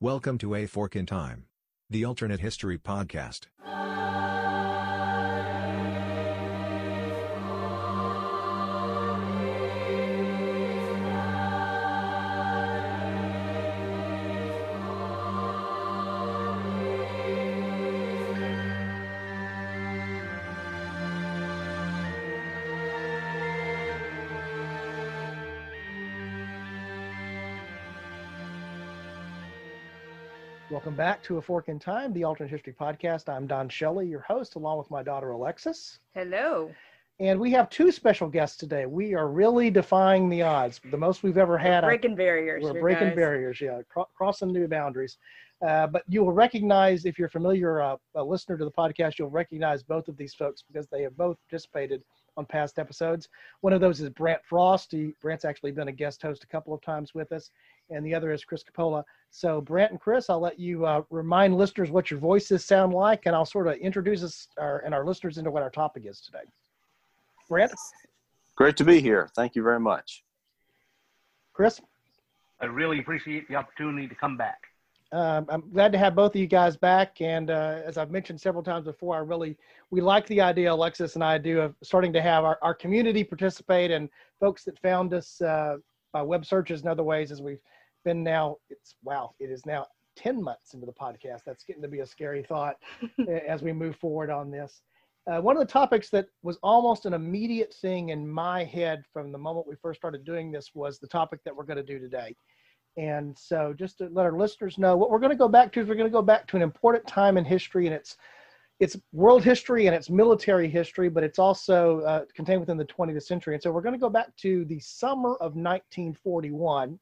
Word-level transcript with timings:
Welcome 0.00 0.38
to 0.38 0.54
A 0.54 0.66
Fork 0.66 0.94
in 0.94 1.06
Time, 1.06 1.46
the 1.90 2.04
alternate 2.04 2.38
history 2.38 2.78
podcast. 2.78 3.46
Back 30.98 31.22
to 31.22 31.36
A 31.36 31.40
Fork 31.40 31.68
in 31.68 31.78
Time, 31.78 32.12
the 32.12 32.24
Alternate 32.24 32.50
History 32.50 32.72
Podcast. 32.72 33.28
I'm 33.28 33.46
Don 33.46 33.68
Shelley, 33.68 34.08
your 34.08 34.22
host, 34.22 34.56
along 34.56 34.78
with 34.78 34.90
my 34.90 35.00
daughter 35.00 35.30
Alexis. 35.30 36.00
Hello. 36.12 36.72
And 37.20 37.38
we 37.38 37.52
have 37.52 37.70
two 37.70 37.92
special 37.92 38.28
guests 38.28 38.56
today. 38.56 38.84
We 38.84 39.14
are 39.14 39.28
really 39.28 39.70
defying 39.70 40.28
the 40.28 40.42
odds, 40.42 40.80
the 40.90 40.96
most 40.96 41.22
we've 41.22 41.38
ever 41.38 41.56
had. 41.56 41.84
We're 41.84 41.90
breaking 41.90 42.16
barriers. 42.16 42.64
We're 42.64 42.80
breaking 42.80 43.10
guys. 43.10 43.16
barriers, 43.16 43.60
yeah, 43.60 43.78
cro- 43.88 44.08
crossing 44.16 44.52
new 44.52 44.66
boundaries. 44.66 45.18
Uh, 45.64 45.86
but 45.86 46.02
you 46.08 46.24
will 46.24 46.32
recognize, 46.32 47.04
if 47.04 47.16
you're 47.16 47.28
familiar, 47.28 47.80
uh, 47.80 47.96
a 48.16 48.24
listener 48.24 48.58
to 48.58 48.64
the 48.64 48.72
podcast, 48.72 49.20
you'll 49.20 49.30
recognize 49.30 49.84
both 49.84 50.08
of 50.08 50.16
these 50.16 50.34
folks 50.34 50.64
because 50.66 50.88
they 50.88 51.02
have 51.02 51.16
both 51.16 51.36
participated 51.48 52.02
on 52.36 52.46
past 52.46 52.78
episodes. 52.80 53.28
One 53.60 53.72
of 53.72 53.80
those 53.80 54.00
is 54.00 54.08
Brant 54.10 54.40
Frost. 54.44 54.90
He, 54.92 55.12
Brant's 55.22 55.44
actually 55.44 55.72
been 55.72 55.88
a 55.88 55.92
guest 55.92 56.22
host 56.22 56.44
a 56.44 56.46
couple 56.48 56.74
of 56.74 56.80
times 56.82 57.14
with 57.14 57.30
us, 57.32 57.50
and 57.90 58.04
the 58.04 58.14
other 58.14 58.32
is 58.32 58.44
Chris 58.44 58.62
Coppola. 58.62 59.02
So, 59.30 59.60
Brant 59.60 59.92
and 59.92 60.00
Chris, 60.00 60.30
I'll 60.30 60.40
let 60.40 60.58
you 60.58 60.86
uh, 60.86 61.02
remind 61.10 61.56
listeners 61.56 61.90
what 61.90 62.10
your 62.10 62.20
voices 62.20 62.64
sound 62.64 62.94
like, 62.94 63.26
and 63.26 63.34
I'll 63.34 63.44
sort 63.44 63.66
of 63.66 63.76
introduce 63.76 64.22
us 64.22 64.48
our, 64.58 64.80
and 64.80 64.94
our 64.94 65.04
listeners 65.04 65.38
into 65.38 65.50
what 65.50 65.62
our 65.62 65.70
topic 65.70 66.04
is 66.06 66.20
today. 66.20 66.44
Brant, 67.48 67.72
Great 68.56 68.76
to 68.76 68.84
be 68.84 69.00
here. 69.00 69.28
Thank 69.36 69.54
you 69.54 69.62
very 69.62 69.78
much. 69.78 70.24
Chris, 71.52 71.80
I 72.60 72.66
really 72.66 72.98
appreciate 72.98 73.48
the 73.48 73.54
opportunity 73.54 74.08
to 74.08 74.14
come 74.14 74.36
back. 74.36 74.58
um, 75.12 75.46
I'm 75.48 75.70
glad 75.72 75.92
to 75.92 75.98
have 75.98 76.14
both 76.14 76.34
of 76.34 76.40
you 76.40 76.46
guys 76.46 76.76
back. 76.76 77.20
And 77.20 77.50
uh, 77.50 77.80
as 77.84 77.96
I've 77.96 78.10
mentioned 78.10 78.40
several 78.40 78.62
times 78.64 78.84
before, 78.84 79.14
I 79.14 79.20
really 79.20 79.56
we 79.90 80.00
like 80.00 80.26
the 80.26 80.40
idea, 80.40 80.72
Alexis 80.72 81.14
and 81.14 81.22
I 81.22 81.38
do, 81.38 81.60
of 81.60 81.74
starting 81.82 82.12
to 82.12 82.20
have 82.20 82.44
our, 82.44 82.58
our 82.60 82.74
community 82.74 83.24
participate 83.24 83.90
and 83.90 84.08
folks 84.40 84.64
that 84.64 84.78
found 84.80 85.14
us 85.14 85.40
uh, 85.40 85.76
by 86.12 86.22
web 86.22 86.44
searches 86.44 86.80
and 86.80 86.90
other 86.90 87.04
ways. 87.04 87.30
As 87.30 87.40
we've 87.40 87.60
been 88.08 88.22
now, 88.24 88.56
it's 88.70 88.94
wow, 89.04 89.32
it 89.38 89.50
is 89.50 89.66
now 89.66 89.86
ten 90.16 90.42
months 90.42 90.72
into 90.72 90.86
the 90.86 90.92
podcast. 90.92 91.40
That's 91.44 91.62
getting 91.62 91.82
to 91.82 91.88
be 91.88 92.00
a 92.00 92.06
scary 92.06 92.42
thought 92.42 92.76
as 93.46 93.62
we 93.62 93.72
move 93.72 93.96
forward 93.96 94.30
on 94.30 94.50
this. 94.50 94.80
Uh, 95.30 95.42
one 95.42 95.54
of 95.54 95.60
the 95.60 95.70
topics 95.70 96.08
that 96.08 96.26
was 96.42 96.58
almost 96.62 97.04
an 97.04 97.12
immediate 97.12 97.74
thing 97.82 98.08
in 98.08 98.26
my 98.26 98.64
head 98.64 99.02
from 99.12 99.30
the 99.30 99.36
moment 99.36 99.68
we 99.68 99.74
first 99.82 100.00
started 100.00 100.24
doing 100.24 100.50
this 100.50 100.70
was 100.74 100.98
the 100.98 101.06
topic 101.06 101.40
that 101.44 101.54
we're 101.54 101.64
going 101.64 101.76
to 101.76 101.82
do 101.82 101.98
today. 101.98 102.34
And 102.96 103.36
so, 103.38 103.74
just 103.78 103.98
to 103.98 104.08
let 104.10 104.24
our 104.24 104.32
listeners 104.32 104.78
know, 104.78 104.96
what 104.96 105.10
we're 105.10 105.18
going 105.18 105.30
to 105.30 105.36
go 105.36 105.48
back 105.48 105.70
to 105.72 105.80
is 105.80 105.86
we're 105.86 105.96
going 105.96 106.10
to 106.10 106.18
go 106.18 106.22
back 106.22 106.46
to 106.48 106.56
an 106.56 106.62
important 106.62 107.06
time 107.06 107.36
in 107.36 107.44
history, 107.44 107.86
and 107.86 107.94
it's 107.94 108.16
it's 108.80 108.96
world 109.12 109.44
history 109.44 109.86
and 109.86 109.94
it's 109.94 110.08
military 110.08 110.68
history, 110.68 111.10
but 111.10 111.24
it's 111.24 111.38
also 111.38 112.00
uh, 112.00 112.24
contained 112.34 112.60
within 112.60 112.76
the 112.76 112.84
20th 112.84 113.22
century. 113.24 113.54
And 113.54 113.62
so, 113.62 113.70
we're 113.70 113.82
going 113.82 113.92
to 113.92 114.00
go 114.00 114.08
back 114.08 114.34
to 114.38 114.64
the 114.64 114.80
summer 114.80 115.34
of 115.34 115.54
1941. 115.54 116.98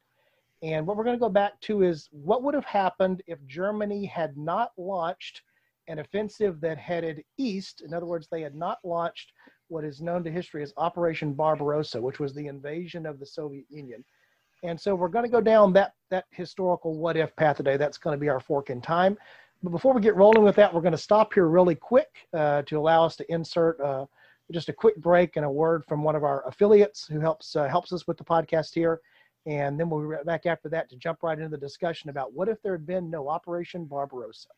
And 0.62 0.86
what 0.86 0.96
we're 0.96 1.04
going 1.04 1.16
to 1.16 1.20
go 1.20 1.28
back 1.28 1.60
to 1.62 1.82
is 1.82 2.08
what 2.10 2.42
would 2.42 2.54
have 2.54 2.64
happened 2.64 3.22
if 3.26 3.38
Germany 3.46 4.06
had 4.06 4.36
not 4.36 4.70
launched 4.76 5.42
an 5.88 5.98
offensive 5.98 6.60
that 6.60 6.78
headed 6.78 7.22
east. 7.38 7.82
In 7.82 7.94
other 7.94 8.06
words, 8.06 8.28
they 8.30 8.42
had 8.42 8.54
not 8.54 8.78
launched 8.82 9.32
what 9.68 9.84
is 9.84 10.00
known 10.00 10.24
to 10.24 10.30
history 10.30 10.62
as 10.62 10.72
Operation 10.76 11.34
Barbarossa, 11.34 12.00
which 12.00 12.18
was 12.18 12.34
the 12.34 12.46
invasion 12.46 13.06
of 13.06 13.18
the 13.18 13.26
Soviet 13.26 13.66
Union. 13.68 14.04
And 14.62 14.80
so 14.80 14.94
we're 14.94 15.08
going 15.08 15.24
to 15.24 15.30
go 15.30 15.40
down 15.40 15.72
that 15.74 15.92
that 16.10 16.24
historical 16.30 16.96
what 16.96 17.16
if 17.16 17.34
path 17.36 17.58
today. 17.58 17.76
That's 17.76 17.98
going 17.98 18.16
to 18.16 18.20
be 18.20 18.28
our 18.28 18.40
fork 18.40 18.70
in 18.70 18.80
time. 18.80 19.18
But 19.62 19.70
before 19.70 19.92
we 19.92 20.00
get 20.00 20.16
rolling 20.16 20.42
with 20.42 20.56
that, 20.56 20.72
we're 20.72 20.80
going 20.80 20.92
to 20.92 20.98
stop 20.98 21.34
here 21.34 21.46
really 21.46 21.74
quick 21.74 22.08
uh, 22.32 22.62
to 22.62 22.78
allow 22.78 23.04
us 23.04 23.16
to 23.16 23.32
insert 23.32 23.80
uh, 23.80 24.06
just 24.52 24.68
a 24.68 24.72
quick 24.72 24.96
break 24.96 25.36
and 25.36 25.44
a 25.44 25.50
word 25.50 25.84
from 25.84 26.02
one 26.02 26.14
of 26.14 26.24
our 26.24 26.46
affiliates 26.46 27.06
who 27.06 27.20
helps 27.20 27.56
uh, 27.56 27.68
helps 27.68 27.92
us 27.92 28.06
with 28.06 28.16
the 28.16 28.24
podcast 28.24 28.74
here. 28.74 29.00
And 29.46 29.78
then 29.78 29.88
we'll 29.88 30.00
be 30.00 30.06
right 30.06 30.26
back 30.26 30.44
after 30.44 30.68
that 30.70 30.90
to 30.90 30.96
jump 30.96 31.22
right 31.22 31.38
into 31.38 31.48
the 31.48 31.56
discussion 31.56 32.10
about 32.10 32.32
what 32.32 32.48
if 32.48 32.60
there 32.62 32.72
had 32.72 32.86
been 32.86 33.08
no 33.08 33.28
Operation 33.28 33.84
Barbarossa. 33.84 34.48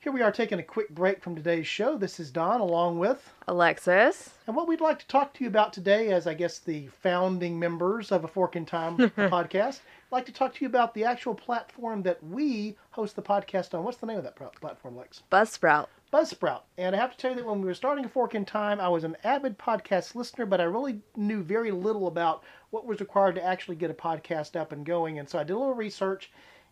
Here 0.00 0.12
we 0.12 0.22
are 0.22 0.30
taking 0.30 0.60
a 0.60 0.62
quick 0.62 0.90
break 0.90 1.20
from 1.20 1.34
today's 1.34 1.66
show. 1.66 1.98
This 1.98 2.20
is 2.20 2.30
Don 2.30 2.60
along 2.60 3.00
with 3.00 3.30
Alexis. 3.48 4.30
And 4.46 4.54
what 4.54 4.68
we'd 4.68 4.80
like 4.80 5.00
to 5.00 5.06
talk 5.08 5.34
to 5.34 5.44
you 5.44 5.48
about 5.48 5.72
today, 5.72 6.12
as 6.12 6.28
I 6.28 6.34
guess 6.34 6.60
the 6.60 6.86
founding 7.02 7.58
members 7.58 8.12
of 8.12 8.22
a 8.22 8.28
Fork 8.28 8.54
in 8.54 8.64
Time 8.64 8.96
podcast, 9.18 9.80
I'd 9.80 10.12
like 10.12 10.26
to 10.26 10.32
talk 10.32 10.54
to 10.54 10.64
you 10.64 10.68
about 10.68 10.94
the 10.94 11.04
actual 11.04 11.34
platform 11.34 12.02
that 12.04 12.22
we 12.22 12.76
host 12.92 13.16
the 13.16 13.22
podcast 13.22 13.74
on. 13.74 13.82
What's 13.82 13.98
the 13.98 14.06
name 14.06 14.18
of 14.18 14.24
that 14.24 14.36
platform, 14.36 14.96
Lex? 14.96 15.24
Buzzsprout. 15.32 15.88
Buzzsprout. 16.12 16.62
And 16.76 16.96
I 16.96 16.98
have 16.98 17.12
to 17.12 17.16
tell 17.16 17.30
you 17.30 17.36
that 17.36 17.46
when 17.46 17.60
we 17.60 17.66
were 17.66 17.74
starting 17.74 18.04
a 18.04 18.08
Fork 18.08 18.34
in 18.34 18.44
Time, 18.44 18.80
I 18.80 18.88
was 18.88 19.04
an 19.04 19.16
avid 19.24 19.58
podcast 19.58 20.14
listener, 20.14 20.46
but 20.46 20.60
I 20.60 20.64
really 20.64 21.00
knew 21.16 21.42
very 21.42 21.70
little 21.70 22.06
about 22.06 22.42
what 22.70 22.86
was 22.86 23.00
required 23.00 23.34
to 23.34 23.44
actually 23.44 23.76
get 23.76 23.90
a 23.90 23.94
podcast 23.94 24.56
up 24.56 24.72
and 24.72 24.86
going. 24.86 25.18
And 25.18 25.28
so 25.28 25.38
I 25.38 25.44
did 25.44 25.52
a 25.52 25.58
little 25.58 25.74
research, 25.74 26.30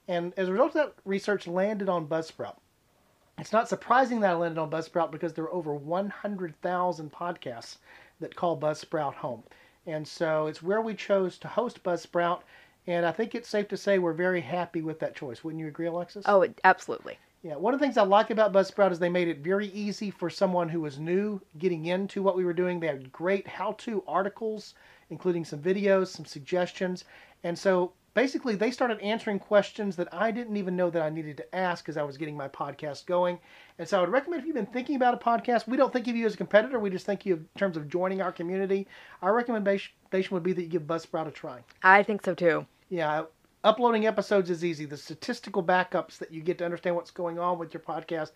and 0.08 0.32
as 0.36 0.48
a 0.48 0.52
result 0.52 0.68
of 0.68 0.74
that 0.74 0.94
research, 1.04 1.46
landed 1.46 1.88
on 1.88 2.06
Buzzsprout. 2.06 2.56
It's 3.38 3.52
not 3.52 3.68
surprising 3.68 4.20
that 4.20 4.30
I 4.30 4.34
landed 4.34 4.58
on 4.58 4.70
Buzzsprout 4.70 5.10
because 5.10 5.34
there 5.34 5.44
are 5.44 5.52
over 5.52 5.74
100,000 5.74 7.12
podcasts 7.12 7.76
that 8.20 8.34
call 8.34 8.58
Buzzsprout 8.58 9.14
home. 9.14 9.42
And 9.86 10.08
so 10.08 10.46
it's 10.46 10.62
where 10.62 10.80
we 10.80 10.94
chose 10.94 11.36
to 11.38 11.48
host 11.48 11.82
Buzzsprout. 11.82 12.40
And 12.86 13.04
I 13.04 13.12
think 13.12 13.34
it's 13.34 13.48
safe 13.48 13.68
to 13.68 13.76
say 13.76 13.98
we're 13.98 14.14
very 14.14 14.40
happy 14.40 14.80
with 14.80 14.98
that 15.00 15.14
choice. 15.14 15.44
Wouldn't 15.44 15.60
you 15.60 15.68
agree, 15.68 15.86
Alexis? 15.86 16.24
Oh, 16.26 16.46
absolutely. 16.64 17.18
Yeah, 17.46 17.54
one 17.54 17.72
of 17.72 17.78
the 17.78 17.86
things 17.86 17.96
I 17.96 18.02
like 18.02 18.30
about 18.30 18.52
Buzzsprout 18.52 18.90
is 18.90 18.98
they 18.98 19.08
made 19.08 19.28
it 19.28 19.38
very 19.38 19.68
easy 19.68 20.10
for 20.10 20.28
someone 20.28 20.68
who 20.68 20.80
was 20.80 20.98
new 20.98 21.40
getting 21.58 21.86
into 21.86 22.20
what 22.20 22.36
we 22.36 22.44
were 22.44 22.52
doing. 22.52 22.80
They 22.80 22.88
had 22.88 23.12
great 23.12 23.46
how-to 23.46 24.02
articles, 24.08 24.74
including 25.10 25.44
some 25.44 25.60
videos, 25.60 26.08
some 26.08 26.26
suggestions, 26.26 27.04
and 27.44 27.56
so 27.56 27.92
basically 28.14 28.56
they 28.56 28.72
started 28.72 28.98
answering 28.98 29.38
questions 29.38 29.94
that 29.94 30.12
I 30.12 30.32
didn't 30.32 30.56
even 30.56 30.74
know 30.74 30.90
that 30.90 31.02
I 31.02 31.08
needed 31.08 31.36
to 31.36 31.54
ask 31.54 31.88
as 31.88 31.96
I 31.96 32.02
was 32.02 32.16
getting 32.16 32.36
my 32.36 32.48
podcast 32.48 33.06
going. 33.06 33.38
And 33.78 33.86
so 33.86 33.98
I 33.98 34.00
would 34.00 34.10
recommend 34.10 34.40
if 34.40 34.46
you've 34.46 34.56
been 34.56 34.66
thinking 34.66 34.96
about 34.96 35.14
a 35.14 35.18
podcast, 35.18 35.68
we 35.68 35.76
don't 35.76 35.92
think 35.92 36.08
of 36.08 36.16
you 36.16 36.26
as 36.26 36.34
a 36.34 36.38
competitor. 36.38 36.80
We 36.80 36.90
just 36.90 37.06
think 37.06 37.20
of 37.20 37.26
you 37.26 37.34
in 37.34 37.46
terms 37.56 37.76
of 37.76 37.88
joining 37.88 38.22
our 38.22 38.32
community. 38.32 38.88
Our 39.22 39.32
recommendation 39.32 39.92
would 40.32 40.42
be 40.42 40.52
that 40.52 40.62
you 40.62 40.68
give 40.68 40.82
Buzzsprout 40.82 41.28
a 41.28 41.30
try. 41.30 41.60
I 41.84 42.02
think 42.02 42.24
so 42.24 42.34
too. 42.34 42.66
Yeah, 42.88 43.24
uploading 43.66 44.06
episodes 44.06 44.48
is 44.48 44.64
easy. 44.64 44.84
The 44.84 44.96
statistical 44.96 45.62
backups 45.62 46.18
that 46.18 46.32
you 46.32 46.40
get 46.40 46.58
to 46.58 46.64
understand 46.64 46.94
what's 46.94 47.10
going 47.10 47.38
on 47.40 47.58
with 47.58 47.74
your 47.74 47.82
podcast. 47.82 48.30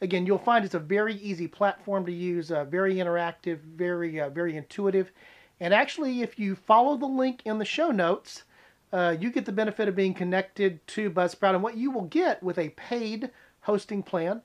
Again, 0.00 0.26
you'll 0.26 0.38
find 0.38 0.64
it's 0.64 0.74
a 0.74 0.78
very 0.78 1.16
easy 1.16 1.48
platform 1.48 2.06
to 2.06 2.12
use, 2.12 2.52
uh, 2.52 2.64
very 2.64 2.94
interactive, 2.94 3.58
very 3.58 4.20
uh, 4.20 4.30
very 4.30 4.56
intuitive. 4.56 5.10
And 5.58 5.74
actually, 5.74 6.22
if 6.22 6.38
you 6.38 6.54
follow 6.54 6.96
the 6.96 7.06
link 7.06 7.42
in 7.44 7.58
the 7.58 7.64
show 7.64 7.90
notes, 7.90 8.44
uh, 8.92 9.16
you 9.18 9.30
get 9.30 9.44
the 9.44 9.52
benefit 9.52 9.88
of 9.88 9.96
being 9.96 10.14
connected 10.14 10.86
to 10.88 11.10
Buzzsprout. 11.10 11.54
And 11.54 11.62
what 11.62 11.76
you 11.76 11.90
will 11.90 12.04
get 12.04 12.40
with 12.42 12.58
a 12.58 12.68
paid 12.70 13.30
hosting 13.62 14.04
plan 14.04 14.42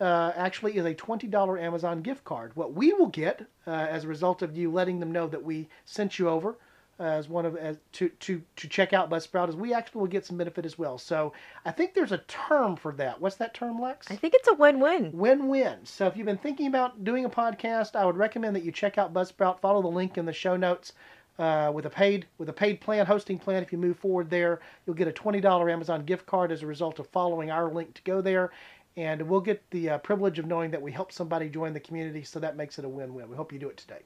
uh, 0.00 0.32
actually 0.34 0.76
is 0.76 0.84
a 0.84 0.94
$20 0.94 1.62
Amazon 1.62 2.02
gift 2.02 2.24
card. 2.24 2.56
What 2.56 2.74
we 2.74 2.92
will 2.92 3.06
get 3.06 3.46
uh, 3.64 3.70
as 3.70 4.02
a 4.02 4.08
result 4.08 4.42
of 4.42 4.56
you 4.56 4.72
letting 4.72 4.98
them 4.98 5.12
know 5.12 5.28
that 5.28 5.44
we 5.44 5.68
sent 5.84 6.18
you 6.18 6.28
over 6.28 6.56
as 6.98 7.28
one 7.28 7.44
of 7.44 7.56
as 7.56 7.78
to 7.92 8.08
to 8.08 8.40
to 8.56 8.68
check 8.68 8.92
out 8.92 9.10
Buzzsprout 9.10 9.48
is 9.48 9.56
we 9.56 9.74
actually 9.74 10.00
will 10.00 10.08
get 10.08 10.24
some 10.24 10.36
benefit 10.36 10.64
as 10.64 10.78
well. 10.78 10.96
So 10.98 11.32
I 11.64 11.72
think 11.72 11.94
there's 11.94 12.12
a 12.12 12.18
term 12.18 12.76
for 12.76 12.92
that. 12.92 13.20
What's 13.20 13.36
that 13.36 13.54
term, 13.54 13.80
Lex? 13.80 14.10
I 14.10 14.16
think 14.16 14.34
it's 14.34 14.48
a 14.48 14.54
win-win. 14.54 15.10
Win-win. 15.12 15.78
So 15.84 16.06
if 16.06 16.16
you've 16.16 16.26
been 16.26 16.38
thinking 16.38 16.66
about 16.66 17.02
doing 17.02 17.24
a 17.24 17.30
podcast, 17.30 17.96
I 17.96 18.04
would 18.04 18.16
recommend 18.16 18.54
that 18.56 18.64
you 18.64 18.72
check 18.72 18.98
out 18.98 19.12
Buzzsprout. 19.12 19.60
Follow 19.60 19.82
the 19.82 19.88
link 19.88 20.18
in 20.18 20.26
the 20.26 20.32
show 20.32 20.56
notes. 20.56 20.92
Uh, 21.36 21.68
with 21.74 21.84
a 21.84 21.90
paid 21.90 22.26
with 22.38 22.48
a 22.48 22.52
paid 22.52 22.80
plan, 22.80 23.04
hosting 23.04 23.40
plan, 23.40 23.60
if 23.60 23.72
you 23.72 23.78
move 23.78 23.98
forward 23.98 24.30
there, 24.30 24.60
you'll 24.86 24.94
get 24.94 25.08
a 25.08 25.12
twenty 25.12 25.40
dollar 25.40 25.68
Amazon 25.68 26.04
gift 26.04 26.26
card 26.26 26.52
as 26.52 26.62
a 26.62 26.66
result 26.66 27.00
of 27.00 27.08
following 27.08 27.50
our 27.50 27.72
link 27.72 27.92
to 27.92 28.02
go 28.02 28.20
there, 28.20 28.52
and 28.96 29.20
we'll 29.22 29.40
get 29.40 29.60
the 29.72 29.90
uh, 29.90 29.98
privilege 29.98 30.38
of 30.38 30.46
knowing 30.46 30.70
that 30.70 30.80
we 30.80 30.92
helped 30.92 31.12
somebody 31.12 31.48
join 31.48 31.72
the 31.72 31.80
community. 31.80 32.22
So 32.22 32.38
that 32.38 32.56
makes 32.56 32.78
it 32.78 32.84
a 32.84 32.88
win-win. 32.88 33.28
We 33.28 33.34
hope 33.34 33.52
you 33.52 33.58
do 33.58 33.68
it 33.68 33.76
today. 33.76 34.02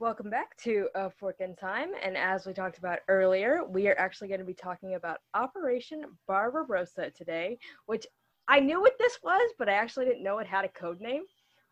Welcome 0.00 0.28
back 0.28 0.56
to 0.58 0.88
A 0.96 1.08
Fork 1.08 1.36
in 1.38 1.54
Time. 1.54 1.90
And 2.02 2.16
as 2.16 2.46
we 2.46 2.52
talked 2.52 2.78
about 2.78 2.98
earlier, 3.06 3.60
we 3.64 3.86
are 3.86 3.96
actually 3.96 4.26
going 4.26 4.40
to 4.40 4.44
be 4.44 4.52
talking 4.52 4.96
about 4.96 5.18
Operation 5.34 6.02
Barbarossa 6.26 7.12
today, 7.12 7.58
which 7.86 8.04
I 8.48 8.58
knew 8.58 8.80
what 8.80 8.98
this 8.98 9.20
was, 9.22 9.52
but 9.56 9.68
I 9.68 9.74
actually 9.74 10.06
didn't 10.06 10.24
know 10.24 10.38
it 10.38 10.48
had 10.48 10.64
a 10.64 10.68
code 10.68 11.00
name. 11.00 11.22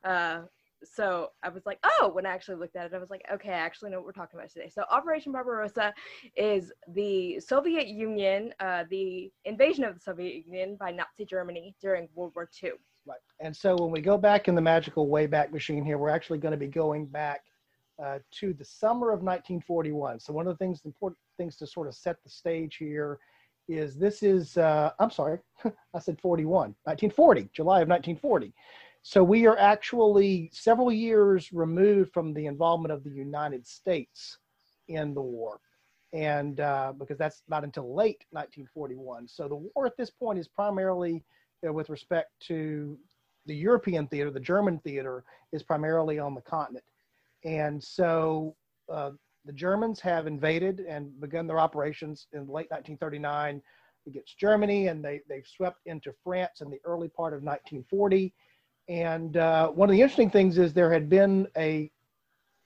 Uh, 0.04 0.42
so 0.84 1.30
I 1.42 1.48
was 1.48 1.66
like, 1.66 1.80
oh, 1.82 2.12
when 2.14 2.24
I 2.24 2.30
actually 2.30 2.58
looked 2.58 2.76
at 2.76 2.86
it, 2.86 2.94
I 2.94 2.98
was 2.98 3.10
like, 3.10 3.24
okay, 3.32 3.50
I 3.50 3.58
actually 3.58 3.90
know 3.90 3.96
what 3.96 4.06
we're 4.06 4.12
talking 4.12 4.38
about 4.38 4.52
today. 4.52 4.68
So 4.68 4.84
Operation 4.88 5.32
Barbarossa 5.32 5.92
is 6.36 6.72
the 6.94 7.40
Soviet 7.40 7.88
Union, 7.88 8.54
uh, 8.60 8.84
the 8.88 9.32
invasion 9.46 9.82
of 9.82 9.94
the 9.94 10.00
Soviet 10.00 10.46
Union 10.46 10.76
by 10.78 10.92
Nazi 10.92 11.24
Germany 11.24 11.74
during 11.80 12.08
World 12.14 12.34
War 12.36 12.48
II. 12.62 12.70
Right. 13.04 13.18
And 13.40 13.54
so 13.54 13.74
when 13.74 13.90
we 13.90 14.00
go 14.00 14.16
back 14.16 14.46
in 14.46 14.54
the 14.54 14.60
magical 14.60 15.08
Wayback 15.08 15.50
Machine 15.50 15.84
here, 15.84 15.98
we're 15.98 16.08
actually 16.08 16.38
going 16.38 16.52
to 16.52 16.58
be 16.58 16.68
going 16.68 17.06
back 17.06 17.42
uh, 18.02 18.18
to 18.32 18.52
the 18.52 18.64
summer 18.64 19.10
of 19.10 19.20
1941. 19.20 20.20
So 20.20 20.32
one 20.32 20.46
of 20.46 20.54
the 20.54 20.64
things, 20.64 20.82
important 20.84 21.18
things 21.36 21.56
to 21.56 21.66
sort 21.66 21.88
of 21.88 21.94
set 21.94 22.22
the 22.22 22.30
stage 22.30 22.76
here 22.76 23.18
is 23.68 23.96
this 23.96 24.22
is, 24.22 24.56
uh, 24.56 24.90
I'm 24.98 25.10
sorry, 25.10 25.38
I 25.94 25.98
said 25.98 26.20
41, 26.20 26.74
1940, 26.84 27.48
July 27.52 27.80
of 27.80 27.88
1940. 27.88 28.52
So 29.02 29.24
we 29.24 29.46
are 29.46 29.58
actually 29.58 30.50
several 30.52 30.92
years 30.92 31.52
removed 31.52 32.12
from 32.12 32.32
the 32.32 32.46
involvement 32.46 32.92
of 32.92 33.02
the 33.02 33.10
United 33.10 33.66
States 33.66 34.38
in 34.88 35.14
the 35.14 35.22
war. 35.22 35.60
And 36.12 36.60
uh, 36.60 36.92
because 36.98 37.18
that's 37.18 37.42
not 37.48 37.64
until 37.64 37.94
late 37.94 38.24
1941. 38.30 39.26
So 39.28 39.48
the 39.48 39.56
war 39.56 39.86
at 39.86 39.96
this 39.96 40.10
point 40.10 40.38
is 40.38 40.46
primarily 40.46 41.24
uh, 41.66 41.72
with 41.72 41.88
respect 41.88 42.30
to 42.48 42.98
the 43.46 43.54
European 43.54 44.06
theater, 44.06 44.30
the 44.30 44.40
German 44.40 44.78
theater 44.80 45.24
is 45.52 45.62
primarily 45.62 46.18
on 46.18 46.34
the 46.34 46.42
continent. 46.42 46.84
And 47.44 47.82
so 47.82 48.54
uh, 48.92 49.10
the 49.44 49.52
Germans 49.52 50.00
have 50.00 50.26
invaded 50.26 50.80
and 50.80 51.18
begun 51.20 51.46
their 51.46 51.58
operations 51.58 52.26
in 52.32 52.40
late 52.40 52.70
1939 52.70 53.60
against 54.06 54.38
Germany, 54.38 54.88
and 54.88 55.04
they, 55.04 55.20
they've 55.28 55.46
swept 55.46 55.80
into 55.86 56.12
France 56.24 56.60
in 56.60 56.70
the 56.70 56.80
early 56.84 57.08
part 57.08 57.32
of 57.32 57.42
1940. 57.42 58.32
And 58.88 59.36
uh, 59.36 59.68
one 59.68 59.88
of 59.88 59.92
the 59.92 60.00
interesting 60.00 60.30
things 60.30 60.58
is 60.58 60.72
there 60.72 60.92
had 60.92 61.08
been 61.08 61.46
a 61.56 61.90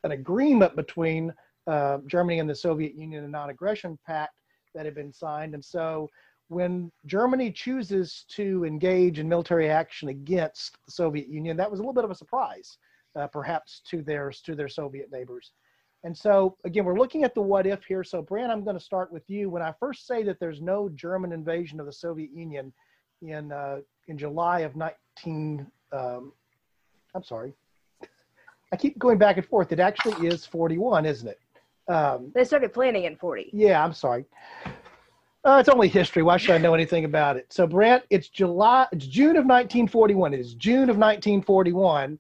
an 0.05 0.13
agreement 0.13 0.77
between 0.77 1.35
uh, 1.67 1.99
Germany 2.07 2.39
and 2.39 2.49
the 2.49 2.55
Soviet 2.55 2.95
Union, 2.95 3.25
a 3.25 3.29
non-aggression 3.29 3.99
pact 4.07 4.35
that 4.75 4.85
had 4.85 4.95
been 4.95 5.13
signed. 5.13 5.55
And 5.55 5.65
so 5.65 6.09
when 6.49 6.93
Germany 7.07 7.51
chooses 7.51 8.25
to 8.29 8.65
engage 8.65 9.19
in 9.19 9.29
military 9.29 9.69
action 9.69 10.09
against 10.09 10.77
the 10.87 10.93
Soviet 10.93 11.29
Union, 11.29 11.57
that 11.57 11.69
was 11.71 11.81
a 11.81 11.83
little 11.83 11.93
bit 11.93 12.05
of 12.05 12.11
a 12.13 12.15
surprise, 12.15 12.79
uh, 13.17 13.27
perhaps 13.27 13.81
to 13.91 14.03
their 14.03 14.31
to 14.45 14.55
their 14.55 14.69
Soviet 14.69 15.11
neighbors. 15.11 15.53
And 16.05 16.17
so 16.17 16.57
again, 16.65 16.85
we're 16.85 16.99
looking 16.99 17.25
at 17.25 17.35
the 17.35 17.43
what 17.43 17.67
if 17.67 17.85
here. 17.85 18.05
So 18.05 18.23
Brant, 18.23 18.53
I'm 18.53 18.63
going 18.65 18.77
to 18.79 18.85
start 18.85 19.13
with 19.13 19.29
you. 19.29 19.51
When 19.51 19.63
I 19.63 19.73
first 19.81 20.07
say 20.07 20.23
that 20.25 20.39
there's 20.39 20.61
no 20.61 20.89
German 20.91 21.33
invasion 21.33 21.81
of 21.81 21.87
the 21.87 21.93
Soviet 21.93 22.31
Union 22.33 22.73
in 23.23 23.51
uh, 23.51 23.79
in 24.09 24.17
July 24.19 24.61
of 24.61 24.77
19, 24.77 25.67
um, 25.93 26.33
I'm 27.15 27.25
sorry, 27.25 27.55
I 28.73 28.77
keep 28.77 28.99
going 28.99 29.19
back 29.19 29.37
and 29.37 29.47
forth. 29.47 29.73
It 29.73 29.81
actually 29.81 30.29
is 30.29 30.45
41, 30.45 31.07
isn't 31.07 31.29
it? 31.29 31.41
Um, 31.89 32.33
they 32.35 32.45
started 32.45 32.73
planning 32.73 33.05
in 33.05 33.17
40. 33.17 33.51
Yeah, 33.53 33.83
I'm 33.83 33.93
sorry. 33.93 34.25
Uh, 35.45 35.59
it's 35.61 35.69
only 35.69 35.87
history. 35.89 36.23
Why 36.23 36.37
should 36.37 36.57
I 36.57 36.59
know 36.59 36.75
anything 36.75 37.05
about 37.05 37.37
it? 37.37 37.47
So, 37.53 37.69
Brent, 37.69 38.03
it's 38.11 38.29
July. 38.29 38.87
It's 38.91 39.07
June 39.07 39.37
of 39.37 39.47
1941. 39.47 40.35
It 40.35 40.41
is 40.41 40.55
June 40.55 40.91
of 40.91 40.97
1941. 40.97 42.19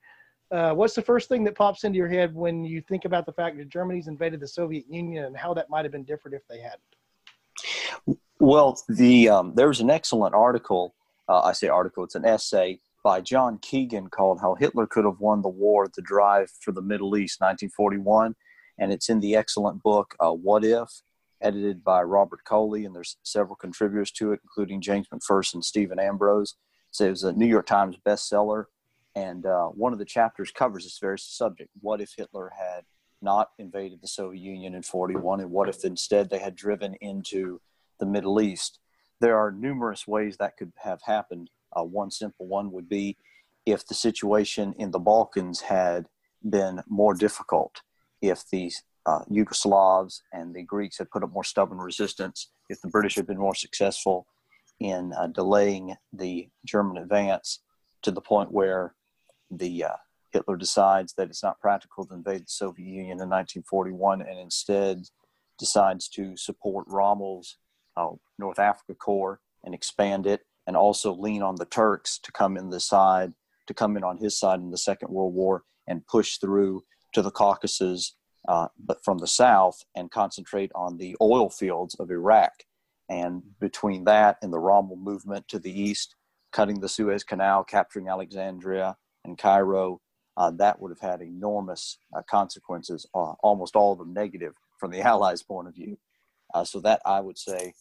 Uh, 0.50 0.72
what's 0.72 0.94
the 0.94 1.02
first 1.02 1.28
thing 1.28 1.42
that 1.44 1.56
pops 1.56 1.84
into 1.84 1.96
your 1.96 2.08
head 2.08 2.34
when 2.34 2.64
you 2.64 2.80
think 2.80 3.04
about 3.04 3.26
the 3.26 3.32
fact 3.32 3.56
that 3.58 3.68
Germany's 3.68 4.06
invaded 4.06 4.40
the 4.40 4.46
Soviet 4.46 4.84
Union 4.88 5.24
and 5.24 5.36
how 5.36 5.52
that 5.54 5.68
might 5.68 5.84
have 5.84 5.92
been 5.92 6.04
different 6.04 6.36
if 6.36 6.42
they 6.48 6.60
hadn't? 6.60 8.20
Well, 8.38 8.80
the 8.88 9.28
um, 9.28 9.54
an 9.56 9.90
excellent 9.90 10.34
article. 10.34 10.94
Uh, 11.28 11.40
I 11.40 11.52
say 11.52 11.68
article. 11.68 12.04
It's 12.04 12.14
an 12.14 12.24
essay 12.24 12.78
by 13.02 13.20
John 13.20 13.58
Keegan 13.58 14.08
called 14.08 14.40
"How 14.40 14.54
Hitler 14.54 14.86
Could 14.86 15.04
Have 15.04 15.18
Won 15.18 15.42
the 15.42 15.48
War: 15.48 15.88
The 15.92 16.02
Drive 16.02 16.50
for 16.60 16.70
the 16.70 16.82
Middle 16.82 17.16
East, 17.16 17.40
1941," 17.40 18.36
and 18.78 18.92
it's 18.92 19.08
in 19.08 19.18
the 19.20 19.34
excellent 19.34 19.82
book 19.82 20.14
uh, 20.20 20.30
"What 20.30 20.64
If." 20.64 20.88
edited 21.42 21.84
by 21.84 22.02
Robert 22.02 22.40
Cowley, 22.44 22.84
and 22.84 22.94
there's 22.94 23.18
several 23.22 23.56
contributors 23.56 24.10
to 24.12 24.32
it, 24.32 24.40
including 24.42 24.80
James 24.80 25.06
McPherson 25.08 25.62
Stephen 25.62 25.98
Ambrose. 25.98 26.54
So 26.90 27.04
it 27.04 27.10
was 27.10 27.24
a 27.24 27.32
New 27.32 27.46
York 27.46 27.66
Times 27.66 27.96
bestseller, 28.06 28.64
and 29.16 29.46
uh, 29.46 29.68
one 29.68 29.94
of 29.94 29.98
the 29.98 30.04
chapters 30.04 30.52
covers 30.52 30.84
this 30.84 30.98
very 31.00 31.18
subject: 31.18 31.70
What 31.80 32.00
if 32.00 32.12
Hitler 32.16 32.52
had 32.56 32.84
not 33.22 33.50
invaded 33.58 34.00
the 34.00 34.08
Soviet 34.08 34.40
Union 34.40 34.74
in 34.74 34.82
41, 34.82 35.40
and 35.40 35.50
what 35.50 35.68
if 35.68 35.84
instead 35.84 36.28
they 36.28 36.38
had 36.38 36.54
driven 36.54 36.94
into 37.00 37.60
the 37.98 38.06
Middle 38.06 38.40
East? 38.40 38.78
There 39.20 39.38
are 39.38 39.50
numerous 39.50 40.06
ways 40.06 40.36
that 40.36 40.58
could 40.58 40.72
have 40.76 41.00
happened. 41.02 41.48
Uh, 41.74 41.82
one 41.82 42.10
simple 42.10 42.46
one 42.46 42.70
would 42.72 42.88
be 42.88 43.16
if 43.64 43.86
the 43.86 43.94
situation 43.94 44.74
in 44.78 44.90
the 44.90 44.98
Balkans 44.98 45.62
had 45.62 46.06
been 46.48 46.82
more 46.86 47.14
difficult, 47.14 47.80
if 48.20 48.48
the 48.50 48.70
uh, 49.06 49.20
Yugoslavs 49.30 50.20
and 50.32 50.54
the 50.54 50.62
Greeks 50.62 50.98
had 50.98 51.10
put 51.10 51.22
up 51.22 51.32
more 51.32 51.44
stubborn 51.44 51.78
resistance, 51.78 52.50
if 52.68 52.80
the 52.82 52.88
British 52.88 53.14
had 53.14 53.26
been 53.26 53.38
more 53.38 53.54
successful 53.54 54.26
in 54.78 55.14
uh, 55.14 55.26
delaying 55.28 55.96
the 56.12 56.48
German 56.66 56.98
advance 56.98 57.60
to 58.02 58.10
the 58.10 58.20
point 58.20 58.52
where 58.52 58.94
the 59.50 59.84
uh, 59.84 59.96
Hitler 60.32 60.56
decides 60.56 61.14
that 61.14 61.28
it's 61.28 61.42
not 61.42 61.60
practical 61.60 62.04
to 62.04 62.14
invade 62.14 62.42
the 62.42 62.50
Soviet 62.50 62.86
Union 62.86 63.20
in 63.20 63.28
1941 63.28 64.22
and 64.22 64.38
instead 64.38 65.02
decides 65.58 66.08
to 66.08 66.36
support 66.36 66.86
Rommel's 66.88 67.56
uh, 67.96 68.10
North 68.38 68.58
Africa 68.58 68.94
Corps 68.94 69.40
and 69.64 69.74
expand 69.74 70.26
it 70.26 70.42
and 70.66 70.76
also 70.76 71.14
lean 71.14 71.42
on 71.42 71.56
the 71.56 71.64
Turks 71.64 72.18
to 72.18 72.32
come 72.32 72.56
in 72.56 72.70
the 72.70 72.80
side 72.80 73.32
to 73.66 73.74
come 73.74 73.96
in 73.96 74.04
on 74.04 74.18
his 74.18 74.38
side 74.38 74.60
in 74.60 74.70
the 74.70 74.78
Second 74.78 75.10
World 75.10 75.34
War 75.34 75.64
and 75.88 76.06
push 76.06 76.36
through 76.36 76.84
to 77.12 77.22
the 77.22 77.30
Caucasus 77.30 78.14
uh, 78.48 78.68
but 78.78 79.02
from 79.04 79.18
the 79.18 79.26
south 79.26 79.82
and 79.96 80.10
concentrate 80.10 80.70
on 80.74 80.98
the 80.98 81.16
oil 81.20 81.50
fields 81.50 81.94
of 81.96 82.10
Iraq. 82.10 82.52
And 83.08 83.42
between 83.60 84.04
that 84.04 84.36
and 84.42 84.52
the 84.52 84.58
Rommel 84.58 84.96
movement 84.96 85.48
to 85.48 85.58
the 85.58 85.80
east, 85.80 86.14
cutting 86.52 86.80
the 86.80 86.88
Suez 86.88 87.24
Canal, 87.24 87.64
capturing 87.64 88.08
Alexandria 88.08 88.96
and 89.26 89.38
Cairo, 89.38 90.00
uh, 90.36 90.50
that 90.52 90.80
would 90.80 90.90
have 90.90 91.00
had 91.00 91.22
enormous 91.22 91.98
uh, 92.16 92.22
consequences, 92.28 93.06
uh, 93.14 93.32
almost 93.42 93.76
all 93.76 93.92
of 93.92 93.98
them 93.98 94.12
negative 94.12 94.54
from 94.78 94.90
the 94.90 95.00
Allies' 95.02 95.42
point 95.42 95.68
of 95.68 95.74
view. 95.74 95.98
Uh, 96.54 96.64
so, 96.64 96.80
that 96.80 97.00
I 97.04 97.20
would 97.20 97.38
say 97.38 97.74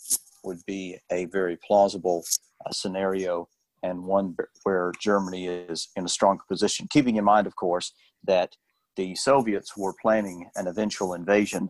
would 0.43 0.65
be 0.65 0.97
a 1.11 1.25
very 1.25 1.57
plausible 1.57 2.23
uh, 2.65 2.71
scenario 2.71 3.47
and 3.83 4.03
one 4.03 4.35
where 4.63 4.91
Germany 4.99 5.47
is 5.47 5.89
in 5.95 6.05
a 6.05 6.09
stronger 6.09 6.43
position. 6.47 6.87
Keeping 6.89 7.17
in 7.17 7.23
mind, 7.23 7.45
of 7.45 7.55
course, 7.55 7.93
that 8.23 8.55
the 8.95 9.15
Soviets 9.15 9.77
were 9.77 9.93
planning 10.01 10.49
an 10.55 10.67
eventual 10.67 11.13
invasion 11.13 11.69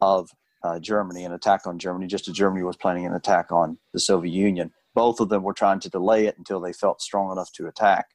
of 0.00 0.30
uh, 0.64 0.78
Germany, 0.78 1.24
an 1.24 1.32
attack 1.32 1.66
on 1.66 1.78
Germany, 1.78 2.06
just 2.06 2.28
as 2.28 2.34
Germany 2.34 2.64
was 2.64 2.76
planning 2.76 3.06
an 3.06 3.14
attack 3.14 3.52
on 3.52 3.78
the 3.92 4.00
Soviet 4.00 4.32
Union. 4.32 4.72
Both 4.94 5.20
of 5.20 5.28
them 5.28 5.42
were 5.42 5.52
trying 5.52 5.80
to 5.80 5.88
delay 5.88 6.26
it 6.26 6.38
until 6.38 6.60
they 6.60 6.72
felt 6.72 7.00
strong 7.00 7.30
enough 7.32 7.52
to 7.52 7.66
attack. 7.66 8.06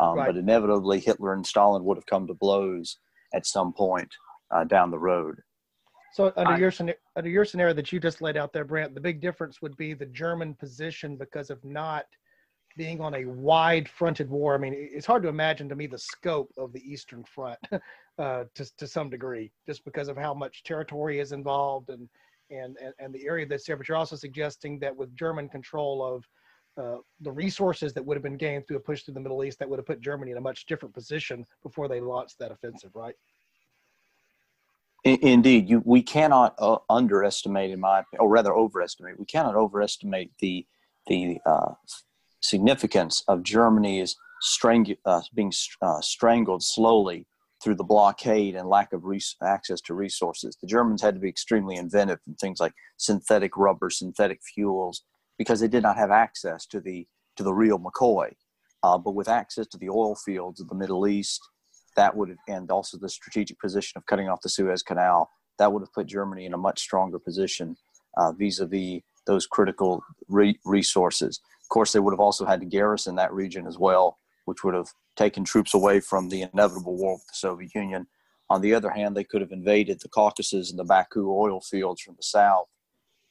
Um, 0.00 0.16
right. 0.16 0.26
But 0.26 0.36
inevitably, 0.36 1.00
Hitler 1.00 1.32
and 1.32 1.46
Stalin 1.46 1.84
would 1.84 1.96
have 1.96 2.06
come 2.06 2.26
to 2.26 2.34
blows 2.34 2.98
at 3.34 3.46
some 3.46 3.72
point 3.72 4.12
uh, 4.50 4.64
down 4.64 4.90
the 4.90 4.98
road. 4.98 5.36
So, 6.12 6.32
under 6.36 6.52
I, 6.52 6.58
your 6.58 6.72
under 7.16 7.30
your 7.30 7.44
scenario 7.44 7.72
that 7.74 7.92
you 7.92 7.98
just 7.98 8.20
laid 8.20 8.36
out 8.36 8.52
there, 8.52 8.64
Brent, 8.64 8.94
the 8.94 9.00
big 9.00 9.20
difference 9.20 9.62
would 9.62 9.76
be 9.76 9.94
the 9.94 10.06
German 10.06 10.54
position 10.54 11.16
because 11.16 11.48
of 11.50 11.64
not 11.64 12.04
being 12.76 13.00
on 13.00 13.14
a 13.14 13.24
wide 13.24 13.88
fronted 13.88 14.28
war. 14.30 14.54
I 14.54 14.58
mean, 14.58 14.74
it's 14.76 15.06
hard 15.06 15.22
to 15.22 15.28
imagine 15.28 15.68
to 15.68 15.76
me 15.76 15.86
the 15.86 15.98
scope 15.98 16.50
of 16.56 16.72
the 16.72 16.80
Eastern 16.80 17.24
Front 17.24 17.58
uh, 18.18 18.44
to, 18.54 18.76
to 18.76 18.86
some 18.86 19.10
degree, 19.10 19.52
just 19.66 19.84
because 19.84 20.08
of 20.08 20.16
how 20.16 20.34
much 20.34 20.64
territory 20.64 21.20
is 21.20 21.32
involved 21.32 21.90
and, 21.90 22.08
and, 22.50 22.76
and, 22.82 22.94
and 22.98 23.14
the 23.14 23.26
area 23.26 23.46
that's 23.46 23.66
there. 23.66 23.76
But 23.76 23.88
you're 23.88 23.96
also 23.96 24.16
suggesting 24.16 24.78
that 24.80 24.96
with 24.96 25.14
German 25.16 25.48
control 25.48 26.04
of 26.04 26.24
uh, 26.76 26.96
the 27.20 27.32
resources 27.32 27.92
that 27.94 28.04
would 28.04 28.16
have 28.16 28.22
been 28.22 28.36
gained 28.36 28.66
through 28.66 28.78
a 28.78 28.80
push 28.80 29.02
through 29.02 29.14
the 29.14 29.20
Middle 29.20 29.44
East, 29.44 29.58
that 29.58 29.68
would 29.68 29.78
have 29.78 29.86
put 29.86 30.00
Germany 30.00 30.30
in 30.30 30.36
a 30.36 30.40
much 30.40 30.66
different 30.66 30.94
position 30.94 31.46
before 31.62 31.88
they 31.88 32.00
launched 32.00 32.38
that 32.38 32.50
offensive, 32.50 32.90
right? 32.94 33.14
Indeed, 35.04 35.68
you, 35.68 35.82
we 35.84 36.00
cannot 36.00 36.54
uh, 36.58 36.78
underestimate, 36.88 37.72
in 37.72 37.80
my, 37.80 38.04
or 38.18 38.28
rather 38.28 38.54
overestimate, 38.54 39.18
we 39.18 39.26
cannot 39.26 39.56
overestimate 39.56 40.30
the 40.38 40.66
the 41.08 41.40
uh, 41.44 41.72
significance 42.40 43.24
of 43.26 43.42
Germany's 43.42 44.16
strang- 44.40 44.96
uh, 45.04 45.20
being 45.34 45.52
uh, 45.82 46.00
strangled 46.00 46.62
slowly 46.62 47.26
through 47.62 47.74
the 47.74 47.84
blockade 47.84 48.54
and 48.54 48.68
lack 48.68 48.92
of 48.92 49.04
res- 49.04 49.36
access 49.42 49.80
to 49.80 49.94
resources. 49.94 50.56
The 50.60 50.66
Germans 50.66 51.02
had 51.02 51.14
to 51.14 51.20
be 51.20 51.28
extremely 51.28 51.76
inventive 51.76 52.20
in 52.26 52.34
things 52.34 52.60
like 52.60 52.72
synthetic 52.96 53.56
rubber, 53.56 53.90
synthetic 53.90 54.40
fuels, 54.42 55.02
because 55.38 55.60
they 55.60 55.68
did 55.68 55.82
not 55.82 55.96
have 55.96 56.10
access 56.10 56.66
to 56.66 56.80
the 56.80 57.06
to 57.36 57.42
the 57.42 57.54
real 57.54 57.78
McCoy. 57.78 58.32
Uh, 58.82 58.98
but 58.98 59.14
with 59.14 59.28
access 59.28 59.66
to 59.68 59.78
the 59.78 59.88
oil 59.88 60.14
fields 60.14 60.60
of 60.60 60.68
the 60.68 60.74
Middle 60.74 61.06
East, 61.06 61.40
that 61.96 62.14
would 62.16 62.28
have, 62.28 62.38
and 62.48 62.70
also 62.70 62.98
the 62.98 63.08
strategic 63.08 63.58
position 63.60 63.96
of 63.96 64.04
cutting 64.06 64.28
off 64.28 64.42
the 64.42 64.48
Suez 64.48 64.82
Canal, 64.82 65.30
that 65.58 65.72
would 65.72 65.82
have 65.82 65.92
put 65.92 66.06
Germany 66.06 66.46
in 66.46 66.52
a 66.52 66.58
much 66.58 66.80
stronger 66.80 67.18
position 67.18 67.76
uh, 68.16 68.32
vis-a-vis 68.32 69.00
those 69.26 69.46
critical 69.46 70.02
re- 70.28 70.58
resources 70.64 71.40
Of 71.62 71.68
course, 71.68 71.92
they 71.92 72.00
would 72.00 72.12
have 72.12 72.20
also 72.20 72.44
had 72.44 72.60
to 72.60 72.66
garrison 72.66 73.14
that 73.16 73.32
region 73.32 73.66
as 73.66 73.78
well 73.78 74.18
which 74.44 74.64
would 74.64 74.74
have 74.74 74.88
taken 75.16 75.44
troops 75.44 75.74
away 75.74 76.00
from 76.00 76.28
the 76.28 76.42
inevitable 76.42 76.96
war 76.96 77.14
with 77.14 77.26
the 77.26 77.34
Soviet 77.34 77.74
Union. 77.74 78.06
On 78.50 78.60
the 78.60 78.74
other 78.74 78.90
hand, 78.90 79.16
they 79.16 79.24
could 79.24 79.40
have 79.40 79.52
invaded 79.52 80.00
the 80.00 80.08
Caucasus 80.08 80.70
and 80.70 80.78
the 80.78 80.84
Baku 80.84 81.32
oil 81.32 81.60
fields 81.60 82.02
from 82.02 82.16
the 82.16 82.22
south, 82.22 82.66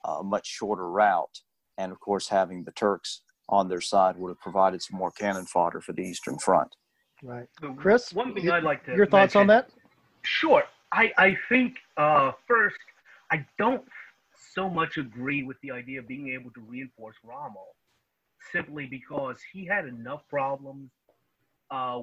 a 0.05 0.24
much 0.24 0.48
shorter 0.48 0.89
route. 0.89 1.41
And 1.82 1.92
of 1.92 2.00
course, 2.00 2.28
having 2.28 2.64
the 2.64 2.72
Turks 2.72 3.22
on 3.50 3.68
their 3.68 3.82
side 3.82 4.16
would 4.18 4.30
have 4.30 4.40
provided 4.40 4.82
some 4.84 4.98
more 5.00 5.12
cannon 5.12 5.46
fodder 5.46 5.82
for 5.82 5.94
the 5.94 6.04
Eastern 6.04 6.38
Front. 6.38 6.76
Right. 7.24 7.48
Chris, 7.78 8.14
one 8.14 8.34
thing 8.34 8.44
your- 8.46 8.54
I'd 8.54 8.64
like 8.64 8.86
to 8.86 8.96
Your 8.96 9.08
thoughts 9.08 9.36
on 9.36 9.48
that? 9.48 9.70
Sure. 10.24 10.64
I, 10.92 11.12
I 11.18 11.38
think 11.50 11.78
uh, 11.98 12.32
first, 12.48 12.78
I 13.32 13.46
don't 13.58 13.84
so 14.54 14.70
much 14.70 14.98
agree 14.98 15.42
with 15.44 15.58
the 15.64 15.72
idea 15.72 16.00
of 16.00 16.08
being 16.08 16.30
able 16.30 16.52
to 16.52 16.62
reinforce 16.62 17.16
Rommel, 17.24 17.76
simply 18.52 18.86
because 18.86 19.38
he 19.52 19.66
had 19.66 19.86
enough 19.86 20.22
problems 20.30 20.92
uh, 21.72 22.02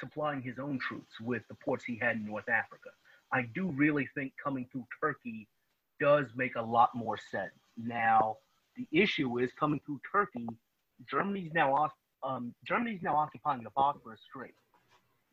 supplying 0.00 0.40
his 0.40 0.58
own 0.58 0.78
troops 0.78 1.20
with 1.20 1.42
the 1.48 1.54
ports 1.56 1.84
he 1.84 1.98
had 2.00 2.16
in 2.16 2.24
North 2.24 2.48
Africa. 2.48 2.90
I 3.32 3.42
do 3.54 3.66
really 3.72 4.08
think 4.14 4.32
coming 4.42 4.66
through 4.72 4.86
Turkey 5.02 5.48
does 6.00 6.26
make 6.36 6.54
a 6.56 6.62
lot 6.62 6.90
more 6.94 7.18
sense. 7.30 7.52
Now, 7.76 8.36
the 8.78 8.86
issue 8.92 9.38
is 9.38 9.50
coming 9.58 9.80
through 9.84 10.00
Turkey. 10.10 10.46
Germany's 11.10 11.52
now 11.54 11.90
um, 12.22 12.54
Germany's 12.66 13.02
now 13.02 13.16
occupying 13.16 13.62
the 13.62 13.70
Bosphorus 13.76 14.20
Strait 14.28 14.54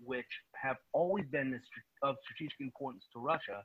which 0.03 0.25
have 0.53 0.77
always 0.93 1.25
been 1.27 1.53
of 1.53 1.61
str- 1.65 2.07
of 2.07 2.15
strategic 2.23 2.59
importance 2.59 3.05
to 3.13 3.19
Russia. 3.19 3.63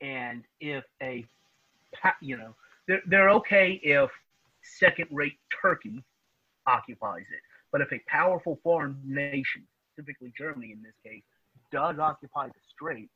And 0.00 0.44
if 0.60 0.84
a, 1.02 1.24
you 2.20 2.36
know, 2.36 2.54
they're, 2.88 3.02
they're 3.06 3.30
okay 3.30 3.80
if 3.82 4.10
second 4.78 5.08
rate 5.10 5.38
Turkey 5.62 6.02
occupies 6.66 7.24
it. 7.30 7.40
But 7.72 7.80
if 7.80 7.92
a 7.92 8.00
powerful 8.08 8.58
foreign 8.62 8.98
nation, 9.04 9.66
specifically 9.92 10.32
Germany 10.36 10.72
in 10.72 10.82
this 10.82 10.94
case, 11.04 11.22
does 11.72 11.98
occupy 11.98 12.46
the 12.46 12.54
Straits, 12.72 13.10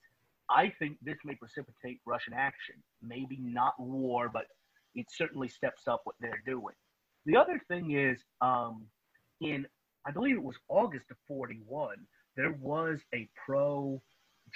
I 0.48 0.72
think 0.78 0.96
this 1.02 1.16
may 1.24 1.34
precipitate 1.34 2.00
Russian 2.06 2.34
action. 2.34 2.74
Maybe 3.02 3.38
not 3.40 3.74
war, 3.78 4.28
but 4.32 4.46
it 4.94 5.06
certainly 5.10 5.48
steps 5.48 5.86
up 5.86 6.02
what 6.04 6.16
they're 6.20 6.42
doing. 6.46 6.74
The 7.26 7.36
other 7.36 7.60
thing 7.68 7.92
is, 7.92 8.20
um, 8.40 8.86
in 9.40 9.66
I 10.06 10.10
believe 10.10 10.36
it 10.36 10.42
was 10.42 10.56
August 10.68 11.10
of 11.10 11.16
41, 11.28 11.96
there 12.36 12.52
was 12.60 13.00
a 13.14 13.28
pro 13.44 14.00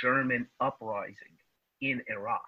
German 0.01 0.47
uprising 0.61 1.37
in 1.81 2.03
Iraq. 2.09 2.41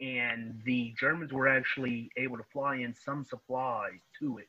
And 0.00 0.60
the 0.64 0.94
Germans 0.98 1.32
were 1.32 1.48
actually 1.48 2.10
able 2.16 2.36
to 2.36 2.44
fly 2.52 2.76
in 2.76 2.94
some 2.94 3.24
supplies 3.24 4.00
to 4.20 4.38
it 4.38 4.48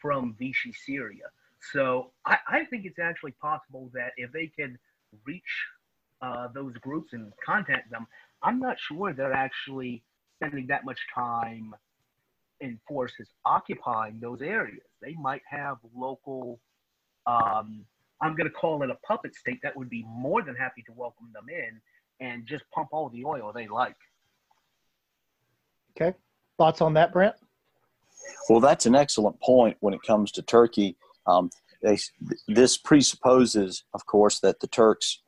from 0.00 0.34
Vichy, 0.38 0.72
Syria. 0.72 1.24
So 1.72 2.10
I, 2.26 2.38
I 2.46 2.64
think 2.64 2.84
it's 2.84 2.98
actually 2.98 3.32
possible 3.32 3.90
that 3.94 4.12
if 4.16 4.32
they 4.32 4.46
can 4.46 4.78
reach 5.24 5.42
uh, 6.20 6.48
those 6.54 6.74
groups 6.78 7.12
and 7.12 7.32
contact 7.44 7.90
them, 7.90 8.06
I'm 8.42 8.60
not 8.60 8.78
sure 8.78 9.12
they're 9.12 9.32
actually 9.32 10.02
spending 10.36 10.66
that 10.68 10.84
much 10.84 10.98
time 11.14 11.74
and 12.60 12.78
forces 12.88 13.28
occupying 13.44 14.18
those 14.20 14.40
areas. 14.42 14.82
They 15.02 15.14
might 15.14 15.42
have 15.48 15.76
local, 15.94 16.60
um, 17.26 17.84
I'm 18.20 18.36
going 18.36 18.48
to 18.48 18.54
call 18.54 18.82
it 18.82 18.90
a 18.90 18.96
puppet 19.06 19.34
state 19.34 19.60
that 19.62 19.76
would 19.76 19.90
be 19.90 20.04
more 20.08 20.42
than 20.42 20.54
happy 20.54 20.82
to 20.86 20.92
welcome 20.94 21.30
them 21.32 21.46
in 21.48 21.80
and 22.26 22.46
just 22.46 22.64
pump 22.72 22.88
all 22.92 23.08
the 23.08 23.24
oil 23.24 23.52
they 23.54 23.66
like. 23.66 23.96
Okay. 25.96 26.16
Thoughts 26.58 26.80
on 26.80 26.94
that, 26.94 27.12
Brent? 27.12 27.34
Well, 28.48 28.60
that's 28.60 28.86
an 28.86 28.94
excellent 28.94 29.40
point 29.40 29.76
when 29.80 29.94
it 29.94 30.02
comes 30.02 30.30
to 30.32 30.42
Turkey. 30.42 30.96
Um, 31.26 31.50
they, 31.82 31.98
this 32.48 32.78
presupposes, 32.78 33.84
of 33.92 34.06
course, 34.06 34.40
that 34.40 34.60
the 34.60 34.66
Turks, 34.66 35.22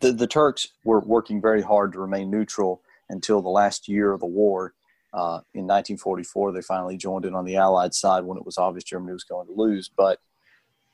the, 0.00 0.12
the 0.12 0.26
Turks 0.26 0.68
were 0.84 1.00
working 1.00 1.40
very 1.40 1.62
hard 1.62 1.92
to 1.92 1.98
remain 1.98 2.30
neutral 2.30 2.82
until 3.08 3.42
the 3.42 3.48
last 3.48 3.88
year 3.88 4.12
of 4.12 4.20
the 4.20 4.26
war. 4.26 4.74
Uh, 5.12 5.40
in 5.54 5.66
1944, 5.66 6.52
they 6.52 6.60
finally 6.60 6.96
joined 6.96 7.24
in 7.24 7.34
on 7.34 7.44
the 7.44 7.56
Allied 7.56 7.94
side 7.94 8.24
when 8.24 8.36
it 8.36 8.44
was 8.44 8.58
obvious 8.58 8.84
Germany 8.84 9.12
was 9.12 9.24
going 9.24 9.46
to 9.46 9.52
lose. 9.52 9.88
But 9.88 10.18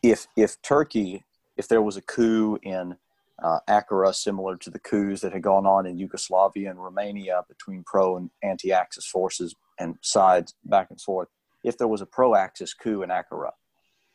if 0.03 0.27
if 0.37 0.61
Turkey, 0.63 1.25
if 1.57 1.69
there 1.69 1.83
was 1.83 1.97
a 1.97 2.03
coup 2.03 2.59
in 2.63 2.97
uh, 3.43 3.61
Ankara, 3.69 4.15
similar 4.15 4.57
to 4.57 4.71
the 4.71 4.79
coups 4.79 5.23
that 5.23 5.33
had 5.33 5.43
gone 5.43 5.67
on 5.67 5.87
in 5.87 5.99
Yugoslavia 5.99 6.71
and 6.71 6.83
Romania 6.83 7.43
between 7.49 7.83
pro 7.85 8.17
and 8.17 8.31
anti-Axis 8.43 9.07
forces 9.07 9.55
and 9.79 9.97
sides 10.03 10.55
back 10.65 10.89
and 10.91 11.01
forth, 11.01 11.29
if 11.65 11.79
there 11.79 11.89
was 11.89 12.01
a 12.01 12.07
pro-Axis 12.07 12.75
coup 12.75 13.03
in 13.03 13.11
Ankara, 13.11 13.53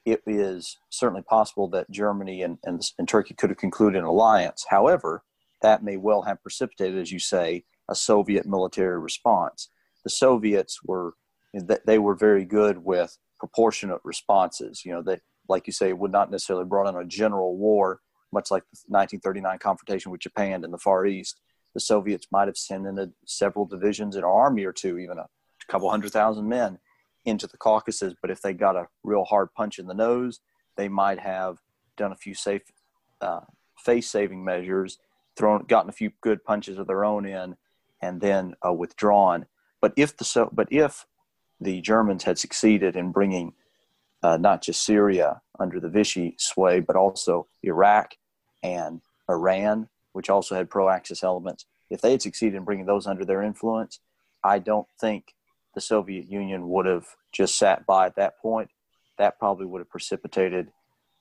it 0.05 0.21
is 0.27 0.77
certainly 0.89 1.23
possible 1.23 1.67
that 1.69 1.89
Germany 1.89 2.43
and, 2.43 2.57
and, 2.63 2.81
and 2.99 3.07
Turkey 3.07 3.33
could 3.33 3.49
have 3.49 3.57
concluded 3.57 3.97
an 3.97 4.05
alliance. 4.05 4.65
However, 4.69 5.23
that 5.61 5.83
may 5.83 5.97
well 5.97 6.21
have 6.23 6.41
precipitated, 6.41 6.99
as 6.99 7.11
you 7.11 7.19
say, 7.19 7.63
a 7.89 7.95
Soviet 7.95 8.45
military 8.45 8.99
response. 8.99 9.69
The 10.03 10.09
Soviets 10.09 10.79
were 10.83 11.13
they 11.85 11.99
were 11.99 12.15
very 12.15 12.43
good 12.43 12.77
with 12.77 13.17
proportionate 13.39 14.01
responses. 14.03 14.83
You 14.83 14.93
know, 14.93 15.01
that 15.03 15.21
like 15.47 15.67
you 15.67 15.73
say 15.73 15.93
would 15.93 16.11
not 16.11 16.31
necessarily 16.31 16.65
brought 16.65 16.87
on 16.87 17.01
a 17.01 17.05
general 17.05 17.57
war, 17.57 17.99
much 18.31 18.51
like 18.51 18.63
the 18.63 18.79
1939 18.87 19.59
confrontation 19.59 20.11
with 20.11 20.21
Japan 20.21 20.63
in 20.63 20.71
the 20.71 20.77
Far 20.77 21.05
East. 21.05 21.39
The 21.73 21.79
Soviets 21.79 22.27
might 22.31 22.47
have 22.47 22.57
sent 22.57 22.87
in 22.87 22.97
a, 22.99 23.09
several 23.25 23.65
divisions, 23.65 24.15
an 24.15 24.23
army 24.23 24.63
or 24.63 24.71
two, 24.71 24.97
even 24.97 25.17
a 25.17 25.27
couple 25.67 25.89
hundred 25.89 26.11
thousand 26.11 26.47
men 26.47 26.79
into 27.25 27.47
the 27.47 27.57
Caucasus. 27.57 28.13
But 28.21 28.31
if 28.31 28.41
they 28.41 28.53
got 28.53 28.75
a 28.75 28.87
real 29.03 29.25
hard 29.25 29.53
punch 29.53 29.79
in 29.79 29.87
the 29.87 29.93
nose, 29.93 30.39
they 30.77 30.87
might 30.87 31.19
have 31.19 31.57
done 31.97 32.11
a 32.11 32.17
few 32.17 32.33
safe 32.33 32.61
uh, 33.21 33.41
face-saving 33.77 34.43
measures, 34.43 34.97
thrown, 35.37 35.63
gotten 35.67 35.89
a 35.89 35.93
few 35.93 36.11
good 36.21 36.43
punches 36.43 36.77
of 36.77 36.87
their 36.87 37.05
own 37.05 37.25
in, 37.25 37.55
and 38.01 38.21
then 38.21 38.55
uh, 38.65 38.73
withdrawn. 38.73 39.45
But 39.81 39.93
if 39.95 40.15
the 40.17 40.23
so, 40.23 40.49
but 40.51 40.67
if 40.71 41.05
the 41.59 41.81
Germans 41.81 42.23
had 42.23 42.37
succeeded 42.37 42.95
in 42.95 43.11
bringing 43.11 43.53
uh, 44.23 44.37
not 44.37 44.61
just 44.61 44.83
Syria 44.83 45.41
under 45.59 45.79
the 45.79 45.89
Vichy 45.89 46.35
sway, 46.37 46.79
but 46.79 46.95
also 46.95 47.47
Iraq 47.63 48.15
and 48.63 49.01
Iran, 49.29 49.87
which 50.13 50.29
also 50.29 50.55
had 50.55 50.69
pro-Axis 50.69 51.23
elements, 51.23 51.65
if 51.89 52.01
they 52.01 52.11
had 52.11 52.21
succeeded 52.21 52.57
in 52.57 52.63
bringing 52.63 52.85
those 52.85 53.07
under 53.07 53.23
their 53.23 53.43
influence, 53.43 53.99
I 54.43 54.59
don't 54.59 54.87
think 54.99 55.33
the 55.75 55.81
Soviet 55.81 56.29
Union 56.29 56.69
would 56.69 56.85
have 56.85 57.05
just 57.31 57.57
sat 57.57 57.85
by 57.85 58.07
at 58.07 58.15
that 58.15 58.39
point. 58.39 58.69
That 59.17 59.39
probably 59.39 59.65
would 59.65 59.79
have 59.79 59.89
precipitated 59.89 60.71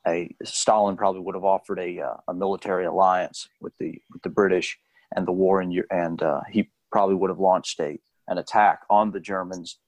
a 0.06 0.34
Stalin 0.44 0.96
probably 0.96 1.20
would 1.20 1.34
have 1.34 1.44
offered 1.44 1.78
a, 1.78 2.00
uh, 2.00 2.16
a 2.28 2.34
military 2.34 2.84
alliance 2.84 3.48
with 3.60 3.72
the 3.78 4.00
with 4.12 4.22
the 4.22 4.28
British 4.28 4.78
and 5.14 5.26
the 5.26 5.32
war 5.32 5.62
in 5.62 5.82
and 5.90 6.22
uh, 6.22 6.40
he 6.50 6.70
probably 6.92 7.14
would 7.14 7.30
have 7.30 7.40
launched 7.40 7.80
a 7.80 7.98
an 8.28 8.38
attack 8.38 8.80
on 8.88 9.10
the 9.10 9.20
Germans 9.20 9.78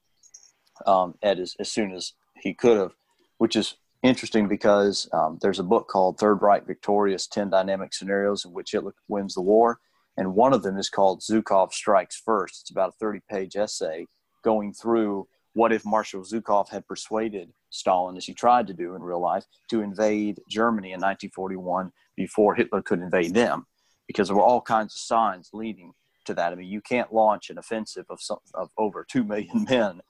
um, 0.85 1.15
at 1.23 1.39
as, 1.39 1.55
as 1.59 1.71
soon 1.71 1.91
as 1.93 2.13
he 2.39 2.53
could 2.53 2.77
have, 2.77 2.91
which 3.37 3.55
is 3.55 3.75
interesting 4.03 4.47
because 4.47 5.09
um, 5.11 5.39
there's 5.41 5.59
a 5.59 5.63
book 5.63 5.87
called 5.87 6.19
Third 6.19 6.41
Reich 6.41 6.67
Victorious 6.67 7.27
10 7.27 7.49
Dynamic 7.49 7.93
Scenarios 7.93 8.45
in 8.45 8.53
which 8.53 8.71
Hitler 8.71 8.93
wins 9.07 9.33
the 9.33 9.41
war. 9.41 9.79
And 10.17 10.35
one 10.35 10.53
of 10.53 10.63
them 10.63 10.77
is 10.77 10.89
called 10.89 11.21
Zhukov 11.21 11.71
Strikes 11.73 12.21
First. 12.23 12.61
It's 12.61 12.71
about 12.71 12.89
a 12.89 12.97
30 12.99 13.21
page 13.29 13.55
essay 13.55 14.07
going 14.43 14.73
through 14.73 15.27
what 15.53 15.73
if 15.73 15.85
Marshal 15.85 16.21
Zhukov 16.21 16.69
had 16.69 16.87
persuaded 16.87 17.51
Stalin, 17.69 18.15
as 18.15 18.25
he 18.25 18.33
tried 18.33 18.67
to 18.67 18.73
do 18.73 18.93
in 18.95 19.01
real 19.01 19.19
life, 19.19 19.45
to 19.69 19.81
invade 19.81 20.39
Germany 20.47 20.89
in 20.89 21.01
1941 21.01 21.91
before 22.15 22.53
Hitler 22.53 22.81
could 22.81 22.99
invade 22.99 23.33
them, 23.33 23.65
because 24.07 24.27
there 24.27 24.37
were 24.37 24.43
all 24.43 24.61
kinds 24.61 24.93
of 24.93 24.99
signs 24.99 25.49
leading 25.53 25.93
to 26.25 26.33
that. 26.33 26.51
I 26.51 26.55
mean, 26.55 26.67
you 26.69 26.81
can't 26.81 27.13
launch 27.13 27.49
an 27.49 27.57
offensive 27.57 28.05
of 28.09 28.21
some, 28.21 28.39
of 28.53 28.69
over 28.77 29.05
two 29.09 29.23
million 29.23 29.65
men 29.69 30.01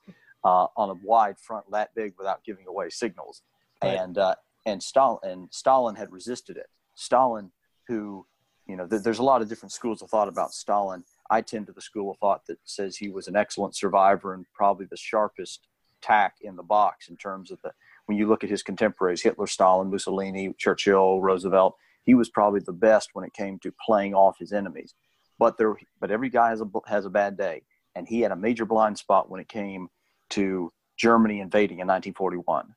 uh, 0.43 0.67
on 0.77 0.89
a 0.89 0.95
wide 1.03 1.37
front 1.39 1.65
that 1.71 1.93
big 1.95 2.13
without 2.17 2.43
giving 2.43 2.67
away 2.67 2.89
signals, 2.89 3.41
Right. 3.83 3.97
and 3.97 4.17
uh, 4.17 4.35
and 4.65 4.81
Stalin 4.81 5.19
and 5.23 5.47
Stalin 5.51 5.95
had 5.95 6.11
resisted 6.11 6.57
it. 6.57 6.67
Stalin, 6.95 7.51
who 7.87 8.25
you 8.67 8.75
know, 8.75 8.85
th- 8.85 9.01
there's 9.03 9.19
a 9.19 9.23
lot 9.23 9.41
of 9.41 9.47
different 9.47 9.71
schools 9.71 10.01
of 10.01 10.09
thought 10.09 10.27
about 10.27 10.51
Stalin. 10.53 11.03
I 11.29 11.41
tend 11.41 11.67
to 11.67 11.71
the 11.73 11.81
school 11.81 12.11
of 12.11 12.17
thought 12.17 12.41
that 12.47 12.57
says 12.65 12.97
he 12.97 13.09
was 13.09 13.27
an 13.29 13.35
excellent 13.37 13.75
survivor 13.77 14.33
and 14.33 14.45
probably 14.53 14.87
the 14.87 14.97
sharpest 14.97 15.67
tack 16.01 16.35
in 16.41 16.55
the 16.57 16.63
box 16.63 17.07
in 17.09 17.15
terms 17.17 17.49
of 17.51 17.59
the 17.63 17.71
when 18.07 18.17
you 18.17 18.27
look 18.27 18.43
at 18.43 18.49
his 18.49 18.63
contemporaries 18.63 19.21
Hitler, 19.21 19.47
Stalin, 19.47 19.89
Mussolini, 19.89 20.53
Churchill, 20.57 21.21
Roosevelt, 21.21 21.75
he 22.07 22.15
was 22.15 22.29
probably 22.29 22.61
the 22.61 22.71
best 22.71 23.09
when 23.13 23.25
it 23.25 23.33
came 23.33 23.59
to 23.59 23.71
playing 23.85 24.15
off 24.15 24.39
his 24.39 24.53
enemies. 24.53 24.95
But 25.37 25.57
there 25.57 25.75
but 25.99 26.09
every 26.09 26.29
guy 26.29 26.49
has 26.49 26.61
a 26.61 26.67
has 26.87 27.05
a 27.05 27.11
bad 27.11 27.37
day 27.37 27.61
and 27.93 28.07
he 28.07 28.21
had 28.21 28.31
a 28.31 28.35
major 28.35 28.65
blind 28.65 28.97
spot 28.97 29.29
when 29.29 29.39
it 29.39 29.49
came 29.49 29.89
to 30.31 30.71
Germany 30.97 31.41
invading 31.41 31.79
in 31.79 31.87
1941. 31.87 32.73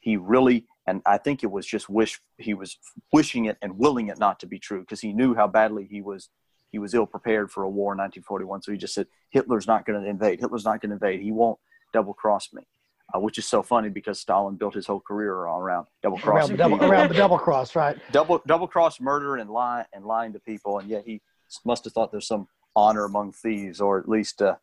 He 0.00 0.18
really 0.18 0.66
and 0.86 1.00
I 1.06 1.16
think 1.16 1.44
it 1.44 1.50
was 1.50 1.64
just 1.64 1.88
wish 1.88 2.20
he 2.38 2.54
was 2.54 2.76
wishing 3.12 3.46
it 3.46 3.56
and 3.62 3.78
willing 3.78 4.08
it 4.08 4.18
not 4.18 4.40
to 4.40 4.46
be 4.46 4.58
true 4.58 4.80
because 4.80 5.00
he 5.00 5.12
knew 5.12 5.32
how 5.32 5.46
badly 5.46 5.86
he 5.88 6.02
was 6.02 6.28
he 6.70 6.80
was 6.80 6.92
ill 6.92 7.06
prepared 7.06 7.50
for 7.52 7.62
a 7.62 7.70
war 7.70 7.92
in 7.92 7.98
1941. 7.98 8.62
So 8.62 8.72
he 8.72 8.78
just 8.78 8.94
said, 8.94 9.06
Hitler's 9.30 9.66
not 9.66 9.86
going 9.86 10.02
to 10.02 10.08
invade. 10.08 10.40
Hitler's 10.40 10.64
not 10.64 10.80
going 10.80 10.88
to 10.90 10.94
invade. 10.94 11.20
He 11.20 11.30
won't 11.30 11.58
double 11.92 12.14
cross 12.14 12.48
me. 12.52 12.66
Uh, 13.14 13.20
which 13.20 13.38
is 13.38 13.46
so 13.46 13.62
funny 13.62 13.88
because 13.88 14.20
Stalin 14.20 14.56
built 14.56 14.74
his 14.74 14.86
whole 14.86 15.00
career 15.00 15.32
around 15.32 15.86
double 16.02 16.16
around 16.16 16.22
crossing 16.22 16.56
the 16.56 16.62
double 16.62 16.84
around 16.84 17.08
the 17.08 17.14
double 17.14 17.38
cross, 17.38 17.74
right? 17.74 17.96
double 18.10 18.42
double 18.46 18.66
cross 18.66 19.00
murder 19.00 19.36
and 19.36 19.50
lie 19.50 19.84
and 19.92 20.04
lying 20.04 20.32
to 20.32 20.40
people, 20.40 20.78
and 20.78 20.88
yet 20.88 21.04
he 21.06 21.20
must 21.64 21.84
have 21.84 21.92
thought 21.92 22.10
there's 22.10 22.26
some 22.26 22.48
honor 22.74 23.04
among 23.04 23.32
thieves, 23.32 23.80
or 23.80 23.98
at 23.98 24.08
least 24.08 24.40
uh, 24.42 24.54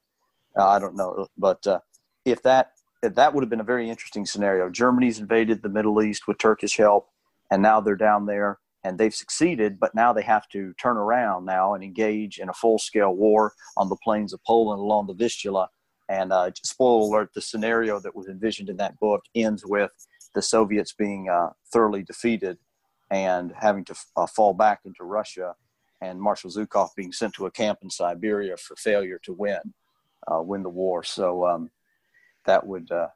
I 0.57 0.79
don't 0.79 0.95
know. 0.95 1.27
But 1.37 1.65
uh, 1.67 1.79
if 2.25 2.41
that 2.43 2.71
if 3.01 3.15
that 3.15 3.33
would 3.33 3.43
have 3.43 3.49
been 3.49 3.61
a 3.61 3.63
very 3.65 3.89
interesting 3.89 4.25
scenario. 4.25 4.69
Germany's 4.69 5.19
invaded 5.19 5.61
the 5.61 5.69
Middle 5.69 6.01
East 6.01 6.27
with 6.27 6.37
Turkish 6.37 6.77
help, 6.77 7.07
and 7.51 7.61
now 7.61 7.79
they're 7.79 7.95
down 7.95 8.25
there 8.25 8.59
and 8.83 8.97
they've 8.97 9.13
succeeded, 9.13 9.79
but 9.79 9.93
now 9.93 10.13
they 10.13 10.21
have 10.21 10.47
to 10.49 10.73
turn 10.81 10.97
around 10.97 11.45
now 11.45 11.73
and 11.73 11.83
engage 11.83 12.39
in 12.39 12.49
a 12.49 12.53
full 12.53 12.79
scale 12.79 13.13
war 13.13 13.53
on 13.75 13.89
the 13.89 13.97
plains 14.03 14.33
of 14.33 14.43
Poland 14.45 14.79
along 14.79 15.07
the 15.07 15.13
Vistula. 15.13 15.69
And 16.09 16.33
uh, 16.33 16.51
spoiler 16.63 17.07
alert: 17.07 17.29
the 17.33 17.41
scenario 17.41 17.99
that 17.99 18.15
was 18.15 18.27
envisioned 18.27 18.69
in 18.69 18.77
that 18.77 18.99
book 18.99 19.23
ends 19.35 19.65
with 19.65 19.91
the 20.35 20.41
Soviets 20.41 20.93
being 20.93 21.29
uh, 21.29 21.49
thoroughly 21.71 22.03
defeated 22.03 22.57
and 23.11 23.53
having 23.57 23.85
to 23.85 23.95
uh, 24.17 24.27
fall 24.27 24.53
back 24.53 24.81
into 24.85 25.03
Russia, 25.03 25.55
and 26.01 26.19
Marshal 26.19 26.51
Zhukov 26.51 26.89
being 26.95 27.11
sent 27.11 27.33
to 27.35 27.45
a 27.45 27.51
camp 27.51 27.79
in 27.81 27.89
Siberia 27.89 28.57
for 28.57 28.75
failure 28.75 29.19
to 29.23 29.33
win 29.33 29.59
uh, 30.31 30.41
win 30.41 30.63
the 30.63 30.69
war. 30.69 31.03
So 31.03 31.45
um, 31.45 31.71
that 32.45 32.65
would 32.65 32.91
uh, 32.91 33.07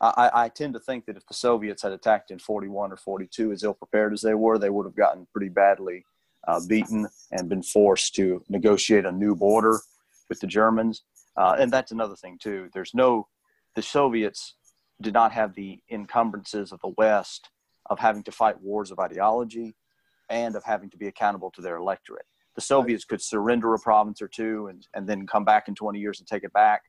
I, 0.00 0.30
I, 0.34 0.48
tend 0.48 0.74
to 0.74 0.80
think 0.80 1.06
that 1.06 1.16
if 1.16 1.26
the 1.26 1.34
Soviets 1.34 1.82
had 1.82 1.92
attacked 1.92 2.32
in 2.32 2.38
41 2.40 2.92
or 2.92 2.96
42 2.96 3.52
as 3.52 3.62
ill 3.62 3.74
prepared 3.74 4.12
as 4.12 4.20
they 4.20 4.34
were, 4.34 4.58
they 4.58 4.70
would 4.70 4.86
have 4.86 4.96
gotten 4.96 5.28
pretty 5.32 5.48
badly 5.48 6.04
uh, 6.48 6.60
beaten 6.66 7.06
and 7.30 7.48
been 7.48 7.62
forced 7.62 8.14
to 8.16 8.42
negotiate 8.48 9.04
a 9.04 9.12
new 9.12 9.36
border 9.36 9.80
with 10.28 10.40
the 10.40 10.46
Germans. 10.46 11.02
Uh, 11.36 11.56
and 11.58 11.70
that's 11.70 11.92
another 11.92 12.16
thing 12.16 12.38
too. 12.40 12.68
There's 12.72 12.94
no 12.94 13.28
the 13.74 13.82
Soviets 13.82 14.54
did 15.00 15.14
not 15.14 15.32
have 15.32 15.54
the 15.54 15.80
encumbrances 15.90 16.72
of 16.72 16.80
the 16.80 16.92
West 16.96 17.50
of 17.86 17.98
having 17.98 18.22
to 18.24 18.32
fight 18.32 18.60
wars 18.60 18.90
of 18.90 18.98
ideology 18.98 19.74
and 20.28 20.54
of 20.56 20.64
having 20.64 20.90
to 20.90 20.96
be 20.96 21.08
accountable 21.08 21.50
to 21.50 21.60
their 21.60 21.76
electorate. 21.76 22.26
The 22.54 22.60
Soviets 22.60 23.04
could 23.04 23.20
surrender 23.20 23.74
a 23.74 23.78
province 23.78 24.20
or 24.20 24.28
two 24.28 24.68
and, 24.68 24.86
and 24.94 25.08
then 25.08 25.26
come 25.26 25.44
back 25.44 25.68
in 25.68 25.74
20 25.74 25.98
years 25.98 26.20
and 26.20 26.28
take 26.28 26.44
it 26.44 26.52
back. 26.52 26.82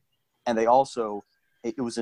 And 0.46 0.56
they 0.56 0.66
also, 0.66 1.24
it 1.62 1.80
was, 1.80 1.98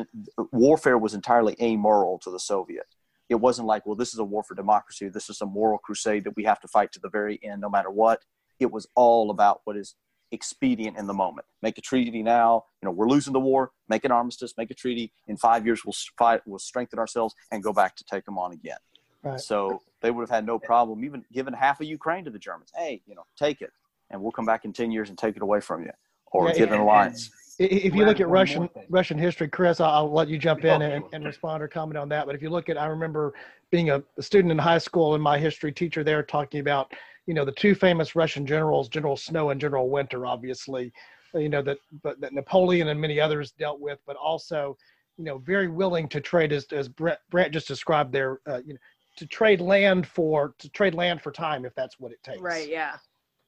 warfare 0.50 0.98
was 0.98 1.14
entirely 1.14 1.56
amoral 1.60 2.18
to 2.20 2.30
the 2.30 2.40
Soviet. 2.40 2.86
It 3.28 3.36
wasn't 3.36 3.68
like, 3.68 3.86
well, 3.86 3.96
this 3.96 4.12
is 4.12 4.18
a 4.18 4.24
war 4.24 4.42
for 4.42 4.54
democracy. 4.54 5.08
This 5.08 5.30
is 5.30 5.40
a 5.40 5.46
moral 5.46 5.78
crusade 5.78 6.24
that 6.24 6.36
we 6.36 6.44
have 6.44 6.60
to 6.60 6.68
fight 6.68 6.92
to 6.92 7.00
the 7.00 7.08
very 7.08 7.40
end, 7.42 7.60
no 7.60 7.70
matter 7.70 7.90
what. 7.90 8.20
It 8.58 8.70
was 8.70 8.88
all 8.94 9.30
about 9.30 9.60
what 9.64 9.76
is 9.76 9.94
expedient 10.32 10.96
in 10.98 11.06
the 11.06 11.14
moment. 11.14 11.46
Make 11.62 11.78
a 11.78 11.80
treaty 11.80 12.22
now. 12.22 12.64
You 12.82 12.86
know, 12.86 12.92
we're 12.92 13.08
losing 13.08 13.32
the 13.32 13.40
war. 13.40 13.70
Make 13.88 14.04
an 14.04 14.10
armistice. 14.10 14.54
Make 14.56 14.70
a 14.70 14.74
treaty. 14.74 15.12
In 15.28 15.36
five 15.36 15.64
years, 15.64 15.84
we'll 15.84 15.94
fight. 16.18 16.40
We'll 16.46 16.58
strengthen 16.58 16.98
ourselves 16.98 17.34
and 17.52 17.62
go 17.62 17.72
back 17.72 17.94
to 17.96 18.04
take 18.04 18.24
them 18.24 18.38
on 18.38 18.52
again. 18.52 18.78
Right. 19.22 19.38
So 19.38 19.82
they 20.00 20.10
would 20.10 20.22
have 20.22 20.30
had 20.30 20.44
no 20.44 20.58
problem 20.58 21.04
even 21.04 21.24
giving 21.32 21.54
half 21.54 21.80
of 21.80 21.86
Ukraine 21.86 22.24
to 22.24 22.30
the 22.30 22.38
Germans. 22.38 22.72
Hey, 22.74 23.02
you 23.06 23.14
know, 23.14 23.24
take 23.36 23.62
it, 23.62 23.70
and 24.10 24.20
we'll 24.20 24.32
come 24.32 24.46
back 24.46 24.64
in 24.64 24.72
ten 24.72 24.90
years 24.90 25.10
and 25.10 25.18
take 25.18 25.36
it 25.36 25.42
away 25.42 25.60
from 25.60 25.84
you, 25.84 25.92
or 26.32 26.48
yeah, 26.48 26.54
give 26.54 26.72
an 26.72 26.80
alliance. 26.80 27.30
If 27.58 27.94
you 27.94 28.04
look 28.04 28.18
at 28.18 28.28
Russian 28.28 28.68
Russian 28.88 29.18
history, 29.18 29.46
Chris, 29.46 29.80
I'll, 29.80 29.90
I'll 29.90 30.12
let 30.12 30.28
you 30.28 30.38
jump 30.38 30.64
in 30.64 30.82
and, 30.82 31.04
and, 31.12 31.24
respond 31.24 31.62
or 31.62 31.68
comment 31.68 31.96
on 31.98 32.08
that. 32.08 32.26
But 32.26 32.34
if 32.34 32.42
you 32.42 32.50
look 32.50 32.68
at, 32.68 32.76
I 32.76 32.86
remember 32.86 33.34
being 33.70 33.90
a, 33.90 34.02
a 34.18 34.22
student 34.22 34.50
in 34.50 34.58
high 34.58 34.78
school 34.78 35.14
and 35.14 35.22
my 35.22 35.38
history 35.38 35.70
teacher 35.70 36.02
there 36.02 36.22
talking 36.22 36.60
about, 36.60 36.92
you 37.26 37.34
know, 37.34 37.44
the 37.44 37.52
two 37.52 37.74
famous 37.74 38.16
Russian 38.16 38.46
generals, 38.46 38.88
General 38.88 39.16
Snow 39.16 39.50
and 39.50 39.60
General 39.60 39.88
Winter, 39.88 40.26
obviously, 40.26 40.92
you 41.34 41.48
know 41.48 41.62
that 41.62 41.78
but 42.02 42.20
that 42.20 42.32
Napoleon 42.32 42.88
and 42.88 43.00
many 43.00 43.20
others 43.20 43.52
dealt 43.52 43.80
with, 43.80 43.98
but 44.06 44.16
also, 44.16 44.76
you 45.16 45.24
know, 45.24 45.38
very 45.38 45.68
willing 45.68 46.08
to 46.08 46.20
trade 46.20 46.52
as 46.52 46.66
as 46.72 46.88
Brent, 46.88 47.18
Brent 47.30 47.52
just 47.52 47.68
described 47.68 48.12
there, 48.12 48.40
uh, 48.46 48.60
you 48.66 48.74
know, 48.74 48.80
to 49.16 49.26
trade 49.26 49.60
land 49.60 50.06
for 50.06 50.54
to 50.58 50.68
trade 50.70 50.94
land 50.94 51.22
for 51.22 51.32
time 51.32 51.64
if 51.64 51.74
that's 51.74 51.98
what 51.98 52.12
it 52.12 52.22
takes. 52.22 52.40
Right. 52.40 52.68
Yeah. 52.68 52.96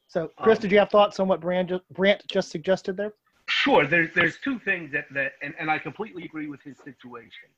So, 0.07 0.31
Chris, 0.39 0.59
um, 0.59 0.63
did 0.63 0.73
you 0.73 0.79
have 0.79 0.91
thoughts 0.91 1.19
on 1.19 1.29
what 1.29 1.41
Brant 1.41 1.71
just, 1.71 1.83
Brant 1.91 2.23
just 2.29 2.51
suggested 2.51 2.97
there? 2.97 3.13
Sure. 3.49 3.87
There's 3.87 4.15
there's 4.15 4.39
two 4.39 4.59
things 4.61 4.93
that 4.93 5.07
that 5.13 5.33
and, 5.43 5.55
and 5.59 5.71
I 5.71 5.79
completely 5.79 6.25
agree 6.25 6.47
with 6.47 6.63
his 6.63 6.79
situation, 6.79 7.49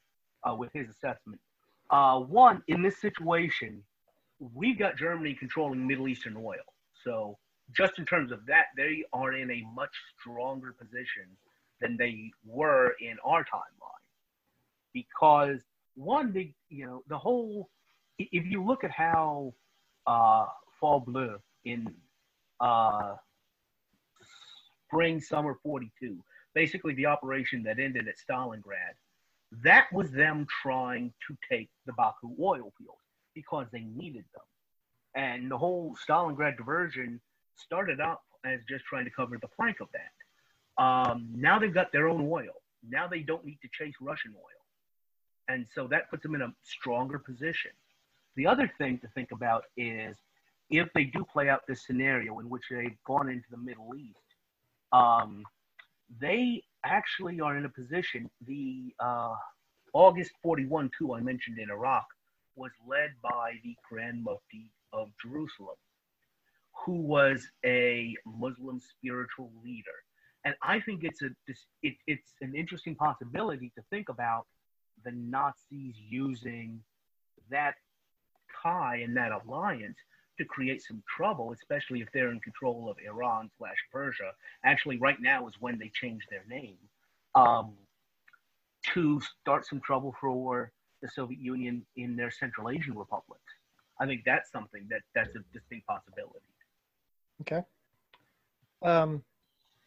uh, 0.48 0.54
with 0.54 0.72
his 0.72 0.88
assessment. 0.88 1.40
Uh, 1.90 2.18
one, 2.20 2.62
in 2.66 2.82
this 2.82 3.00
situation, 3.00 3.82
we 4.38 4.74
got 4.74 4.96
Germany 4.96 5.34
controlling 5.34 5.86
Middle 5.86 6.08
Eastern 6.08 6.36
oil. 6.36 6.64
So 7.04 7.38
just 7.76 7.98
in 7.98 8.04
terms 8.04 8.32
of 8.32 8.44
that, 8.46 8.66
they 8.76 9.04
are 9.12 9.32
in 9.32 9.50
a 9.50 9.64
much 9.74 9.90
stronger 10.20 10.72
position 10.72 11.26
than 11.80 11.96
they 11.96 12.30
were 12.44 12.94
in 13.00 13.16
our 13.24 13.44
timeline. 13.44 14.06
Because 14.92 15.60
one 15.94 16.32
big, 16.32 16.54
you 16.68 16.86
know, 16.86 17.02
the 17.08 17.18
whole 17.18 17.68
if 18.18 18.46
you 18.46 18.64
look 18.64 18.82
at 18.82 18.90
how 18.90 19.52
uh, 20.06 20.46
Fall 20.80 21.00
Blau 21.00 21.36
in 21.64 21.92
uh, 22.60 23.14
spring 24.86 25.20
summer 25.20 25.58
42, 25.62 26.18
basically 26.54 26.94
the 26.94 27.06
operation 27.06 27.62
that 27.64 27.78
ended 27.78 28.08
at 28.08 28.14
Stalingrad, 28.16 28.94
that 29.62 29.86
was 29.92 30.10
them 30.10 30.46
trying 30.62 31.12
to 31.28 31.36
take 31.50 31.68
the 31.84 31.92
Baku 31.92 32.30
oil 32.40 32.72
fields 32.78 33.05
because 33.36 33.66
they 33.70 33.82
needed 33.94 34.24
them. 34.34 34.42
And 35.14 35.48
the 35.48 35.56
whole 35.56 35.94
Stalingrad 36.08 36.56
diversion 36.56 37.20
started 37.54 38.00
out 38.00 38.22
as 38.44 38.60
just 38.68 38.84
trying 38.86 39.04
to 39.04 39.10
cover 39.10 39.38
the 39.40 39.48
flank 39.56 39.76
of 39.80 39.88
that. 39.92 40.82
Um, 40.82 41.28
now 41.34 41.58
they've 41.58 41.72
got 41.72 41.92
their 41.92 42.08
own 42.08 42.28
oil. 42.28 42.62
Now 42.88 43.06
they 43.06 43.20
don't 43.20 43.44
need 43.44 43.58
to 43.62 43.68
chase 43.72 43.94
Russian 44.00 44.32
oil. 44.36 44.62
And 45.48 45.66
so 45.74 45.86
that 45.88 46.10
puts 46.10 46.22
them 46.22 46.34
in 46.34 46.42
a 46.42 46.52
stronger 46.62 47.18
position. 47.18 47.70
The 48.34 48.46
other 48.46 48.70
thing 48.78 48.98
to 48.98 49.08
think 49.14 49.30
about 49.32 49.64
is 49.76 50.16
if 50.70 50.88
they 50.94 51.04
do 51.04 51.24
play 51.32 51.48
out 51.48 51.62
this 51.68 51.86
scenario 51.86 52.38
in 52.40 52.48
which 52.48 52.64
they've 52.70 52.98
gone 53.06 53.28
into 53.28 53.46
the 53.50 53.56
Middle 53.56 53.94
East, 53.96 54.18
um, 54.92 55.44
they 56.20 56.62
actually 56.84 57.40
are 57.40 57.56
in 57.56 57.64
a 57.64 57.68
position. 57.68 58.28
The 58.46 58.94
uh, 59.00 59.34
August 59.92 60.32
41 60.42 60.90
coup 60.98 61.14
I 61.14 61.20
mentioned 61.20 61.58
in 61.58 61.70
Iraq 61.70 62.04
was 62.56 62.70
led 62.86 63.10
by 63.22 63.52
the 63.62 63.76
Grand 63.88 64.22
Mufti 64.24 64.72
of 64.92 65.10
Jerusalem, 65.22 65.76
who 66.84 66.94
was 66.94 67.46
a 67.64 68.14
Muslim 68.26 68.80
spiritual 68.80 69.50
leader. 69.64 69.98
And 70.44 70.54
I 70.62 70.80
think 70.80 71.04
it's 71.04 71.22
a 71.22 71.30
it, 71.82 71.94
it's 72.06 72.34
an 72.40 72.54
interesting 72.54 72.94
possibility 72.94 73.72
to 73.76 73.82
think 73.90 74.08
about 74.08 74.46
the 75.04 75.12
Nazis 75.12 75.94
using 76.08 76.80
that 77.50 77.74
tie 78.62 78.96
and 78.96 79.16
that 79.16 79.32
alliance 79.32 79.96
to 80.38 80.44
create 80.44 80.82
some 80.82 81.02
trouble, 81.16 81.52
especially 81.52 82.00
if 82.00 82.08
they're 82.12 82.30
in 82.30 82.40
control 82.40 82.90
of 82.90 82.96
Iran 83.04 83.50
slash 83.56 83.76
Persia. 83.92 84.32
Actually, 84.64 84.98
right 84.98 85.20
now 85.20 85.46
is 85.48 85.54
when 85.60 85.78
they 85.78 85.90
change 85.94 86.22
their 86.30 86.44
name 86.48 86.76
um, 87.34 87.72
to 88.94 89.20
start 89.40 89.66
some 89.66 89.80
trouble 89.80 90.14
for 90.20 90.70
the 91.02 91.08
Soviet 91.08 91.40
Union 91.40 91.84
in 91.96 92.16
their 92.16 92.30
Central 92.30 92.70
Asian 92.70 92.96
republics. 92.96 93.52
I 94.00 94.06
think 94.06 94.22
that's 94.24 94.50
something 94.50 94.86
that 94.90 95.00
that's 95.14 95.34
a 95.34 95.40
distinct 95.52 95.86
possibility. 95.86 96.40
Okay. 97.42 97.62
Um, 98.82 99.22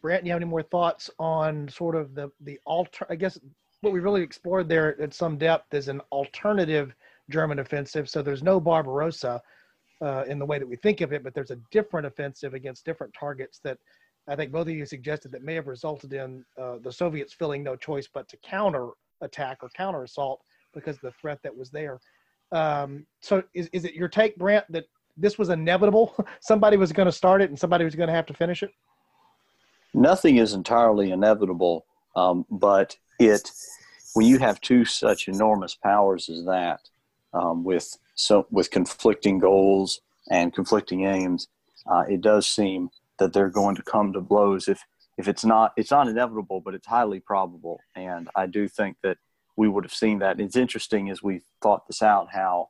Brant, 0.01 0.23
do 0.23 0.27
you 0.27 0.33
have 0.33 0.41
any 0.41 0.49
more 0.49 0.63
thoughts 0.63 1.09
on 1.19 1.67
sort 1.69 1.95
of 1.95 2.15
the 2.15 2.31
the 2.41 2.59
alter? 2.65 3.05
I 3.09 3.15
guess 3.15 3.37
what 3.81 3.93
we 3.93 3.99
really 3.99 4.21
explored 4.21 4.67
there 4.67 4.99
at 5.01 5.13
some 5.13 5.37
depth 5.37 5.73
is 5.73 5.87
an 5.87 6.01
alternative 6.11 6.93
German 7.29 7.59
offensive. 7.59 8.09
So 8.09 8.21
there's 8.21 8.43
no 8.43 8.59
Barbarossa 8.59 9.41
uh, 10.01 10.23
in 10.27 10.39
the 10.39 10.45
way 10.45 10.59
that 10.59 10.67
we 10.67 10.75
think 10.77 11.01
of 11.01 11.13
it, 11.13 11.23
but 11.23 11.33
there's 11.33 11.51
a 11.51 11.59
different 11.71 12.07
offensive 12.07 12.53
against 12.53 12.85
different 12.85 13.13
targets 13.13 13.59
that 13.63 13.77
I 14.27 14.35
think 14.35 14.51
both 14.51 14.67
of 14.67 14.73
you 14.73 14.85
suggested 14.85 15.31
that 15.31 15.43
may 15.43 15.55
have 15.55 15.67
resulted 15.67 16.13
in 16.13 16.45
uh, 16.57 16.77
the 16.81 16.91
Soviets 16.91 17.33
feeling 17.33 17.63
no 17.63 17.75
choice 17.75 18.07
but 18.11 18.27
to 18.29 18.37
counter 18.37 18.89
attack 19.21 19.59
or 19.61 19.69
counter 19.69 20.03
assault 20.03 20.41
because 20.73 20.95
of 20.95 21.01
the 21.01 21.11
threat 21.11 21.39
that 21.43 21.55
was 21.55 21.69
there. 21.69 21.99
Um, 22.51 23.05
so 23.21 23.43
is, 23.53 23.69
is 23.73 23.85
it 23.85 23.93
your 23.93 24.07
take, 24.07 24.37
Brant, 24.37 24.65
that 24.69 24.85
this 25.17 25.37
was 25.37 25.49
inevitable? 25.49 26.15
somebody 26.41 26.77
was 26.77 26.91
going 26.91 27.05
to 27.05 27.11
start 27.11 27.41
it 27.41 27.49
and 27.49 27.59
somebody 27.59 27.85
was 27.85 27.95
going 27.95 28.07
to 28.07 28.13
have 28.13 28.25
to 28.27 28.33
finish 28.33 28.63
it? 28.63 28.71
Nothing 29.93 30.37
is 30.37 30.53
entirely 30.53 31.11
inevitable, 31.11 31.85
um, 32.15 32.45
but 32.49 32.95
it 33.19 33.51
when 34.13 34.25
you 34.25 34.39
have 34.39 34.61
two 34.61 34.85
such 34.85 35.27
enormous 35.27 35.75
powers 35.75 36.29
as 36.29 36.45
that, 36.45 36.81
um, 37.33 37.63
with 37.63 37.97
so 38.15 38.47
with 38.51 38.69
conflicting 38.69 39.39
goals 39.39 40.01
and 40.29 40.53
conflicting 40.53 41.05
aims, 41.05 41.47
uh, 41.87 42.03
it 42.07 42.21
does 42.21 42.47
seem 42.47 42.89
that 43.17 43.33
they're 43.33 43.49
going 43.49 43.75
to 43.75 43.83
come 43.83 44.13
to 44.13 44.21
blows. 44.21 44.67
If 44.67 44.83
if 45.17 45.27
it's 45.27 45.43
not 45.43 45.73
it's 45.75 45.91
not 45.91 46.07
inevitable, 46.07 46.61
but 46.61 46.75
it's 46.75 46.87
highly 46.87 47.19
probable, 47.19 47.79
and 47.95 48.29
I 48.35 48.45
do 48.45 48.67
think 48.67 48.97
that 49.03 49.17
we 49.59 49.67
would 49.67 49.83
have 49.83 49.93
seen 49.93 50.19
that. 50.19 50.39
It's 50.39 50.55
interesting 50.55 51.09
as 51.09 51.21
we 51.21 51.41
thought 51.61 51.85
this 51.85 52.01
out 52.01 52.29
how 52.31 52.69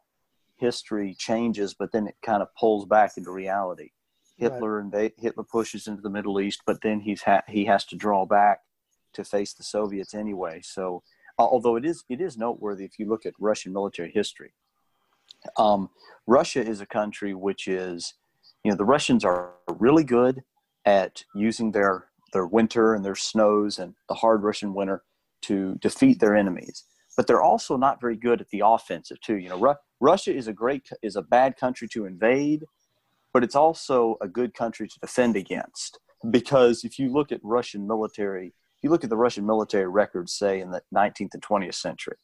history 0.57 1.15
changes, 1.15 1.75
but 1.75 1.91
then 1.91 2.07
it 2.07 2.15
kind 2.25 2.41
of 2.41 2.47
pulls 2.59 2.87
back 2.87 3.11
into 3.15 3.29
reality. 3.29 3.91
Hitler 4.37 4.81
right. 4.81 4.95
and 5.03 5.11
Hitler 5.19 5.43
pushes 5.43 5.85
into 5.85 6.01
the 6.01 6.09
Middle 6.09 6.41
East, 6.41 6.63
but 6.65 6.81
then 6.81 7.01
he's 7.01 7.21
ha- 7.21 7.43
he 7.47 7.65
has 7.65 7.85
to 7.85 7.95
draw 7.95 8.25
back 8.25 8.61
to 9.13 9.23
face 9.23 9.53
the 9.53 9.61
Soviets 9.61 10.15
anyway. 10.15 10.61
So 10.63 11.03
although 11.37 11.75
it 11.75 11.85
is 11.85 12.03
it 12.09 12.21
is 12.21 12.39
noteworthy 12.39 12.85
if 12.85 12.97
you 12.97 13.07
look 13.07 13.23
at 13.27 13.33
Russian 13.39 13.71
military 13.71 14.11
history. 14.11 14.53
Um, 15.57 15.91
Russia 16.25 16.65
is 16.65 16.81
a 16.81 16.87
country 16.87 17.35
which 17.35 17.67
is, 17.67 18.15
you 18.63 18.71
know, 18.71 18.77
the 18.77 18.91
Russians 18.95 19.23
are 19.23 19.53
really 19.77 20.03
good 20.03 20.41
at 20.85 21.23
using 21.35 21.71
their 21.71 22.05
their 22.33 22.47
winter 22.47 22.95
and 22.95 23.05
their 23.05 23.15
snows 23.15 23.77
and 23.77 23.93
the 24.07 24.15
hard 24.15 24.41
Russian 24.41 24.73
winter 24.73 25.03
to 25.43 25.75
defeat 25.75 26.19
their 26.19 26.35
enemies. 26.35 26.83
But 27.15 27.27
they're 27.27 27.41
also 27.41 27.75
not 27.75 27.99
very 27.99 28.15
good 28.15 28.39
at 28.41 28.49
the 28.49 28.63
offensive 28.65 29.19
too. 29.21 29.37
You 29.37 29.49
know, 29.49 29.59
Ru- 29.59 29.75
Russia 29.99 30.33
is 30.33 30.47
a 30.47 30.53
great 30.53 30.89
is 31.01 31.15
a 31.15 31.21
bad 31.21 31.57
country 31.57 31.87
to 31.89 32.05
invade, 32.05 32.65
but 33.33 33.43
it's 33.43 33.55
also 33.55 34.17
a 34.21 34.27
good 34.27 34.53
country 34.53 34.87
to 34.87 34.99
defend 34.99 35.35
against. 35.35 35.99
Because 36.29 36.83
if 36.83 36.99
you 36.99 37.11
look 37.11 37.31
at 37.31 37.39
Russian 37.43 37.87
military, 37.87 38.47
if 38.47 38.83
you 38.83 38.89
look 38.89 39.03
at 39.03 39.09
the 39.09 39.17
Russian 39.17 39.45
military 39.45 39.87
records, 39.87 40.33
say 40.33 40.61
in 40.61 40.71
the 40.71 40.81
19th 40.93 41.33
and 41.33 41.41
20th 41.41 41.75
century, 41.75 42.17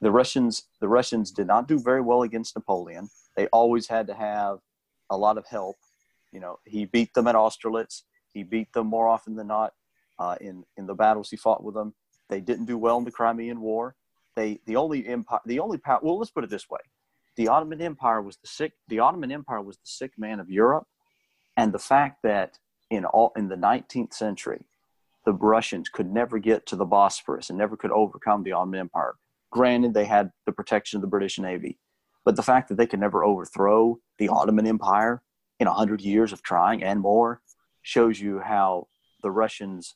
the 0.00 0.10
Russians 0.10 0.64
the 0.80 0.88
Russians 0.88 1.30
did 1.30 1.46
not 1.46 1.68
do 1.68 1.78
very 1.78 2.00
well 2.00 2.22
against 2.22 2.54
Napoleon. 2.54 3.08
They 3.36 3.46
always 3.48 3.88
had 3.88 4.06
to 4.08 4.14
have 4.14 4.58
a 5.10 5.16
lot 5.16 5.38
of 5.38 5.46
help. 5.46 5.76
You 6.32 6.40
know, 6.40 6.58
he 6.66 6.84
beat 6.84 7.14
them 7.14 7.26
at 7.28 7.34
Austerlitz. 7.34 8.04
He 8.32 8.42
beat 8.42 8.72
them 8.72 8.86
more 8.86 9.08
often 9.08 9.34
than 9.36 9.46
not 9.46 9.72
uh, 10.18 10.36
in 10.40 10.64
in 10.76 10.86
the 10.86 10.94
battles 10.94 11.30
he 11.30 11.36
fought 11.36 11.64
with 11.64 11.74
them. 11.74 11.94
They 12.28 12.40
didn't 12.40 12.66
do 12.66 12.78
well 12.78 12.98
in 12.98 13.04
the 13.04 13.10
Crimean 13.10 13.60
War. 13.60 13.94
They 14.36 14.60
the 14.66 14.76
only 14.76 15.06
empire 15.06 15.40
the 15.46 15.60
only 15.60 15.78
power. 15.78 16.00
Well, 16.02 16.18
let's 16.18 16.30
put 16.30 16.44
it 16.44 16.50
this 16.50 16.68
way: 16.70 16.80
the 17.36 17.48
Ottoman 17.48 17.80
Empire 17.80 18.22
was 18.22 18.36
the 18.36 18.46
sick. 18.46 18.72
The 18.88 19.00
Ottoman 19.00 19.32
Empire 19.32 19.62
was 19.62 19.76
the 19.76 19.86
sick 19.86 20.12
man 20.18 20.40
of 20.40 20.50
Europe, 20.50 20.86
and 21.56 21.72
the 21.72 21.78
fact 21.78 22.22
that 22.22 22.58
in 22.90 23.04
all 23.04 23.32
in 23.36 23.48
the 23.48 23.56
19th 23.56 24.14
century, 24.14 24.64
the 25.24 25.32
Russians 25.32 25.88
could 25.88 26.10
never 26.10 26.38
get 26.38 26.66
to 26.66 26.76
the 26.76 26.84
Bosphorus 26.84 27.50
and 27.50 27.58
never 27.58 27.76
could 27.76 27.90
overcome 27.90 28.42
the 28.42 28.52
Ottoman 28.52 28.80
Empire. 28.80 29.14
Granted, 29.50 29.94
they 29.94 30.04
had 30.04 30.30
the 30.46 30.52
protection 30.52 30.98
of 30.98 31.02
the 31.02 31.08
British 31.08 31.38
Navy, 31.38 31.78
but 32.24 32.36
the 32.36 32.42
fact 32.42 32.68
that 32.68 32.76
they 32.76 32.86
could 32.86 33.00
never 33.00 33.24
overthrow 33.24 33.98
the 34.18 34.28
Ottoman 34.28 34.66
Empire 34.66 35.22
in 35.60 35.66
a 35.66 35.72
hundred 35.72 36.00
years 36.00 36.32
of 36.32 36.42
trying 36.42 36.82
and 36.82 37.00
more 37.00 37.40
shows 37.82 38.20
you 38.20 38.40
how 38.40 38.86
the 39.22 39.30
Russians, 39.30 39.94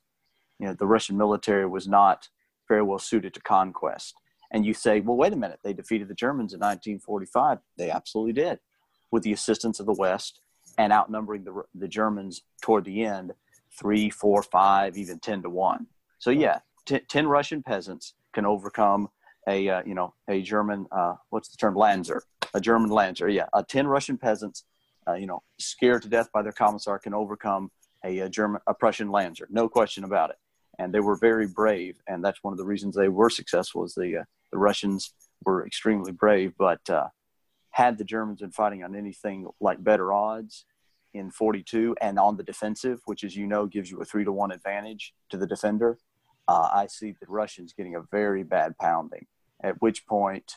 you 0.62 0.68
know, 0.68 0.74
the 0.74 0.86
Russian 0.86 1.16
military 1.16 1.66
was 1.66 1.88
not 1.88 2.28
very 2.68 2.82
well 2.82 3.00
suited 3.00 3.34
to 3.34 3.40
conquest. 3.40 4.14
And 4.52 4.64
you 4.64 4.74
say, 4.74 5.00
well, 5.00 5.16
wait 5.16 5.32
a 5.32 5.36
minute, 5.36 5.58
they 5.64 5.72
defeated 5.72 6.06
the 6.06 6.14
Germans 6.14 6.52
in 6.52 6.60
1945. 6.60 7.58
They 7.76 7.90
absolutely 7.90 8.34
did, 8.34 8.60
with 9.10 9.24
the 9.24 9.32
assistance 9.32 9.80
of 9.80 9.86
the 9.86 9.92
West 9.92 10.38
and 10.78 10.92
outnumbering 10.92 11.42
the, 11.42 11.62
the 11.74 11.88
Germans 11.88 12.42
toward 12.62 12.84
the 12.84 13.04
end, 13.04 13.32
three, 13.76 14.08
four, 14.08 14.40
five, 14.44 14.96
even 14.96 15.18
10 15.18 15.42
to 15.42 15.50
1. 15.50 15.86
So, 16.20 16.30
yeah, 16.30 16.60
t- 16.86 17.00
10 17.00 17.26
Russian 17.26 17.60
peasants 17.64 18.14
can 18.32 18.46
overcome 18.46 19.08
a, 19.48 19.68
uh, 19.68 19.82
you 19.84 19.94
know, 19.94 20.14
a 20.28 20.42
German, 20.42 20.86
uh, 20.92 21.14
what's 21.30 21.48
the 21.48 21.56
term, 21.56 21.74
Landser, 21.74 22.20
a 22.54 22.60
German 22.60 22.90
Landser. 22.90 23.34
Yeah, 23.34 23.46
uh, 23.52 23.64
10 23.66 23.88
Russian 23.88 24.16
peasants, 24.16 24.62
uh, 25.08 25.14
you 25.14 25.26
know, 25.26 25.42
scared 25.58 26.02
to 26.02 26.08
death 26.08 26.30
by 26.32 26.42
their 26.42 26.52
commissar 26.52 27.00
can 27.00 27.14
overcome 27.14 27.72
a, 28.04 28.20
a 28.20 28.28
German, 28.28 28.60
a 28.68 28.74
Prussian 28.74 29.08
Landser, 29.08 29.46
no 29.50 29.68
question 29.68 30.04
about 30.04 30.30
it. 30.30 30.36
And 30.78 30.92
they 30.92 31.00
were 31.00 31.16
very 31.16 31.46
brave, 31.46 32.00
and 32.06 32.24
that's 32.24 32.42
one 32.42 32.52
of 32.52 32.58
the 32.58 32.64
reasons 32.64 32.94
they 32.94 33.08
were 33.08 33.30
successful. 33.30 33.84
Is 33.84 33.94
the 33.94 34.18
uh, 34.18 34.24
the 34.50 34.58
Russians 34.58 35.12
were 35.44 35.66
extremely 35.66 36.12
brave, 36.12 36.54
but 36.58 36.88
uh, 36.88 37.08
had 37.70 37.98
the 37.98 38.04
Germans 38.04 38.40
been 38.40 38.52
fighting 38.52 38.82
on 38.82 38.96
anything 38.96 39.48
like 39.60 39.82
better 39.82 40.12
odds 40.12 40.64
in 41.14 41.30
42 41.30 41.96
and 42.00 42.18
on 42.18 42.36
the 42.36 42.42
defensive, 42.42 43.00
which, 43.04 43.22
as 43.22 43.36
you 43.36 43.46
know, 43.46 43.66
gives 43.66 43.90
you 43.90 44.00
a 44.00 44.04
three 44.04 44.24
to 44.24 44.32
one 44.32 44.50
advantage 44.50 45.12
to 45.28 45.36
the 45.36 45.46
defender, 45.46 45.98
uh, 46.48 46.70
I 46.72 46.86
see 46.86 47.12
the 47.12 47.26
Russians 47.28 47.74
getting 47.74 47.94
a 47.94 48.02
very 48.10 48.42
bad 48.42 48.78
pounding. 48.78 49.26
At 49.62 49.80
which 49.82 50.06
point, 50.06 50.56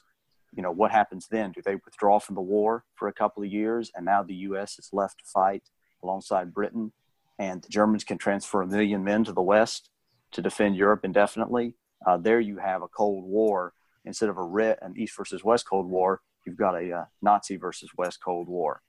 you 0.56 0.64
know, 0.64 0.72
what 0.72 0.92
happens 0.92 1.28
then? 1.30 1.52
Do 1.52 1.62
they 1.62 1.76
withdraw 1.76 2.20
from 2.20 2.36
the 2.36 2.42
war 2.42 2.86
for 2.96 3.10
a 3.10 3.14
couple 3.14 3.44
of 3.44 3.52
years, 3.52 3.92
and 3.96 4.06
now 4.06 4.24
the 4.24 4.36
U.S. 4.36 4.80
is 4.80 4.90
left 4.94 5.20
to 5.20 5.26
fight 5.26 5.64
alongside 6.02 6.54
Britain? 6.54 6.94
and 7.38 7.62
the 7.62 7.70
Germans 7.70 8.04
can 8.04 8.18
transfer 8.18 8.62
a 8.62 8.68
million 8.68 9.04
men 9.04 9.24
to 9.26 9.34
the 9.34 9.42
west 9.42 9.90
to 10.36 10.42
defend 10.42 10.76
Europe 10.76 11.02
indefinitely. 11.04 11.74
Uh, 12.06 12.18
there 12.18 12.40
you 12.40 12.58
have 12.58 12.82
a 12.84 12.88
Cold 12.90 13.24
War 13.24 13.74
instead 14.04 14.30
of 14.30 14.38
a 14.38 14.44
red, 14.44 14.78
an 14.82 14.94
East 14.98 15.18
versus 15.18 15.44
West 15.44 15.66
Cold 15.68 15.90
War. 15.90 16.22
You've 16.46 16.58
got 16.58 16.76
a 16.76 16.92
uh, 16.92 17.06
Nazi 17.22 17.56
versus 17.56 17.90
West 17.98 18.20
Cold 18.24 18.48
War 18.48 18.82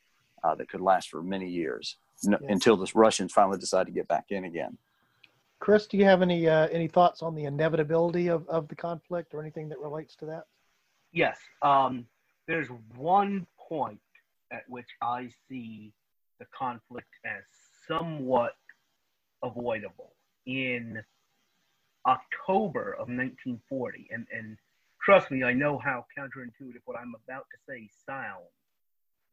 uh, 0.45 0.55
that 0.57 0.69
could 0.69 0.81
last 0.81 1.09
for 1.09 1.23
many 1.23 1.49
years 1.49 1.97
n- 2.27 2.37
Yeah. 2.43 2.53
until 2.53 2.77
the 2.77 2.91
Russians 2.95 3.33
finally 3.33 3.59
decide 3.59 3.87
to 3.87 3.93
get 3.93 4.09
back 4.09 4.27
in 4.31 4.45
again. 4.45 4.77
Chris, 5.59 5.87
do 5.87 5.97
you 5.97 6.05
have 6.05 6.21
any 6.21 6.47
uh, 6.49 6.67
any 6.69 6.87
thoughts 6.87 7.23
on 7.23 7.35
the 7.35 7.45
inevitability 7.45 8.29
of, 8.29 8.47
of 8.49 8.69
the 8.69 8.75
conflict 8.77 9.33
or 9.33 9.41
anything 9.41 9.71
that 9.71 9.79
relates 9.79 10.15
to 10.17 10.27
that? 10.27 10.45
Yes. 11.13 11.39
Um, 11.63 12.07
there's 12.47 12.69
one 12.97 13.47
point 13.59 14.01
at 14.53 14.69
which 14.69 14.89
I 15.01 15.31
see 15.49 15.95
the 16.39 16.47
conflict 16.57 17.09
as 17.25 17.43
somewhat 17.89 18.53
avoidable. 19.43 20.13
In 20.45 21.03
October 22.07 22.93
of 22.93 23.09
1940, 23.09 24.09
and, 24.11 24.27
and 24.33 24.57
trust 25.03 25.31
me, 25.31 25.43
I 25.43 25.53
know 25.53 25.79
how 25.79 26.07
counterintuitive 26.17 26.83
what 26.85 26.99
I'm 26.99 27.15
about 27.25 27.47
to 27.51 27.59
say 27.69 27.89
sounds. 28.07 28.45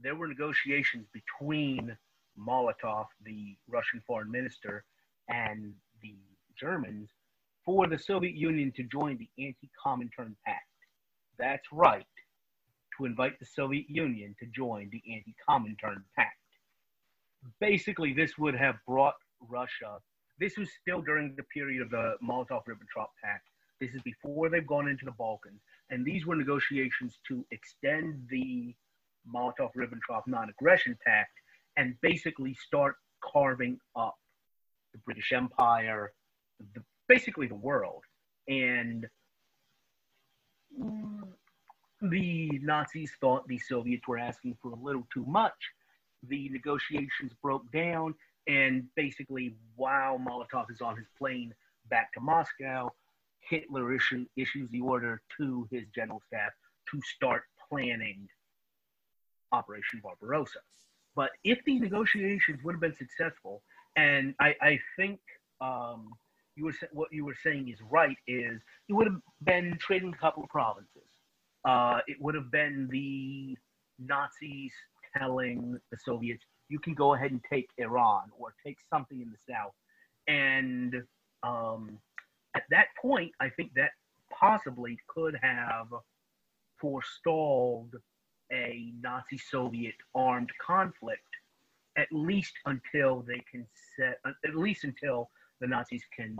There 0.01 0.15
were 0.15 0.27
negotiations 0.27 1.07
between 1.13 1.95
Molotov, 2.37 3.05
the 3.23 3.55
Russian 3.67 4.01
foreign 4.05 4.31
minister, 4.31 4.83
and 5.29 5.73
the 6.01 6.15
Germans 6.59 7.09
for 7.63 7.87
the 7.87 7.97
Soviet 7.97 8.35
Union 8.35 8.71
to 8.75 8.83
join 8.83 9.17
the 9.17 9.29
Anti 9.43 9.69
Comintern 9.85 10.35
Pact. 10.45 10.67
That's 11.37 11.65
right, 11.71 12.05
to 12.97 13.05
invite 13.05 13.39
the 13.39 13.45
Soviet 13.45 13.85
Union 13.89 14.35
to 14.39 14.45
join 14.47 14.89
the 14.91 15.01
Anti 15.13 15.35
Comintern 15.47 16.03
Pact. 16.15 16.37
Basically, 17.59 18.13
this 18.13 18.37
would 18.37 18.55
have 18.55 18.75
brought 18.87 19.15
Russia, 19.47 19.99
this 20.39 20.57
was 20.57 20.69
still 20.81 21.01
during 21.01 21.35
the 21.35 21.43
period 21.43 21.81
of 21.81 21.89
the 21.89 22.15
Molotov 22.23 22.63
Ribbentrop 22.67 23.09
Pact. 23.23 23.47
This 23.79 23.91
is 23.93 24.01
before 24.01 24.49
they've 24.49 24.65
gone 24.65 24.87
into 24.87 25.05
the 25.05 25.11
Balkans. 25.11 25.61
And 25.89 26.05
these 26.05 26.25
were 26.25 26.35
negotiations 26.35 27.19
to 27.27 27.45
extend 27.51 28.27
the 28.29 28.73
Molotov 29.31 29.71
Ribbentrop 29.75 30.23
non 30.27 30.49
aggression 30.49 30.97
pact 31.05 31.31
and 31.77 31.95
basically 32.01 32.53
start 32.53 32.95
carving 33.23 33.79
up 33.95 34.15
the 34.93 34.99
British 34.99 35.31
Empire, 35.31 36.11
the, 36.73 36.83
basically 37.07 37.47
the 37.47 37.55
world. 37.55 38.03
And 38.47 39.07
the 42.01 42.59
Nazis 42.61 43.11
thought 43.21 43.47
the 43.47 43.59
Soviets 43.59 44.07
were 44.07 44.17
asking 44.17 44.57
for 44.61 44.71
a 44.71 44.75
little 44.75 45.07
too 45.13 45.25
much. 45.25 45.53
The 46.27 46.49
negotiations 46.49 47.33
broke 47.41 47.69
down, 47.71 48.15
and 48.47 48.83
basically, 48.95 49.55
while 49.75 50.17
Molotov 50.17 50.69
is 50.69 50.81
on 50.81 50.97
his 50.97 51.07
plane 51.17 51.53
back 51.89 52.13
to 52.13 52.19
Moscow, 52.19 52.91
Hitler 53.39 53.93
issue, 53.93 54.25
issues 54.35 54.69
the 54.71 54.81
order 54.81 55.21
to 55.37 55.67
his 55.71 55.83
general 55.93 56.21
staff 56.27 56.51
to 56.91 57.01
start 57.15 57.43
planning 57.69 58.27
Operation 59.51 60.01
Barbarossa. 60.03 60.59
But 61.15 61.31
if 61.43 61.59
the 61.65 61.79
negotiations 61.79 62.59
would 62.63 62.73
have 62.73 62.81
been 62.81 62.95
successful, 62.95 63.61
and 63.95 64.33
I, 64.39 64.55
I 64.61 64.79
think 64.97 65.19
um, 65.61 66.09
you 66.55 66.65
were 66.65 66.73
what 66.91 67.09
you 67.11 67.25
were 67.25 67.35
saying 67.43 67.69
is 67.69 67.77
right, 67.89 68.17
is 68.27 68.61
it 68.89 68.93
would 68.93 69.07
have 69.07 69.21
been 69.43 69.77
trading 69.79 70.13
a 70.13 70.17
couple 70.17 70.43
of 70.43 70.49
provinces. 70.49 71.07
Uh, 71.65 71.99
it 72.07 72.17
would 72.19 72.35
have 72.35 72.51
been 72.51 72.89
the 72.91 73.57
Nazis 73.99 74.71
telling 75.17 75.79
the 75.91 75.97
Soviets, 76.03 76.43
you 76.69 76.79
can 76.79 76.93
go 76.93 77.13
ahead 77.13 77.31
and 77.31 77.41
take 77.49 77.69
Iran 77.77 78.31
or 78.37 78.53
take 78.65 78.77
something 78.89 79.21
in 79.21 79.29
the 79.31 79.53
south. 79.53 79.73
And 80.27 81.03
um, 81.43 81.97
at 82.55 82.63
that 82.69 82.87
point, 83.01 83.31
I 83.39 83.49
think 83.49 83.73
that 83.75 83.91
possibly 84.31 84.97
could 85.07 85.37
have 85.41 85.87
forestalled 86.79 87.95
a 88.51 88.91
Nazi 89.01 89.37
Soviet 89.37 89.95
armed 90.15 90.51
conflict, 90.65 91.21
at 91.97 92.07
least 92.11 92.53
until 92.65 93.21
they 93.27 93.41
can 93.49 93.65
set, 93.97 94.19
at 94.25 94.55
least 94.55 94.83
until 94.83 95.29
the 95.61 95.67
Nazis 95.67 96.03
can. 96.15 96.37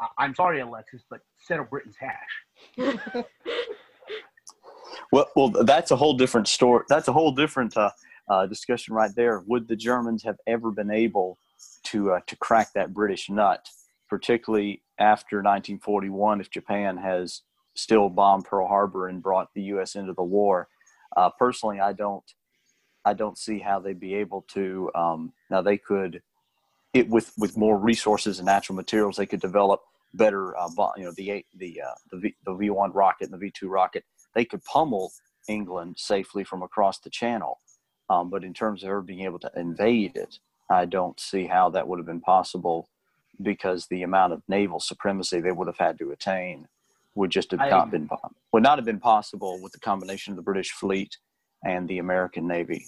I- 0.00 0.08
I'm 0.24 0.34
sorry, 0.34 0.60
Alexis, 0.60 1.02
but 1.10 1.20
settle 1.38 1.66
Britain's 1.66 1.96
hash. 1.98 3.24
Well, 5.12 5.28
well, 5.34 5.48
that's 5.48 5.90
a 5.90 5.96
whole 5.96 6.14
different 6.14 6.48
story. 6.48 6.84
That's 6.88 7.08
a 7.08 7.12
whole 7.12 7.32
different 7.32 7.76
uh, 7.76 7.90
uh, 8.30 8.46
discussion 8.46 8.94
right 8.94 9.10
there. 9.14 9.42
Would 9.46 9.68
the 9.68 9.76
Germans 9.76 10.22
have 10.22 10.36
ever 10.46 10.70
been 10.70 10.90
able 10.90 11.38
to 11.84 12.12
uh, 12.12 12.20
to 12.26 12.36
crack 12.36 12.72
that 12.74 12.94
British 12.94 13.28
nut, 13.28 13.68
particularly 14.08 14.82
after 14.98 15.38
1941, 15.38 16.40
if 16.40 16.50
Japan 16.50 16.96
has 16.96 17.42
still 17.74 18.08
bombed 18.08 18.44
Pearl 18.44 18.68
Harbor 18.68 19.08
and 19.08 19.22
brought 19.22 19.48
the 19.54 19.62
U.S. 19.62 19.96
into 19.96 20.12
the 20.12 20.22
war? 20.22 20.68
Uh, 21.16 21.30
personally, 21.38 21.80
I 21.80 21.92
don't. 21.92 22.24
I 23.04 23.14
don't 23.14 23.38
see 23.38 23.58
how 23.58 23.80
they'd 23.80 23.98
be 23.98 24.14
able 24.14 24.44
to. 24.52 24.90
Um, 24.94 25.32
now 25.50 25.62
they 25.62 25.78
could, 25.78 26.22
it 26.94 27.08
with 27.08 27.32
with 27.36 27.56
more 27.56 27.78
resources 27.78 28.38
and 28.38 28.46
natural 28.46 28.76
materials, 28.76 29.16
they 29.16 29.26
could 29.26 29.40
develop 29.40 29.80
better, 30.14 30.56
uh, 30.56 30.68
you 30.96 31.04
know, 31.04 31.12
the 31.16 31.44
the 31.56 31.80
uh, 31.80 31.94
the 32.12 32.32
V1 32.46 32.90
rocket 32.94 33.30
and 33.30 33.40
the 33.40 33.50
V2 33.50 33.68
rocket, 33.68 34.04
they 34.34 34.44
could 34.44 34.62
pummel 34.64 35.12
England 35.48 35.96
safely 35.98 36.44
from 36.44 36.62
across 36.62 37.00
the 37.00 37.10
channel. 37.10 37.60
Um, 38.10 38.28
but 38.28 38.42
in 38.42 38.52
terms 38.52 38.82
of 38.82 38.90
her 38.90 39.00
being 39.00 39.20
able 39.20 39.38
to 39.38 39.50
invade 39.54 40.16
it, 40.16 40.40
I 40.68 40.84
don't 40.84 41.18
see 41.18 41.46
how 41.46 41.70
that 41.70 41.86
would 41.86 42.00
have 42.00 42.06
been 42.06 42.20
possible 42.20 42.88
because 43.40 43.86
the 43.86 44.02
amount 44.02 44.32
of 44.32 44.42
naval 44.48 44.80
supremacy 44.80 45.40
they 45.40 45.52
would 45.52 45.68
have 45.68 45.78
had 45.78 45.98
to 46.00 46.10
attain 46.10 46.66
would 47.14 47.30
just 47.30 47.52
have 47.52 47.60
I, 47.60 47.70
not 47.70 47.90
been 47.90 48.08
would 48.52 48.62
not 48.62 48.78
have 48.78 48.84
been 48.84 49.00
possible 49.00 49.60
with 49.62 49.72
the 49.72 49.80
combination 49.80 50.32
of 50.32 50.36
the 50.36 50.42
British 50.42 50.72
fleet 50.72 51.16
and 51.64 51.88
the 51.88 51.98
American 51.98 52.46
Navy. 52.46 52.84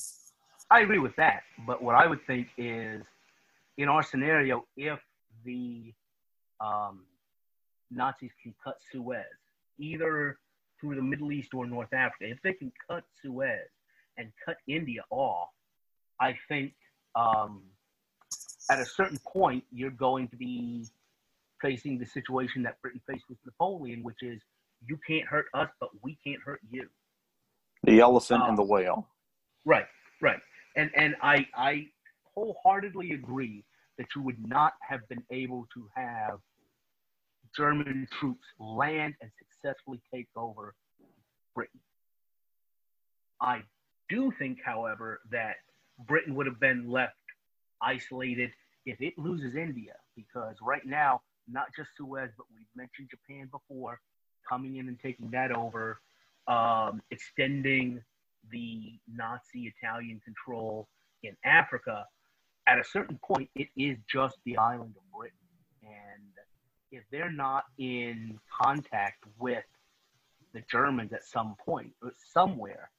I 0.70 0.80
agree 0.80 0.98
with 0.98 1.14
that, 1.16 1.42
but 1.66 1.82
what 1.82 1.94
I 1.94 2.06
would 2.06 2.24
think 2.26 2.48
is, 2.56 3.02
in 3.76 3.88
our 3.88 4.02
scenario, 4.02 4.64
if 4.76 4.98
the 5.44 5.92
um, 6.60 7.04
Nazis 7.90 8.30
can 8.42 8.54
cut 8.62 8.78
Suez, 8.90 9.24
either 9.78 10.38
through 10.80 10.96
the 10.96 11.02
Middle 11.02 11.30
East 11.30 11.54
or 11.54 11.66
North 11.66 11.92
Africa, 11.92 12.30
if 12.30 12.40
they 12.42 12.54
can 12.54 12.72
cut 12.88 13.04
Suez 13.22 13.68
and 14.16 14.32
cut 14.44 14.56
India 14.66 15.02
off, 15.10 15.48
I 16.20 16.36
think 16.48 16.72
um, 17.14 17.62
at 18.70 18.78
a 18.78 18.84
certain 18.84 19.18
point 19.26 19.64
you're 19.72 19.90
going 19.90 20.28
to 20.28 20.36
be 20.36 20.86
facing 21.60 21.98
the 21.98 22.06
situation 22.06 22.62
that 22.64 22.80
Britain 22.82 23.00
faced 23.08 23.24
with 23.28 23.38
Napoleon, 23.44 24.02
which 24.02 24.22
is 24.22 24.40
you 24.86 24.98
can't 25.06 25.26
hurt 25.26 25.46
us, 25.54 25.68
but 25.80 25.90
we 26.02 26.18
can't 26.24 26.40
hurt 26.42 26.60
you. 26.70 26.88
The 27.84 28.00
elephant 28.00 28.42
um, 28.42 28.50
and 28.50 28.58
the 28.58 28.62
whale. 28.62 29.08
Right, 29.64 29.86
right. 30.20 30.40
And 30.76 30.90
and 30.96 31.14
I 31.22 31.46
I 31.54 31.86
wholeheartedly 32.34 33.12
agree 33.12 33.64
that 33.98 34.06
you 34.16 34.22
would 34.22 34.44
not 34.46 34.72
have 34.88 35.06
been 35.08 35.22
able 35.30 35.66
to 35.74 35.88
have 35.94 36.38
German 37.56 38.08
troops 38.18 38.46
land 38.58 39.14
and 39.20 39.30
successfully 39.38 40.00
take 40.12 40.28
over 40.36 40.74
Britain. 41.54 41.80
I 43.40 43.62
do 44.08 44.32
think, 44.38 44.58
however, 44.64 45.20
that 45.30 45.56
Britain 46.06 46.34
would 46.34 46.46
have 46.46 46.60
been 46.60 46.90
left 46.90 47.14
isolated 47.80 48.50
if 48.86 49.00
it 49.00 49.16
loses 49.16 49.54
India, 49.54 49.94
because 50.16 50.56
right 50.60 50.84
now, 50.84 51.20
not 51.48 51.66
just 51.76 51.90
Suez, 51.96 52.30
but 52.36 52.46
we've 52.54 52.66
mentioned 52.74 53.08
Japan 53.10 53.48
before, 53.50 54.00
coming 54.48 54.76
in 54.76 54.88
and 54.88 54.98
taking 54.98 55.30
that 55.30 55.52
over, 55.52 56.00
um, 56.48 57.00
extending 57.10 58.02
the 58.50 58.98
Nazi 59.12 59.72
Italian 59.76 60.20
control 60.24 60.88
in 61.22 61.36
Africa. 61.44 62.06
At 62.66 62.78
a 62.78 62.84
certain 62.84 63.18
point, 63.24 63.50
it 63.54 63.68
is 63.76 63.98
just 64.10 64.36
the 64.44 64.56
island 64.56 64.94
of 64.96 65.18
Britain. 65.18 65.36
And 65.82 66.32
if 66.90 67.04
they're 67.10 67.30
not 67.30 67.64
in 67.78 68.38
contact 68.60 69.24
with 69.38 69.64
the 70.52 70.62
Germans 70.70 71.12
at 71.12 71.24
some 71.24 71.56
point, 71.64 71.92
or 72.02 72.12
somewhere, 72.32 72.90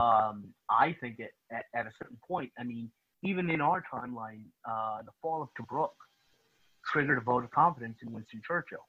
um, 0.00 0.54
I 0.70 0.96
think 1.00 1.20
at, 1.20 1.30
at, 1.56 1.64
at, 1.74 1.86
a 1.86 1.90
certain 1.98 2.18
point, 2.26 2.50
I 2.58 2.64
mean, 2.64 2.90
even 3.22 3.50
in 3.50 3.60
our 3.60 3.82
timeline, 3.92 4.44
uh, 4.68 5.02
the 5.02 5.12
fall 5.20 5.42
of 5.42 5.48
Tobruk 5.58 5.90
triggered 6.84 7.18
a 7.18 7.20
vote 7.20 7.44
of 7.44 7.50
confidence 7.50 7.98
in 8.02 8.12
Winston 8.12 8.42
Churchill. 8.46 8.86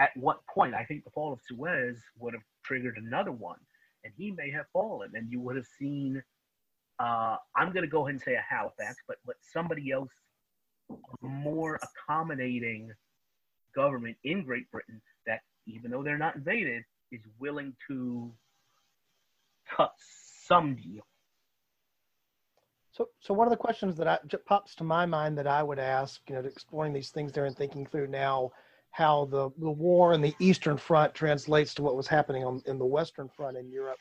At 0.00 0.10
what 0.16 0.40
point? 0.52 0.74
I 0.74 0.84
think 0.84 1.04
the 1.04 1.10
fall 1.10 1.32
of 1.32 1.40
Suez 1.46 1.96
would 2.18 2.34
have 2.34 2.42
triggered 2.64 2.96
another 2.96 3.32
one, 3.32 3.58
and 4.04 4.12
he 4.16 4.30
may 4.32 4.50
have 4.50 4.66
fallen, 4.72 5.12
and 5.14 5.30
you 5.30 5.40
would 5.40 5.56
have 5.56 5.66
seen. 5.78 6.22
Uh, 6.98 7.36
I'm 7.56 7.72
going 7.72 7.82
to 7.82 7.90
go 7.90 8.02
ahead 8.02 8.14
and 8.14 8.22
say 8.22 8.34
a 8.34 8.44
Halifax, 8.48 8.96
but 9.06 9.16
but 9.26 9.36
somebody 9.52 9.90
else 9.90 10.10
more 11.20 11.78
accommodating 11.82 12.90
government 13.74 14.16
in 14.24 14.44
Great 14.44 14.70
Britain 14.70 15.00
that, 15.26 15.40
even 15.66 15.90
though 15.90 16.02
they're 16.02 16.18
not 16.18 16.36
invaded, 16.36 16.84
is 17.10 17.22
willing 17.38 17.74
to 17.88 18.32
cut 19.76 19.92
some 20.52 20.74
deal. 20.76 21.02
So, 22.92 23.08
so 23.20 23.32
one 23.32 23.46
of 23.46 23.50
the 23.50 23.56
questions 23.56 23.96
that 23.96 24.22
pops 24.44 24.74
to 24.76 24.84
my 24.84 25.06
mind 25.06 25.38
that 25.38 25.46
I 25.46 25.62
would 25.62 25.78
ask, 25.78 26.20
you 26.28 26.34
know, 26.34 26.42
to 26.42 26.48
exploring 26.48 26.92
these 26.92 27.10
things 27.10 27.32
there 27.32 27.46
and 27.46 27.56
thinking 27.56 27.86
through 27.86 28.08
now 28.08 28.52
how 28.90 29.24
the, 29.30 29.50
the 29.58 29.70
war 29.70 30.12
in 30.12 30.20
the 30.20 30.34
Eastern 30.38 30.76
Front 30.76 31.14
translates 31.14 31.72
to 31.74 31.82
what 31.82 31.96
was 31.96 32.06
happening 32.06 32.44
on, 32.44 32.62
in 32.66 32.78
the 32.78 32.84
Western 32.84 33.30
Front 33.34 33.56
in 33.56 33.70
Europe. 33.70 33.96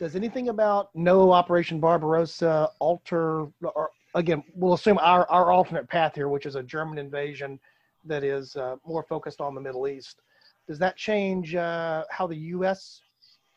Does 0.00 0.16
anything 0.16 0.48
about 0.48 0.88
no 0.94 1.30
Operation 1.30 1.78
Barbarossa 1.78 2.70
alter, 2.78 3.46
or 3.62 3.90
again, 4.14 4.42
we'll 4.54 4.72
assume 4.72 4.98
our, 4.98 5.30
our 5.30 5.52
alternate 5.52 5.86
path 5.88 6.14
here, 6.14 6.28
which 6.28 6.46
is 6.46 6.54
a 6.54 6.62
German 6.62 6.96
invasion 6.96 7.60
that 8.06 8.24
is 8.24 8.56
uh, 8.56 8.76
more 8.86 9.02
focused 9.02 9.42
on 9.42 9.54
the 9.54 9.60
Middle 9.60 9.86
East. 9.86 10.22
Does 10.66 10.78
that 10.78 10.96
change 10.96 11.54
uh, 11.54 12.04
how 12.10 12.26
the 12.26 12.36
U.S. 12.36 13.02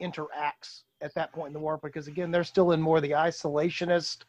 interacts 0.01 0.83
at 1.01 1.13
that 1.15 1.31
point 1.31 1.47
in 1.47 1.53
the 1.53 1.59
war? 1.59 1.79
Because 1.81 2.07
again, 2.07 2.31
they're 2.31 2.43
still 2.43 2.71
in 2.71 2.81
more 2.81 3.01
the 3.01 3.11
isolationist, 3.11 4.23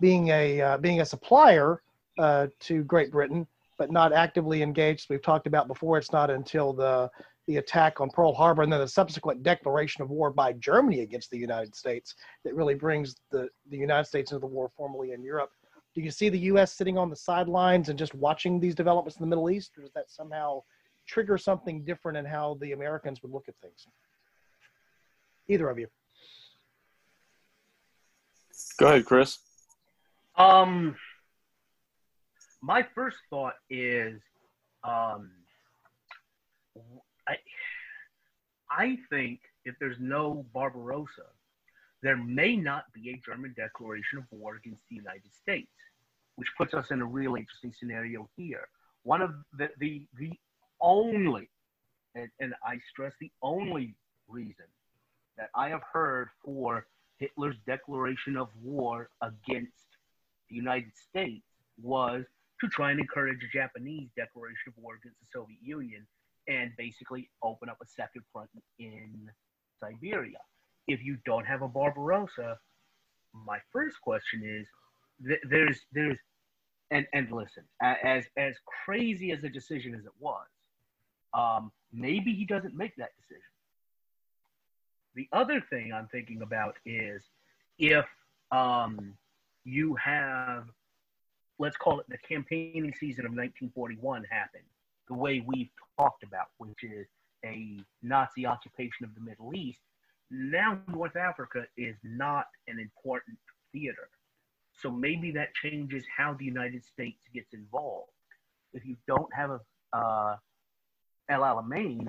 being 0.00 0.28
a 0.28 0.60
uh, 0.60 0.78
being 0.78 1.00
a 1.00 1.06
supplier 1.06 1.82
uh, 2.18 2.48
to 2.60 2.84
Great 2.84 3.10
Britain, 3.10 3.46
but 3.78 3.90
not 3.90 4.12
actively 4.12 4.62
engaged. 4.62 5.08
We've 5.08 5.22
talked 5.22 5.46
about 5.46 5.68
before. 5.68 5.98
It's 5.98 6.12
not 6.12 6.30
until 6.30 6.72
the 6.72 7.10
the 7.46 7.56
attack 7.58 8.00
on 8.00 8.08
Pearl 8.10 8.32
Harbor 8.32 8.62
and 8.62 8.72
then 8.72 8.80
the 8.80 8.88
subsequent 8.88 9.42
declaration 9.42 10.02
of 10.02 10.10
war 10.10 10.30
by 10.30 10.54
Germany 10.54 11.00
against 11.00 11.30
the 11.30 11.38
United 11.38 11.74
States 11.74 12.14
that 12.44 12.54
really 12.54 12.74
brings 12.74 13.16
the, 13.30 13.48
the 13.70 13.76
United 13.76 14.06
States 14.06 14.32
into 14.32 14.40
the 14.40 14.46
war 14.46 14.70
formally 14.76 15.12
in 15.12 15.22
Europe. 15.22 15.50
Do 15.94 16.00
you 16.00 16.10
see 16.10 16.28
the 16.28 16.38
U.S. 16.38 16.72
sitting 16.72 16.98
on 16.98 17.10
the 17.10 17.16
sidelines 17.16 17.88
and 17.88 17.98
just 17.98 18.14
watching 18.14 18.58
these 18.58 18.74
developments 18.74 19.18
in 19.18 19.22
the 19.22 19.28
Middle 19.28 19.50
East, 19.50 19.72
or 19.76 19.82
does 19.82 19.92
that 19.92 20.10
somehow 20.10 20.62
trigger 21.06 21.38
something 21.38 21.84
different 21.84 22.18
in 22.18 22.24
how 22.24 22.56
the 22.60 22.72
Americans 22.72 23.22
would 23.22 23.30
look 23.30 23.44
at 23.48 23.54
things? 23.60 23.86
Either 25.48 25.68
of 25.68 25.78
you. 25.78 25.88
Go 28.78 28.86
ahead, 28.88 29.04
Chris. 29.04 29.38
Um, 30.36 30.96
my 32.60 32.82
first 32.94 33.18
thought 33.30 33.54
is, 33.70 34.20
um, 34.82 35.30
I, 37.28 37.36
I 38.70 38.98
think 39.10 39.40
if 39.64 39.74
there's 39.78 39.98
no 40.00 40.44
Barbarossa, 40.52 41.26
there 42.02 42.16
may 42.16 42.56
not 42.56 42.84
be 42.92 43.10
a 43.10 43.20
German 43.24 43.54
declaration 43.56 44.18
of 44.18 44.24
war 44.30 44.56
against 44.56 44.82
the 44.90 44.96
United 44.96 45.32
States, 45.34 45.70
which 46.36 46.48
puts 46.58 46.74
us 46.74 46.90
in 46.90 47.00
a 47.00 47.04
really 47.04 47.40
interesting 47.40 47.72
scenario 47.78 48.28
here. 48.36 48.68
One 49.04 49.22
of 49.22 49.34
the 49.56 49.70
the, 49.78 50.06
the 50.18 50.32
only, 50.80 51.48
and, 52.14 52.28
and 52.40 52.54
I 52.66 52.78
stress 52.90 53.12
the 53.20 53.30
only 53.42 53.94
reason 54.28 54.66
that 55.38 55.50
I 55.54 55.68
have 55.68 55.82
heard 55.92 56.28
for 56.44 56.86
Hitler's 57.18 57.56
declaration 57.66 58.36
of 58.36 58.48
war 58.62 59.08
against 59.22 59.86
the 60.48 60.56
United 60.56 60.92
States 60.96 61.44
was 61.80 62.24
to 62.60 62.68
try 62.68 62.90
and 62.90 63.00
encourage 63.00 63.42
a 63.42 63.48
Japanese 63.48 64.08
declaration 64.16 64.68
of 64.68 64.74
war 64.82 64.94
against 64.94 65.18
the 65.20 65.26
Soviet 65.32 65.58
Union 65.62 66.06
and 66.48 66.70
basically 66.76 67.30
open 67.42 67.68
up 67.68 67.78
a 67.82 67.86
second 67.86 68.22
front 68.32 68.50
in 68.78 69.30
Siberia. 69.80 70.38
If 70.86 71.02
you 71.02 71.16
don't 71.24 71.46
have 71.46 71.62
a 71.62 71.68
Barbarossa, 71.68 72.58
my 73.32 73.58
first 73.72 74.00
question 74.00 74.42
is 74.44 74.66
th- 75.26 75.40
there's 75.48 75.80
there's 75.92 76.18
and 76.90 77.06
and 77.12 77.30
listen 77.32 77.64
as 77.80 78.24
as 78.36 78.54
crazy 78.84 79.32
as 79.32 79.42
a 79.42 79.48
decision 79.48 79.94
as 79.94 80.04
it 80.04 80.12
was, 80.20 80.46
um, 81.32 81.72
maybe 81.92 82.34
he 82.34 82.44
doesn't 82.44 82.76
make 82.76 82.94
that 82.96 83.10
decision. 83.16 83.42
The 85.14 85.28
other 85.32 85.60
thing 85.60 85.92
I'm 85.92 86.08
thinking 86.08 86.42
about 86.42 86.76
is 86.84 87.22
if 87.78 88.06
um, 88.50 89.14
you 89.64 89.94
have, 89.96 90.64
let's 91.58 91.76
call 91.76 92.00
it 92.00 92.06
the 92.08 92.18
campaigning 92.18 92.92
season 92.98 93.24
of 93.24 93.32
1941 93.32 94.24
happened, 94.30 94.64
the 95.08 95.14
way 95.14 95.44
we've 95.46 95.70
talked 95.98 96.22
about, 96.24 96.48
which 96.58 96.82
is 96.82 97.06
a 97.44 97.78
Nazi 98.02 98.46
occupation 98.46 99.04
of 99.04 99.14
the 99.14 99.20
Middle 99.20 99.54
East. 99.54 99.80
Now, 100.30 100.80
North 100.88 101.16
Africa 101.16 101.66
is 101.76 101.96
not 102.02 102.46
an 102.66 102.78
important 102.78 103.38
theater. 103.72 104.08
So 104.72 104.90
maybe 104.90 105.30
that 105.32 105.54
changes 105.54 106.04
how 106.16 106.34
the 106.34 106.44
United 106.44 106.84
States 106.84 107.22
gets 107.32 107.52
involved. 107.52 108.10
If 108.72 108.84
you 108.84 108.96
don't 109.06 109.32
have 109.32 109.50
a 109.50 109.60
uh, 109.96 110.36
El 111.28 111.42
Alamein 111.42 112.08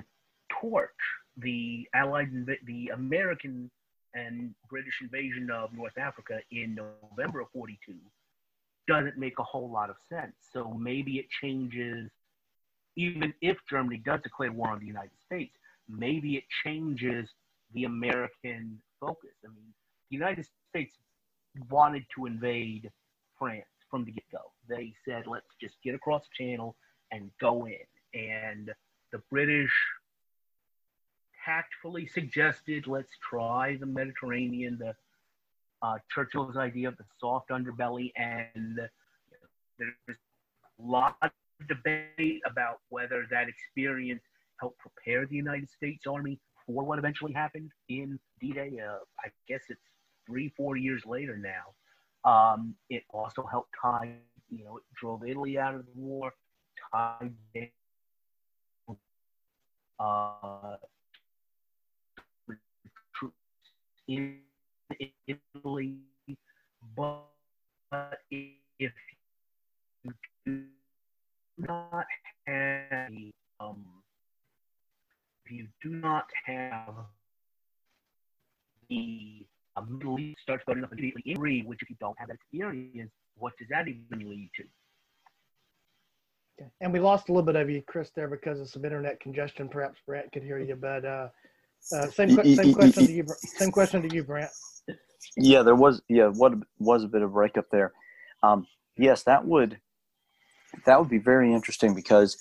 torch, 0.60 0.90
the 1.38 1.86
Allied, 1.94 2.30
the 2.66 2.88
American 2.94 3.70
and 4.14 4.54
British 4.70 5.00
invasion 5.02 5.50
of 5.50 5.72
North 5.74 5.98
Africa 5.98 6.38
in 6.50 6.78
November 7.10 7.40
of 7.40 7.48
42 7.52 7.94
doesn't 8.88 9.18
make 9.18 9.38
a 9.38 9.42
whole 9.42 9.70
lot 9.70 9.90
of 9.90 9.96
sense. 10.08 10.34
So 10.52 10.72
maybe 10.72 11.18
it 11.18 11.26
changes, 11.42 12.10
even 12.96 13.34
if 13.42 13.56
Germany 13.68 13.98
does 14.04 14.20
declare 14.22 14.52
war 14.52 14.70
on 14.70 14.78
the 14.78 14.86
United 14.86 15.18
States, 15.24 15.54
maybe 15.88 16.36
it 16.36 16.44
changes 16.64 17.28
the 17.74 17.84
American 17.84 18.80
focus. 19.00 19.32
I 19.44 19.48
mean, 19.48 19.74
the 20.10 20.16
United 20.16 20.46
States 20.70 20.94
wanted 21.68 22.04
to 22.14 22.26
invade 22.26 22.90
France 23.38 23.64
from 23.90 24.04
the 24.04 24.12
get 24.12 24.24
go. 24.32 24.38
They 24.68 24.94
said, 25.06 25.24
let's 25.26 25.46
just 25.60 25.74
get 25.82 25.94
across 25.94 26.22
the 26.22 26.44
channel 26.44 26.76
and 27.12 27.30
go 27.40 27.66
in. 27.66 27.86
and 28.14 28.70
the 29.12 29.18
British 29.30 29.70
tactfully 31.46 32.06
suggested, 32.06 32.86
let's 32.86 33.12
try 33.22 33.76
the 33.76 33.86
Mediterranean, 33.86 34.78
the 34.78 34.94
uh, 35.82 35.98
Churchill's 36.12 36.56
idea 36.56 36.88
of 36.88 36.96
the 36.96 37.04
soft 37.20 37.50
underbelly, 37.50 38.12
and 38.16 38.80
there's 39.78 40.18
a 40.78 40.82
lot 40.82 41.16
of 41.22 41.30
debate 41.68 42.42
about 42.44 42.80
whether 42.88 43.26
that 43.30 43.48
experience 43.48 44.22
helped 44.60 44.78
prepare 44.78 45.26
the 45.26 45.36
United 45.36 45.70
States 45.70 46.06
Army 46.06 46.38
for 46.66 46.84
what 46.84 46.98
eventually 46.98 47.32
happened 47.32 47.70
in 47.88 48.18
D-Day. 48.40 48.80
Uh, 48.84 48.98
I 49.24 49.28
guess 49.48 49.60
it's 49.68 49.80
three, 50.26 50.52
four 50.56 50.76
years 50.76 51.02
later 51.06 51.36
now. 51.36 51.74
Um, 52.28 52.74
it 52.90 53.04
also 53.10 53.44
helped 53.48 53.70
tie, 53.80 54.14
you 54.50 54.64
know, 54.64 54.78
it 54.78 54.82
drove 55.00 55.24
Italy 55.24 55.58
out 55.58 55.74
of 55.76 55.84
the 55.86 55.92
war, 55.94 56.32
tied 56.92 57.32
uh, 59.98 60.76
in 64.08 64.38
Italy, 65.26 65.96
but 66.96 67.24
if 68.30 68.92
you 70.04 70.12
do 70.44 70.64
not 71.58 72.06
have 72.46 73.10
um, 73.60 73.84
if 75.44 75.52
you 75.52 75.66
do 75.82 75.90
not 75.90 76.26
have 76.44 76.94
the 78.88 79.46
uh, 79.76 79.82
Middle 79.88 80.18
East 80.18 80.40
starts 80.42 80.64
building 80.64 80.84
up 80.84 80.92
immediately 80.92 81.22
in 81.26 81.66
which 81.66 81.82
if 81.82 81.90
you 81.90 81.96
don't 82.00 82.18
have 82.18 82.28
that 82.28 82.34
experience, 82.34 83.10
what 83.38 83.52
does 83.58 83.68
that 83.70 83.88
even 83.88 84.28
lead 84.28 84.50
to? 84.56 84.64
And 86.80 86.92
we 86.92 87.00
lost 87.00 87.28
a 87.28 87.32
little 87.32 87.44
bit 87.44 87.56
of 87.56 87.68
you, 87.68 87.82
Chris, 87.82 88.10
there 88.14 88.28
because 88.28 88.60
of 88.60 88.68
some 88.70 88.84
internet 88.84 89.20
congestion. 89.20 89.68
Perhaps 89.68 89.98
Brant 90.06 90.32
could 90.32 90.42
hear 90.42 90.58
you, 90.58 90.74
but 90.74 91.04
uh, 91.04 91.28
uh, 91.92 92.06
same, 92.08 92.30
same 92.30 92.74
question 92.74 93.06
to 93.06 93.12
you. 93.12 93.26
Same 93.38 93.70
question 93.70 94.08
to 94.08 94.14
you, 94.14 94.24
Brant. 94.24 94.50
Yeah, 95.36 95.62
there 95.62 95.74
was 95.74 96.02
yeah 96.08 96.28
what 96.28 96.54
was 96.78 97.04
a 97.04 97.08
bit 97.08 97.22
of 97.22 97.32
breakup 97.32 97.66
there. 97.70 97.92
Um, 98.42 98.66
yes, 98.96 99.22
that 99.24 99.44
would 99.44 99.78
that 100.84 100.98
would 100.98 101.08
be 101.08 101.18
very 101.18 101.52
interesting 101.52 101.94
because 101.94 102.36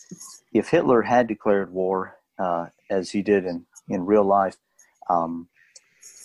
if 0.53 0.69
Hitler 0.69 1.01
had 1.01 1.27
declared 1.27 1.71
war 1.71 2.17
uh, 2.39 2.67
as 2.89 3.11
he 3.11 3.21
did 3.21 3.45
in 3.45 3.65
in 3.89 4.05
real 4.05 4.23
life, 4.23 4.55
um, 5.09 5.47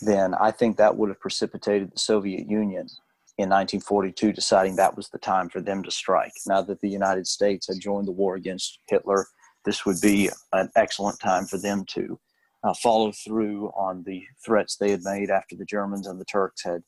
then 0.00 0.34
I 0.34 0.50
think 0.50 0.76
that 0.76 0.96
would 0.96 1.10
have 1.10 1.20
precipitated 1.20 1.92
the 1.92 1.98
Soviet 1.98 2.48
Union 2.48 2.86
in 3.38 3.48
1942 3.48 4.32
deciding 4.32 4.76
that 4.76 4.96
was 4.96 5.08
the 5.08 5.18
time 5.18 5.48
for 5.48 5.60
them 5.60 5.82
to 5.82 5.90
strike. 5.90 6.32
Now 6.46 6.62
that 6.62 6.80
the 6.80 6.88
United 6.88 7.26
States 7.26 7.68
had 7.68 7.80
joined 7.80 8.06
the 8.06 8.12
war 8.12 8.34
against 8.34 8.78
Hitler, 8.88 9.26
this 9.64 9.84
would 9.86 10.00
be 10.00 10.30
an 10.52 10.70
excellent 10.76 11.20
time 11.20 11.46
for 11.46 11.58
them 11.58 11.84
to 11.90 12.18
uh, 12.62 12.74
follow 12.74 13.12
through 13.12 13.68
on 13.76 14.02
the 14.04 14.22
threats 14.44 14.76
they 14.76 14.90
had 14.90 15.02
made 15.02 15.30
after 15.30 15.56
the 15.56 15.64
Germans 15.64 16.06
and 16.06 16.20
the 16.20 16.24
Turks 16.26 16.62
had 16.62 16.82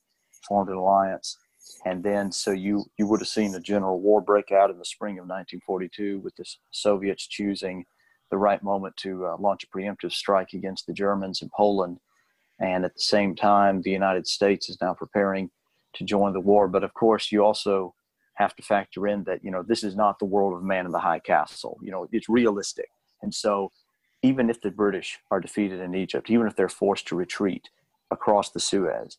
formed 0.46 0.68
an 0.68 0.76
alliance. 0.76 1.38
And 1.85 2.02
then, 2.02 2.30
so 2.32 2.50
you 2.50 2.85
you 2.98 3.06
would 3.06 3.20
have 3.20 3.28
seen 3.28 3.54
a 3.54 3.61
general 3.61 4.00
war 4.00 4.20
break 4.20 4.52
out 4.52 4.70
in 4.70 4.78
the 4.78 4.85
spring 4.85 5.14
of 5.14 5.26
1942, 5.26 6.20
with 6.20 6.35
the 6.37 6.44
Soviets 6.70 7.26
choosing 7.26 7.85
the 8.30 8.37
right 8.37 8.62
moment 8.62 8.96
to 8.98 9.26
uh, 9.26 9.37
launch 9.38 9.64
a 9.64 9.76
preemptive 9.76 10.12
strike 10.12 10.52
against 10.54 10.87
the 10.87 10.92
Germans 10.92 11.42
in 11.42 11.50
Poland. 11.56 11.98
And 12.61 12.85
at 12.85 12.94
the 12.94 13.02
same 13.02 13.35
time, 13.35 13.82
the 13.82 13.90
United 13.90 14.26
States 14.26 14.68
is 14.68 14.78
now 14.80 14.94
preparing 14.94 15.50
to 15.94 16.04
join 16.04 16.32
the 16.32 16.40
war. 16.40 16.68
But 16.68 16.85
of 16.85 16.94
course, 16.94 17.30
you 17.30 17.44
also 17.44 17.94
have 18.35 18.56
to 18.56 18.62
factor 18.62 19.06
in 19.06 19.24
that 19.24 19.44
you 19.44 19.50
know 19.50 19.62
this 19.62 19.85
is 19.85 19.96
not 19.96 20.18
the 20.18 20.24
world 20.24 20.54
of 20.54 20.62
man 20.62 20.87
in 20.87 20.92
the 20.92 20.98
high 20.98 21.20
castle. 21.20 21.78
You 21.82 21.92
know, 21.92 22.08
it's 22.12 22.28
realistic, 22.28 22.88
and 23.22 23.32
so 23.32 23.70
even 24.22 24.48
if 24.48 24.61
the 24.61 24.70
British 24.70 25.18
are 25.30 25.40
defeated 25.40 25.80
in 25.80 25.94
Egypt, 25.94 26.30
even 26.30 26.46
if 26.46 26.56
they're 26.56 26.68
forced 26.68 27.06
to 27.08 27.16
retreat 27.16 27.68
across 28.11 28.50
the 28.50 28.61
Suez, 28.61 29.18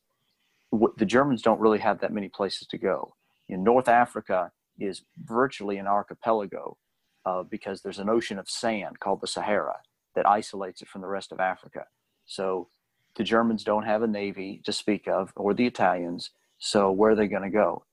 the 0.98 1.06
Germans 1.06 1.42
don't 1.42 1.60
really 1.60 1.80
have 1.80 2.00
that 2.00 2.14
many 2.14 2.30
places 2.30 2.68
to 2.68 2.78
go. 2.78 3.16
In 3.50 3.64
North 3.64 3.88
Africa 3.88 4.52
is 4.80 5.04
virtually 5.24 5.78
an 5.78 5.88
archipelago 5.88 6.78
uh, 7.26 7.44
because 7.44 7.82
there's 7.82 8.00
an 8.00 8.10
ocean 8.10 8.40
of 8.40 8.50
sand 8.50 9.00
called 9.00 9.22
the 9.22 9.28
Sahara 9.28 9.76
that 10.16 10.28
isolates 10.28 10.82
it 10.82 10.88
from 10.88 11.02
the 11.02 11.08
rest 11.08 11.32
of 11.32 11.40
Africa. 11.40 11.86
So 12.26 12.70
the 13.16 13.24
Germans 13.24 13.64
don't 13.64 13.84
have 13.84 14.02
a 14.02 14.08
navy 14.08 14.62
to 14.66 14.72
speak 14.72 15.08
of, 15.08 15.32
or 15.36 15.54
the 15.54 15.68
Italians. 15.68 16.32
So 16.58 16.92
where 16.92 17.12
are 17.12 17.16
they 17.16 17.28
going 17.28 17.44
to 17.44 17.50
go? 17.50 17.84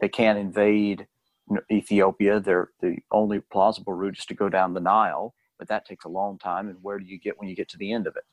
They 0.00 0.08
can't 0.08 0.38
invade 0.38 1.06
Ethiopia. 1.72 2.40
They're, 2.40 2.70
the 2.80 2.98
only 3.10 3.40
plausible 3.40 3.94
route 3.94 4.18
is 4.18 4.26
to 4.26 4.34
go 4.34 4.48
down 4.48 4.74
the 4.74 4.80
Nile 4.80 5.34
but 5.58 5.68
that 5.68 5.86
takes 5.86 6.04
a 6.04 6.08
long 6.08 6.38
time. 6.38 6.68
And 6.68 6.78
where 6.82 6.98
do 6.98 7.04
you 7.04 7.18
get 7.18 7.38
when 7.38 7.48
you 7.48 7.56
get 7.56 7.68
to 7.70 7.78
the 7.78 7.92
end 7.92 8.06
of 8.06 8.16
it? 8.16 8.24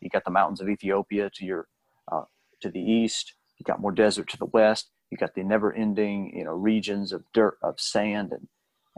You 0.00 0.10
got 0.10 0.24
the 0.24 0.30
mountains 0.30 0.60
of 0.60 0.68
Ethiopia 0.68 1.30
to 1.34 1.44
your 1.44 1.68
uh, 2.10 2.24
to 2.60 2.70
the 2.70 2.80
east. 2.80 3.34
You 3.58 3.64
got 3.64 3.80
more 3.80 3.92
desert 3.92 4.28
to 4.30 4.38
the 4.38 4.46
west. 4.46 4.90
You 5.10 5.16
got 5.16 5.34
the 5.34 5.42
never-ending, 5.42 6.36
you 6.36 6.44
know, 6.44 6.52
regions 6.52 7.12
of 7.12 7.24
dirt, 7.32 7.58
of 7.62 7.80
sand, 7.80 8.32
and 8.32 8.48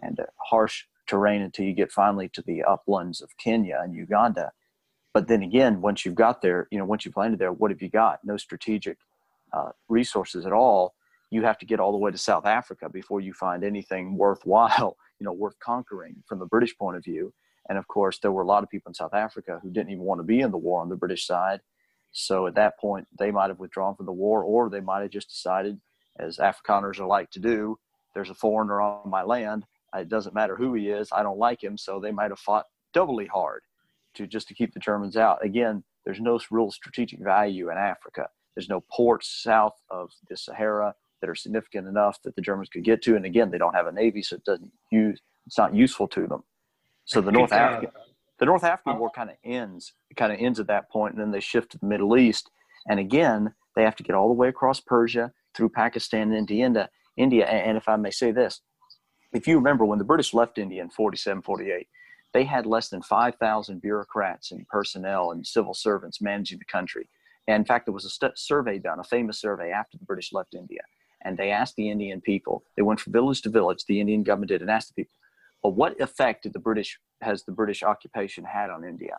and 0.03 0.21
uh, 0.21 0.25
harsh 0.51 0.85
terrain 1.07 1.43
until 1.43 1.65
you 1.65 1.73
get 1.73 1.93
finally 1.93 2.29
to 2.29 2.43
the 2.43 2.63
uplands 2.63 3.21
of 3.21 3.37
Kenya 3.37 3.81
and 3.83 3.95
Uganda. 3.95 4.53
But 5.13 5.27
then 5.27 5.43
again, 5.43 5.81
once 5.81 6.05
you've 6.05 6.15
got 6.15 6.41
there, 6.41 6.69
you 6.71 6.79
know, 6.79 6.85
once 6.85 7.05
you've 7.05 7.17
landed 7.17 7.41
there, 7.41 7.53
what 7.53 7.71
have 7.71 7.83
you 7.83 7.89
got? 7.89 8.21
No 8.25 8.37
strategic 8.37 8.97
uh, 9.53 9.71
resources 9.89 10.47
at 10.47 10.53
all. 10.53 10.95
You 11.31 11.43
have 11.43 11.59
to 11.59 11.67
get 11.67 11.81
all 11.81 11.93
the 11.93 11.99
way 11.99 12.11
to 12.11 12.19
South 12.19 12.47
Africa 12.47 12.89
before 12.89 13.21
you 13.21 13.33
find 13.33 13.65
anything 13.65 14.17
worthwhile, 14.17 14.97
you 15.19 15.25
know, 15.25 15.33
worth 15.33 15.59
conquering 15.59 16.23
from 16.27 16.39
the 16.39 16.47
British 16.47 16.77
point 16.77 16.97
of 16.97 17.05
view. 17.05 17.33
And 17.69 17.79
of 17.79 17.87
course, 17.89 18.19
there 18.19 18.33
were 18.33 18.43
a 18.43 18.47
lot 18.47 18.63
of 18.63 18.71
people 18.71 18.91
in 18.91 18.95
South 18.95 19.15
Africa 19.15 19.61
who 19.63 19.71
didn't 19.71 19.91
even 19.91 20.05
want 20.05 20.19
to 20.19 20.25
be 20.25 20.41
in 20.41 20.51
the 20.51 20.59
war 20.59 20.81
on 20.81 20.89
the 20.89 20.97
British 20.97 21.27
side. 21.27 21.61
So 22.13 22.47
at 22.47 22.57
that 22.57 22.79
point, 22.79 23.07
they 23.17 23.31
might 23.31 23.49
have 23.49 23.61
withdrawn 23.61 23.95
from 23.95 24.07
the 24.07 24.13
war, 24.13 24.43
or 24.43 24.69
they 24.69 24.81
might 24.81 25.03
have 25.03 25.11
just 25.11 25.29
decided, 25.29 25.81
as 26.19 26.39
Afrikaners 26.39 26.99
are 26.99 27.07
like 27.07 27.31
to 27.33 27.39
do, 27.39 27.79
there's 28.15 28.31
a 28.31 28.35
foreigner 28.35 28.81
on 28.81 29.09
my 29.09 29.23
land. 29.23 29.65
It 29.95 30.09
doesn't 30.09 30.35
matter 30.35 30.57
who 30.57 30.75
he 30.75 30.89
is. 30.89 31.11
I 31.13 31.23
don't 31.23 31.39
like 31.39 31.63
him. 31.63 31.79
So 31.79 32.01
they 32.01 32.11
might 32.11 32.31
have 32.31 32.39
fought 32.41 32.67
doubly 32.93 33.27
hard 33.27 33.63
to 34.15 34.27
just 34.27 34.49
to 34.49 34.55
keep 34.55 34.75
the 34.75 34.81
Germans 34.81 35.17
out. 35.17 35.45
Again, 35.45 35.85
there's 36.05 36.21
no 36.21 36.41
real 36.51 36.71
strategic 36.73 37.21
value 37.21 37.71
in 37.71 37.77
Africa. 37.77 38.29
There's 38.57 38.69
no 38.69 38.83
ports 38.91 39.29
south 39.43 39.75
of 39.91 40.11
the 40.29 40.37
Sahara 40.37 40.95
that 41.21 41.31
are 41.31 41.35
significant 41.35 41.87
enough 41.87 42.21
that 42.23 42.35
the 42.35 42.43
Germans 42.43 42.69
could 42.69 42.83
get 42.83 43.03
to. 43.03 43.15
And 43.15 43.25
again, 43.25 43.51
they 43.51 43.59
don't 43.59 43.75
have 43.75 43.87
a 43.87 43.93
navy, 43.93 44.23
so 44.23 44.37
it 44.37 44.45
doesn't 44.45 44.73
use. 44.91 45.21
It's 45.47 45.59
not 45.59 45.75
useful 45.75 46.09
to 46.09 46.27
them. 46.27 46.43
So 47.05 47.21
the 47.21 47.33
North 47.33 47.53
African 47.53 47.91
the 48.39 48.47
North 48.47 48.65
African 48.65 48.99
War 48.99 49.11
kind 49.11 49.31
of 49.31 49.37
ends 49.45 49.93
kind 50.17 50.33
of 50.33 50.39
ends 50.41 50.59
at 50.59 50.67
that 50.69 50.91
point, 50.91 51.15
and 51.15 51.23
then 51.23 51.31
they 51.31 51.41
shift 51.41 51.73
to 51.73 51.79
the 51.79 51.87
Middle 51.87 52.17
East, 52.17 52.51
and 52.89 52.99
again 52.99 53.55
they 53.77 53.83
have 53.83 53.97
to 53.97 54.03
get 54.03 54.17
all 54.17 54.29
the 54.29 54.35
way 54.35 54.49
across 54.49 54.81
Persia 54.81 55.33
through 55.55 55.69
Pakistan 55.69 56.33
and 56.33 56.35
into 56.35 56.55
India. 56.55 56.89
India, 57.17 57.47
and 57.47 57.77
if 57.77 57.89
I 57.89 57.97
may 57.97 58.11
say 58.11 58.33
this, 58.33 58.63
if 59.33 59.47
you 59.47 59.57
remember 59.57 59.85
when 59.85 59.99
the 59.99 60.05
British 60.05 60.33
left 60.33 60.59
India 60.59 60.83
in 60.83 60.89
47, 60.89 61.43
48, 61.43 61.87
they 62.33 62.45
had 62.45 62.67
less 62.67 62.89
than 62.89 63.03
5,000 63.03 63.83
bureaucrats 63.83 64.53
and 64.53 64.67
personnel 64.69 65.33
and 65.33 65.47
civil 65.47 65.75
servants 65.75 66.21
managing 66.21 66.59
the 66.59 66.65
country. 66.65 67.09
And 67.47 67.57
in 67.57 67.65
fact, 67.65 67.87
there 67.87 67.95
was 67.95 68.05
a 68.05 68.11
st- 68.11 68.39
survey 68.39 68.79
done, 68.79 69.01
a 69.01 69.05
famous 69.05 69.41
survey 69.41 69.71
after 69.71 69.99
the 69.99 70.05
British 70.05 70.33
left 70.33 70.55
India. 70.55 70.81
And 71.23 71.37
they 71.37 71.51
asked 71.51 71.77
the 71.77 71.91
Indian 71.91 72.21
people, 72.21 72.65
they 72.77 72.83
went 72.83 73.01
from 73.01 73.13
village 73.13 73.43
to 73.43 73.51
village, 73.51 73.85
the 73.85 74.01
Indian 74.01 74.23
government 74.23 74.49
did, 74.49 74.63
and 74.63 74.71
asked 74.71 74.89
the 74.89 75.03
people, 75.03 75.15
but 75.63 75.71
what 75.71 76.01
effect 76.01 76.45
did 76.45 76.53
the 76.53 76.59
British 76.59 76.99
has 77.21 77.45
the 77.45 77.53
British 77.53 77.83
occupation 77.83 78.45
had 78.45 78.71
on 78.71 78.85
India? 78.85 79.19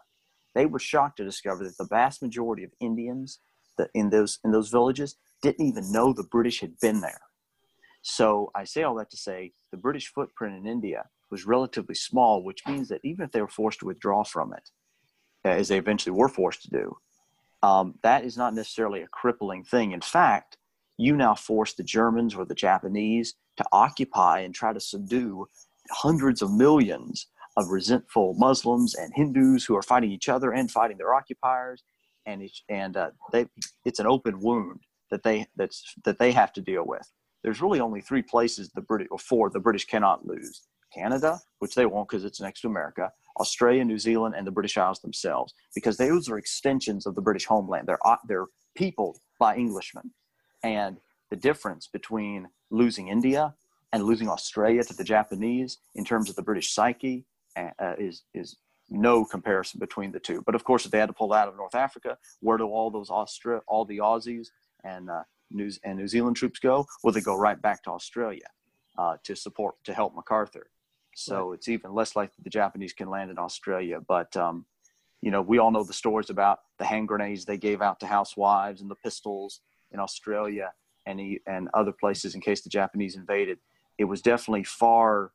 They 0.56 0.65
were 0.65 0.80
shocked 0.80 1.17
to 1.17 1.23
discover 1.23 1.63
that 1.63 1.77
the 1.77 1.86
vast 1.86 2.21
majority 2.21 2.63
of 2.63 2.71
Indians 2.80 3.39
that 3.77 3.89
in 3.93 4.10
those 4.10 4.39
in 4.43 4.51
those 4.51 4.69
villages 4.69 5.15
didn't 5.41 5.65
even 5.65 5.91
know 5.91 6.13
the 6.13 6.23
British 6.23 6.60
had 6.62 6.80
been 6.80 7.01
there. 7.01 7.21
So 8.01 8.51
I 8.56 8.63
say 8.63 8.84
all 8.84 8.95
that 8.95 9.12
to 9.12 9.17
say 9.17 9.54
the 9.71 9.77
British 9.77 10.12
footprint 10.12 10.56
in 10.56 10.67
India 10.67 11.06
was 11.30 11.45
relatively 11.45 11.95
small, 11.95 12.43
which 12.43 12.65
means 12.67 12.89
that 12.89 13.01
even 13.04 13.23
if 13.23 13.32
they 13.32 13.41
were 13.41 13.47
forced 13.47 13.80
to 13.80 13.86
withdraw 13.86 14.23
from 14.23 14.54
it, 14.54 14.69
as 15.45 15.69
they 15.69 15.77
eventually 15.77 16.12
were 16.12 16.27
forced 16.27 16.63
to 16.63 16.69
do, 16.69 16.97
um, 17.63 17.95
that 18.04 18.25
is 18.25 18.38
not 18.38 18.54
necessarily 18.54 19.01
a 19.01 19.07
crippling 19.07 19.63
thing. 19.63 19.91
In 19.91 20.01
fact, 20.01 20.57
you 20.97 21.16
now 21.16 21.36
force 21.36 21.74
the 21.74 21.84
Germans 21.84 22.36
or 22.36 22.45
the 22.45 22.55
Japanese 22.55 23.36
to 23.57 23.66
occupy 23.72 24.39
and 24.39 24.53
try 24.53 24.74
to 24.74 24.80
subdue 24.80 25.47
hundreds 25.89 26.41
of 26.41 26.51
millions 26.51 27.27
of 27.57 27.69
resentful 27.69 28.34
Muslims 28.38 28.95
and 28.95 29.11
Hindus 29.13 29.65
who 29.65 29.75
are 29.75 29.82
fighting 29.82 30.11
each 30.11 30.29
other 30.29 30.51
and 30.51 30.71
fighting 30.71 30.97
their 30.97 31.13
occupiers, 31.13 31.84
and 32.25 32.49
and 32.69 32.95
uh, 32.95 33.11
they, 33.32 33.47
it's 33.86 33.99
an 33.99 34.07
open 34.07 34.39
wound 34.39 34.82
that 35.09 35.23
they 35.23 35.47
that's 35.55 35.84
that 36.05 36.19
they 36.19 36.32
have 36.32 36.53
to 36.53 36.61
deal 36.61 36.86
with. 36.86 37.09
There's 37.43 37.61
really 37.61 37.79
only 37.79 38.01
three 38.01 38.21
places 38.21 38.69
the 38.69 38.82
British 38.82 39.07
or 39.11 39.17
four 39.17 39.49
the 39.49 39.59
British 39.59 39.86
cannot 39.86 40.25
lose: 40.25 40.61
Canada, 40.93 41.39
which 41.59 41.75
they 41.75 41.86
won't 41.86 42.09
because 42.09 42.23
it's 42.23 42.41
next 42.41 42.61
to 42.61 42.67
America, 42.67 43.11
Australia, 43.39 43.84
New 43.84 43.99
Zealand, 43.99 44.36
and 44.38 44.47
the 44.47 44.51
British 44.51 44.77
Isles 44.77 44.99
themselves, 44.99 45.53
because 45.75 45.97
those 45.97 46.29
are 46.29 46.38
extensions 46.38 47.05
of 47.05 47.15
the 47.15 47.21
British 47.21 47.45
homeland. 47.45 47.88
They're 47.88 48.07
uh, 48.07 48.17
they're 48.27 48.47
peopled 48.75 49.17
by 49.39 49.55
Englishmen, 49.55 50.11
and 50.63 50.97
the 51.29 51.36
difference 51.36 51.88
between 51.88 52.47
losing 52.69 53.09
India 53.09 53.55
and 53.94 54.04
losing 54.04 54.30
Australia 54.30 54.84
to 54.84 54.94
the 54.94 55.04
Japanese 55.04 55.80
in 55.96 56.06
terms 56.06 56.30
of 56.30 56.36
the 56.36 56.42
British 56.42 56.74
psyche 56.74 57.26
uh, 57.56 57.94
is 57.98 58.24
is 58.34 58.58
no 58.89 59.24
comparison 59.24 59.80
between 59.80 60.12
the 60.12 60.20
two. 60.20 60.42
But 60.46 60.56
of 60.56 60.64
course, 60.64 60.86
if 60.86 60.92
they 60.92 61.00
had 61.00 61.08
to 61.08 61.14
pull 61.14 61.34
out 61.34 61.48
of 61.48 61.56
North 61.56 61.76
Africa, 61.76 62.18
where 62.42 62.58
do 62.58 62.66
all 62.66 62.92
those 62.92 63.10
Austra- 63.10 63.62
all 63.68 63.86
the 63.86 64.00
Aussies 64.00 64.48
and 64.84 65.10
uh, 65.10 65.24
New 65.50 65.72
and 65.84 65.98
New 65.98 66.08
Zealand 66.08 66.36
troops 66.36 66.60
go? 66.60 66.86
Well, 67.04 67.14
they 67.14 67.22
go 67.22 67.36
right 67.36 67.62
back 67.62 67.84
to 67.84 67.92
Australia 67.92 68.48
uh, 68.98 69.18
to 69.24 69.36
support 69.36 69.76
to 69.86 69.94
help 69.94 70.16
MacArthur. 70.16 70.70
So 71.16 71.50
right. 71.50 71.56
it's 71.56 71.68
even 71.68 71.94
less 71.94 72.16
likely 72.16 72.42
the 72.44 72.50
Japanese 72.50 72.94
can 72.94 73.10
land 73.10 73.32
in 73.32 73.39
Australia. 73.39 74.00
But 74.06 74.36
um, 74.38 74.66
you 75.22 75.32
know, 75.32 75.42
we 75.42 75.58
all 75.58 75.72
know 75.72 75.84
the 75.84 75.94
stories 75.94 76.30
about 76.30 76.60
the 76.80 76.86
hand 76.86 77.08
grenades 77.08 77.46
they 77.46 77.58
gave 77.58 77.82
out 77.82 78.00
to 78.00 78.08
housewives 78.08 78.82
and 78.82 78.89
the 78.89 78.96
pistols 78.96 79.62
in 79.92 80.00
Australia 80.00 80.72
and 81.06 81.20
and 81.48 81.70
other 81.74 81.92
places 81.92 82.36
in 82.36 82.42
case 82.42 82.62
the 82.62 82.70
Japanese 82.70 83.16
invaded. 83.16 83.60
It 83.98 84.06
was 84.06 84.22
definitely 84.22 84.64
far 84.64 85.32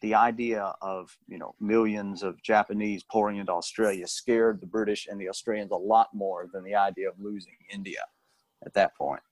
the 0.00 0.14
idea 0.14 0.74
of 0.80 1.16
you 1.28 1.38
know 1.38 1.54
millions 1.60 2.22
of 2.22 2.42
Japanese 2.42 3.02
pouring 3.02 3.38
into 3.38 3.52
Australia 3.52 4.06
scared 4.06 4.60
the 4.60 4.66
British 4.66 5.06
and 5.06 5.20
the 5.20 5.28
Australians 5.28 5.70
a 5.72 5.76
lot 5.76 6.08
more 6.14 6.48
than 6.52 6.64
the 6.64 6.74
idea 6.74 7.08
of 7.08 7.14
losing 7.18 7.56
India 7.70 8.00
at 8.64 8.74
that 8.74 8.96
point. 8.96 9.22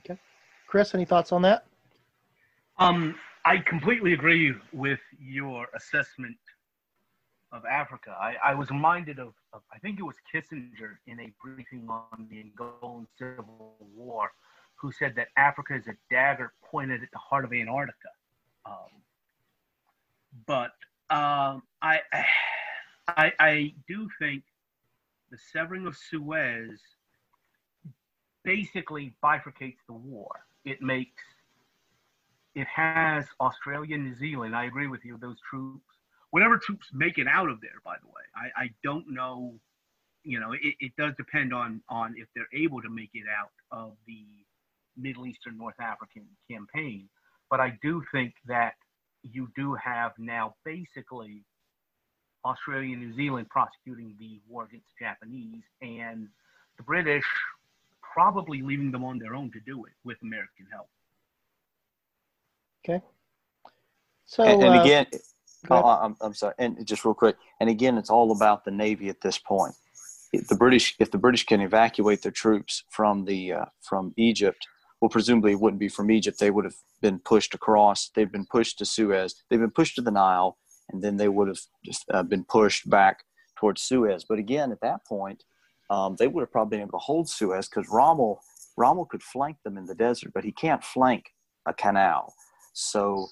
Okay, 0.00 0.18
Chris, 0.66 0.94
any 0.94 1.04
thoughts 1.04 1.32
on 1.32 1.42
that? 1.42 1.64
Um, 2.78 3.16
I 3.44 3.58
completely 3.58 4.12
agree 4.12 4.54
with 4.72 5.00
your 5.18 5.66
assessment 5.74 6.36
of 7.52 7.64
Africa. 7.64 8.14
I, 8.20 8.36
I 8.44 8.54
was 8.54 8.70
reminded 8.70 9.18
of, 9.18 9.32
of, 9.52 9.62
I 9.72 9.78
think 9.78 9.98
it 9.98 10.02
was 10.02 10.16
Kissinger 10.32 10.98
in 11.06 11.18
a 11.20 11.32
briefing 11.42 11.88
on 11.88 12.28
the 12.30 12.44
Angolan 12.44 13.06
Civil 13.18 13.74
War, 13.96 14.30
who 14.80 14.92
said 14.92 15.14
that 15.16 15.28
Africa 15.36 15.74
is 15.74 15.86
a 15.88 15.96
dagger 16.10 16.52
pointed 16.70 17.02
at 17.02 17.10
the 17.12 17.18
heart 17.18 17.44
of 17.44 17.52
Antarctica. 17.52 18.08
Um, 18.64 19.02
but 20.46 20.72
um, 21.10 21.62
I, 21.82 22.00
I, 23.08 23.32
I 23.38 23.74
do 23.88 24.08
think 24.18 24.44
the 25.30 25.38
severing 25.52 25.86
of 25.86 25.96
Suez 25.96 26.80
basically 28.44 29.14
bifurcates 29.22 29.78
the 29.86 29.94
war. 29.94 30.30
It 30.64 30.80
makes 30.80 31.22
it 32.54 32.66
has 32.66 33.26
Australia, 33.40 33.96
New 33.96 34.16
Zealand. 34.16 34.56
I 34.56 34.64
agree 34.64 34.88
with 34.88 35.04
you. 35.04 35.16
Those 35.18 35.36
troops, 35.48 35.84
whatever 36.30 36.58
troops 36.58 36.88
make 36.92 37.18
it 37.18 37.26
out 37.28 37.48
of 37.48 37.60
there. 37.60 37.80
By 37.84 37.96
the 38.00 38.08
way, 38.08 38.22
I, 38.34 38.64
I 38.64 38.70
don't 38.82 39.08
know. 39.12 39.54
You 40.24 40.40
know, 40.40 40.52
it, 40.52 40.74
it 40.80 40.92
does 40.98 41.14
depend 41.16 41.54
on 41.54 41.80
on 41.88 42.14
if 42.16 42.26
they're 42.34 42.48
able 42.52 42.82
to 42.82 42.90
make 42.90 43.10
it 43.14 43.24
out 43.28 43.52
of 43.70 43.92
the 44.06 44.24
Middle 44.98 45.26
Eastern 45.26 45.56
North 45.56 45.78
African 45.80 46.26
campaign. 46.50 47.08
But 47.50 47.60
I 47.60 47.78
do 47.82 48.02
think 48.12 48.34
that 48.46 48.74
you 49.22 49.48
do 49.56 49.74
have 49.74 50.12
now 50.18 50.54
basically 50.64 51.44
Australia 52.44 52.94
and 52.94 53.02
New 53.02 53.16
Zealand 53.16 53.48
prosecuting 53.48 54.14
the 54.18 54.40
war 54.48 54.64
against 54.64 54.86
the 54.98 55.04
Japanese, 55.04 55.62
and 55.82 56.28
the 56.76 56.82
British 56.82 57.24
probably 58.00 58.62
leaving 58.62 58.90
them 58.90 59.04
on 59.04 59.18
their 59.18 59.34
own 59.34 59.50
to 59.52 59.60
do 59.60 59.84
it 59.84 59.92
with 60.04 60.16
American 60.22 60.66
help. 60.72 60.88
Okay. 62.84 63.04
So 64.26 64.44
and, 64.44 64.62
and 64.62 64.76
uh, 64.76 64.82
again, 64.82 65.06
oh, 65.70 65.84
I'm, 65.84 66.16
I'm 66.20 66.34
sorry, 66.34 66.54
and 66.58 66.86
just 66.86 67.04
real 67.04 67.14
quick, 67.14 67.36
and 67.60 67.68
again, 67.68 67.96
it's 67.98 68.10
all 68.10 68.32
about 68.32 68.64
the 68.64 68.70
Navy 68.70 69.08
at 69.08 69.20
this 69.20 69.38
point. 69.38 69.74
If 70.32 70.48
the 70.48 70.56
British, 70.56 70.94
if 70.98 71.10
the 71.10 71.18
British 71.18 71.46
can 71.46 71.60
evacuate 71.60 72.22
their 72.22 72.32
troops 72.32 72.84
from 72.90 73.24
the 73.24 73.54
uh, 73.54 73.64
from 73.80 74.12
Egypt, 74.16 74.66
well, 75.00 75.08
presumably 75.08 75.52
it 75.52 75.60
wouldn't 75.60 75.80
be 75.80 75.88
from 75.88 76.10
Egypt. 76.10 76.38
They 76.38 76.50
would 76.50 76.64
have 76.64 76.76
been 77.00 77.18
pushed 77.20 77.54
across. 77.54 78.10
They've 78.14 78.30
been 78.30 78.46
pushed 78.46 78.78
to 78.78 78.84
Suez. 78.84 79.34
They've 79.48 79.60
been 79.60 79.70
pushed 79.70 79.96
to 79.96 80.02
the 80.02 80.10
Nile, 80.10 80.58
and 80.90 81.02
then 81.02 81.16
they 81.16 81.28
would 81.28 81.48
have 81.48 81.60
just 81.84 82.04
uh, 82.12 82.22
been 82.22 82.44
pushed 82.44 82.88
back 82.90 83.24
towards 83.56 83.82
Suez. 83.82 84.24
But 84.28 84.38
again, 84.38 84.72
at 84.72 84.80
that 84.80 85.04
point, 85.06 85.44
um, 85.90 86.16
they 86.18 86.28
would 86.28 86.42
have 86.42 86.52
probably 86.52 86.78
been 86.78 86.86
able 86.86 86.98
to 86.98 87.04
hold 87.04 87.28
Suez 87.28 87.68
because 87.68 87.88
Rommel 87.90 88.40
Rommel 88.76 89.06
could 89.06 89.22
flank 89.22 89.56
them 89.64 89.76
in 89.76 89.86
the 89.86 89.94
desert, 89.94 90.32
but 90.32 90.44
he 90.44 90.52
can't 90.52 90.84
flank 90.84 91.32
a 91.66 91.74
canal. 91.74 92.32
So 92.72 93.26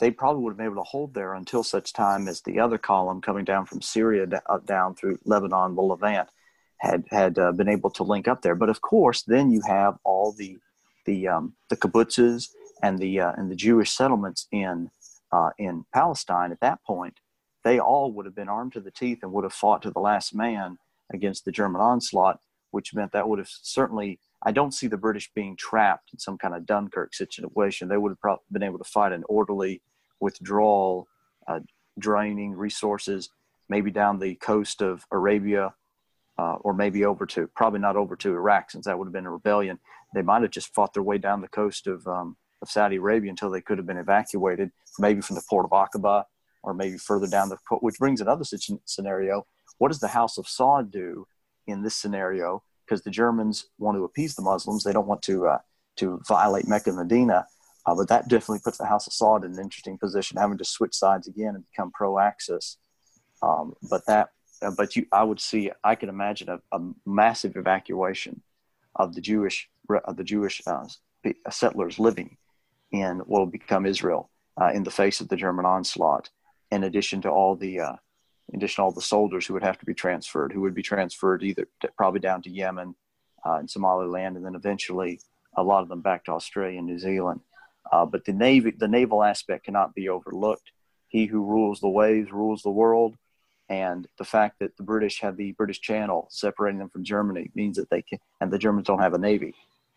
they 0.00 0.10
probably 0.10 0.42
would 0.42 0.52
have 0.52 0.56
been 0.56 0.66
able 0.66 0.82
to 0.82 0.90
hold 0.90 1.14
there 1.14 1.34
until 1.34 1.62
such 1.62 1.92
time 1.92 2.28
as 2.28 2.40
the 2.42 2.58
other 2.58 2.78
column 2.78 3.20
coming 3.20 3.44
down 3.44 3.66
from 3.66 3.82
Syria 3.82 4.26
down 4.64 4.94
through 4.94 5.18
Lebanon, 5.24 5.74
the 5.74 5.82
Levant, 5.82 6.28
had 6.78 7.04
had 7.10 7.38
uh, 7.38 7.52
been 7.52 7.68
able 7.68 7.90
to 7.90 8.02
link 8.02 8.28
up 8.28 8.42
there. 8.42 8.54
But 8.54 8.68
of 8.68 8.80
course, 8.80 9.22
then 9.22 9.50
you 9.50 9.60
have 9.66 9.96
all 10.04 10.32
the 10.32 10.58
the 11.06 11.28
um, 11.28 11.54
the 11.70 11.76
kibbutzes 11.76 12.48
and 12.82 12.98
the 12.98 13.20
uh, 13.20 13.32
and 13.36 13.50
the 13.50 13.56
Jewish 13.56 13.90
settlements 13.90 14.46
in 14.52 14.90
uh, 15.32 15.50
in 15.58 15.84
Palestine 15.92 16.52
at 16.52 16.60
that 16.60 16.84
point, 16.84 17.18
they 17.64 17.78
all 17.78 18.12
would 18.12 18.26
have 18.26 18.34
been 18.34 18.48
armed 18.48 18.72
to 18.74 18.80
the 18.80 18.90
teeth 18.90 19.20
and 19.22 19.32
would 19.32 19.44
have 19.44 19.52
fought 19.52 19.82
to 19.82 19.90
the 19.90 20.00
last 20.00 20.34
man 20.34 20.78
against 21.12 21.44
the 21.44 21.52
German 21.52 21.80
onslaught, 21.80 22.40
which 22.70 22.94
meant 22.94 23.12
that 23.12 23.28
would 23.28 23.38
have 23.38 23.50
certainly. 23.50 24.18
I 24.42 24.52
don't 24.52 24.74
see 24.74 24.86
the 24.86 24.98
British 24.98 25.30
being 25.34 25.56
trapped 25.56 26.12
in 26.12 26.18
some 26.18 26.36
kind 26.36 26.54
of 26.54 26.66
Dunkirk 26.66 27.14
situation. 27.14 27.88
They 27.88 27.96
would 27.96 28.10
have 28.10 28.20
probably 28.20 28.44
been 28.52 28.62
able 28.62 28.78
to 28.78 28.84
fight 28.84 29.12
an 29.12 29.24
orderly 29.28 29.80
withdrawal, 30.20 31.08
uh, 31.48 31.60
draining 31.98 32.52
resources, 32.52 33.30
maybe 33.68 33.90
down 33.90 34.18
the 34.18 34.34
coast 34.36 34.82
of 34.82 35.04
Arabia, 35.10 35.74
uh, 36.38 36.56
or 36.60 36.74
maybe 36.74 37.04
over 37.04 37.26
to 37.26 37.46
probably 37.48 37.80
not 37.80 37.96
over 37.96 38.14
to 38.16 38.34
Iraq 38.34 38.70
since 38.70 38.84
that 38.84 38.98
would 38.98 39.06
have 39.06 39.12
been 39.12 39.26
a 39.26 39.30
rebellion. 39.30 39.78
They 40.16 40.22
might 40.22 40.40
have 40.40 40.50
just 40.50 40.74
fought 40.74 40.94
their 40.94 41.02
way 41.02 41.18
down 41.18 41.42
the 41.42 41.48
coast 41.48 41.86
of 41.86 42.06
um, 42.06 42.38
of 42.62 42.70
Saudi 42.70 42.96
Arabia 42.96 43.28
until 43.28 43.50
they 43.50 43.60
could 43.60 43.76
have 43.76 43.86
been 43.86 43.98
evacuated, 43.98 44.70
maybe 44.98 45.20
from 45.20 45.36
the 45.36 45.42
port 45.46 45.66
of 45.66 45.72
Aqaba 45.72 46.24
or 46.62 46.72
maybe 46.72 46.96
further 46.96 47.26
down 47.26 47.50
the 47.50 47.58
port, 47.68 47.82
which 47.82 47.98
brings 47.98 48.22
another 48.22 48.44
scenario. 48.86 49.46
What 49.76 49.88
does 49.88 50.00
the 50.00 50.08
House 50.08 50.38
of 50.38 50.46
Saud 50.46 50.90
do 50.90 51.26
in 51.66 51.82
this 51.82 51.94
scenario? 51.94 52.62
Because 52.86 53.02
the 53.02 53.10
Germans 53.10 53.66
want 53.78 53.98
to 53.98 54.04
appease 54.04 54.34
the 54.34 54.42
Muslims, 54.42 54.84
they 54.84 54.92
don't 54.94 55.06
want 55.06 55.20
to 55.24 55.48
uh, 55.48 55.58
to 55.96 56.18
violate 56.26 56.66
Mecca 56.66 56.88
and 56.90 56.98
Medina. 56.98 57.44
Uh, 57.84 57.94
but 57.94 58.08
that 58.08 58.26
definitely 58.26 58.60
puts 58.64 58.78
the 58.78 58.86
House 58.86 59.06
of 59.06 59.12
Saud 59.12 59.44
in 59.44 59.52
an 59.52 59.60
interesting 59.60 59.98
position, 59.98 60.38
having 60.38 60.56
to 60.56 60.64
switch 60.64 60.94
sides 60.94 61.28
again 61.28 61.54
and 61.54 61.64
become 61.70 61.92
pro-Axis. 61.92 62.78
Um, 63.42 63.74
but 63.90 64.04
that, 64.06 64.30
uh, 64.62 64.72
but 64.76 64.96
you, 64.96 65.06
I 65.12 65.22
would 65.22 65.40
see, 65.40 65.70
I 65.84 65.94
could 65.94 66.08
imagine 66.08 66.48
a, 66.48 66.58
a 66.72 66.80
massive 67.04 67.54
evacuation 67.54 68.42
of 68.96 69.14
the 69.14 69.20
Jewish, 69.20 69.68
the 69.88 70.24
Jewish 70.24 70.62
uh, 70.66 70.86
settlers 71.50 71.98
living 71.98 72.36
in 72.92 73.18
what 73.20 73.40
will 73.40 73.46
become 73.46 73.86
Israel 73.86 74.30
uh, 74.60 74.70
in 74.72 74.82
the 74.82 74.90
face 74.90 75.20
of 75.20 75.28
the 75.28 75.36
German 75.36 75.66
onslaught, 75.66 76.30
in 76.70 76.84
addition 76.84 77.20
to 77.22 77.30
all 77.30 77.56
the 77.56 77.80
uh, 77.80 77.96
in 78.52 78.58
addition 78.58 78.84
all 78.84 78.92
the 78.92 79.00
soldiers 79.00 79.46
who 79.46 79.54
would 79.54 79.62
have 79.62 79.78
to 79.78 79.86
be 79.86 79.94
transferred, 79.94 80.52
who 80.52 80.60
would 80.60 80.74
be 80.74 80.82
transferred 80.82 81.42
either 81.42 81.66
to, 81.80 81.88
probably 81.96 82.20
down 82.20 82.42
to 82.42 82.50
Yemen 82.50 82.94
uh, 83.44 83.54
and 83.54 83.68
Somaliland, 83.68 84.36
and 84.36 84.44
then 84.44 84.54
eventually 84.54 85.20
a 85.56 85.62
lot 85.62 85.82
of 85.82 85.88
them 85.88 86.00
back 86.00 86.24
to 86.24 86.32
Australia 86.32 86.78
and 86.78 86.86
New 86.86 86.98
Zealand. 86.98 87.40
Uh, 87.90 88.04
but 88.04 88.24
the 88.24 88.32
navy, 88.32 88.72
the 88.76 88.88
naval 88.88 89.22
aspect 89.22 89.64
cannot 89.64 89.94
be 89.94 90.08
overlooked. 90.08 90.70
He 91.08 91.26
who 91.26 91.44
rules 91.44 91.80
the 91.80 91.88
waves 91.88 92.32
rules 92.32 92.62
the 92.62 92.70
world, 92.70 93.16
and 93.68 94.06
the 94.18 94.24
fact 94.24 94.60
that 94.60 94.76
the 94.76 94.82
British 94.82 95.20
have 95.20 95.36
the 95.36 95.52
British 95.52 95.80
Channel 95.80 96.28
separating 96.30 96.78
them 96.78 96.88
from 96.88 97.04
Germany 97.04 97.50
means 97.54 97.76
that 97.76 97.90
they 97.90 98.02
can, 98.02 98.18
and 98.40 98.52
the 98.52 98.58
Germans 98.58 98.86
don't 98.86 99.00
have 99.00 99.14
a 99.14 99.18
navy 99.18 99.54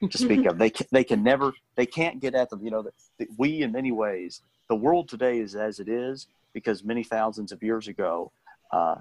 to 0.07 0.17
speak 0.17 0.45
of. 0.45 0.57
They 0.57 0.69
can, 0.69 0.87
they 0.91 1.03
can 1.03 1.23
never 1.23 1.53
they 1.75 1.85
can't 1.85 2.19
get 2.19 2.35
at 2.35 2.49
them. 2.49 2.63
You 2.63 2.71
know, 2.71 2.83
the, 2.83 2.91
the, 3.17 3.27
we 3.37 3.61
in 3.61 3.71
many 3.71 3.91
ways 3.91 4.41
the 4.69 4.75
world 4.75 5.09
today 5.09 5.39
is 5.39 5.55
as 5.55 5.79
it 5.79 5.89
is 5.89 6.27
because 6.53 6.83
many 6.83 7.03
thousands 7.03 7.51
of 7.51 7.61
years 7.61 7.87
ago, 7.87 8.31
uh, 8.71 8.95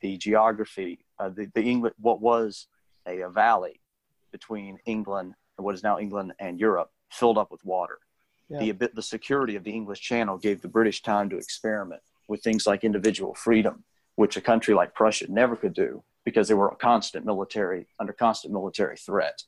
the 0.00 0.16
geography, 0.16 1.04
uh, 1.18 1.30
the 1.30 1.50
the 1.54 1.62
England, 1.62 1.94
what 2.00 2.20
was 2.20 2.66
a, 3.06 3.20
a 3.20 3.30
valley 3.30 3.80
between 4.32 4.78
England 4.84 5.34
and 5.56 5.64
what 5.64 5.74
is 5.74 5.82
now 5.82 5.98
England 5.98 6.32
and 6.38 6.58
Europe, 6.58 6.90
filled 7.10 7.38
up 7.38 7.50
with 7.50 7.64
water. 7.64 7.98
Yeah. 8.48 8.72
The 8.72 8.90
the 8.94 9.02
security 9.02 9.56
of 9.56 9.64
the 9.64 9.70
English 9.70 10.00
Channel 10.00 10.36
gave 10.38 10.60
the 10.60 10.68
British 10.68 11.02
time 11.02 11.30
to 11.30 11.38
experiment 11.38 12.02
with 12.28 12.42
things 12.42 12.66
like 12.66 12.84
individual 12.84 13.34
freedom, 13.34 13.84
which 14.16 14.36
a 14.36 14.40
country 14.40 14.74
like 14.74 14.94
Prussia 14.94 15.26
never 15.30 15.56
could 15.56 15.74
do 15.74 16.02
because 16.24 16.48
they 16.48 16.54
were 16.54 16.68
a 16.68 16.76
constant 16.76 17.24
military 17.24 17.86
under 17.98 18.12
constant 18.12 18.52
military 18.52 18.96
threat. 18.96 19.42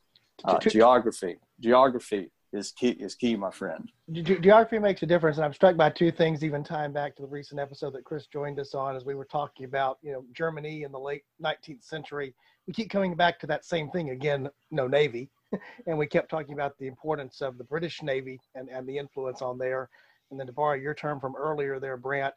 Uh, 0.45 0.59
geography, 0.59 1.39
geography 1.61 2.31
is 2.53 2.73
key. 2.73 2.91
Is 2.91 3.15
key, 3.15 3.37
my 3.37 3.51
friend. 3.51 3.91
Ge- 4.13 4.41
geography 4.41 4.79
makes 4.79 5.03
a 5.03 5.07
difference, 5.07 5.37
and 5.37 5.45
I'm 5.45 5.53
struck 5.53 5.77
by 5.77 5.91
two 5.91 6.11
things. 6.11 6.45
Even 6.45 6.63
tying 6.63 6.93
back 6.93 7.17
to 7.17 7.23
the 7.23 7.29
recent 7.29 7.61
episode 7.61 7.95
that 7.95 8.05
Chris 8.05 8.27
joined 8.27 8.61
us 8.61 8.75
on, 8.75 8.97
as 8.97 9.05
we 9.05 9.15
were 9.15 9.25
talking 9.25 9.65
about, 9.65 9.99
you 10.03 10.13
know, 10.13 10.25
Germany 10.33 10.83
in 10.83 10.93
the 10.93 10.99
late 10.99 11.25
19th 11.43 11.85
century. 11.85 12.35
We 12.67 12.73
keep 12.73 12.91
coming 12.91 13.15
back 13.15 13.39
to 13.41 13.47
that 13.47 13.65
same 13.65 13.91
thing 13.91 14.11
again. 14.11 14.49
No 14.71 14.87
navy, 14.87 15.31
and 15.87 15.97
we 15.97 16.07
kept 16.07 16.31
talking 16.31 16.55
about 16.55 16.77
the 16.79 16.87
importance 16.87 17.41
of 17.41 17.59
the 17.59 17.65
British 17.65 18.03
Navy 18.03 18.41
and 18.55 18.69
and 18.69 18.87
the 18.87 18.99
influence 18.99 19.43
on 19.43 19.59
there. 19.59 19.89
And 20.31 20.41
then 20.41 20.47
to 20.49 20.53
borrow 20.53 20.75
your 20.75 20.95
term 20.95 21.21
from 21.21 21.37
earlier, 21.37 21.79
there, 21.79 21.97
Brant. 21.97 22.35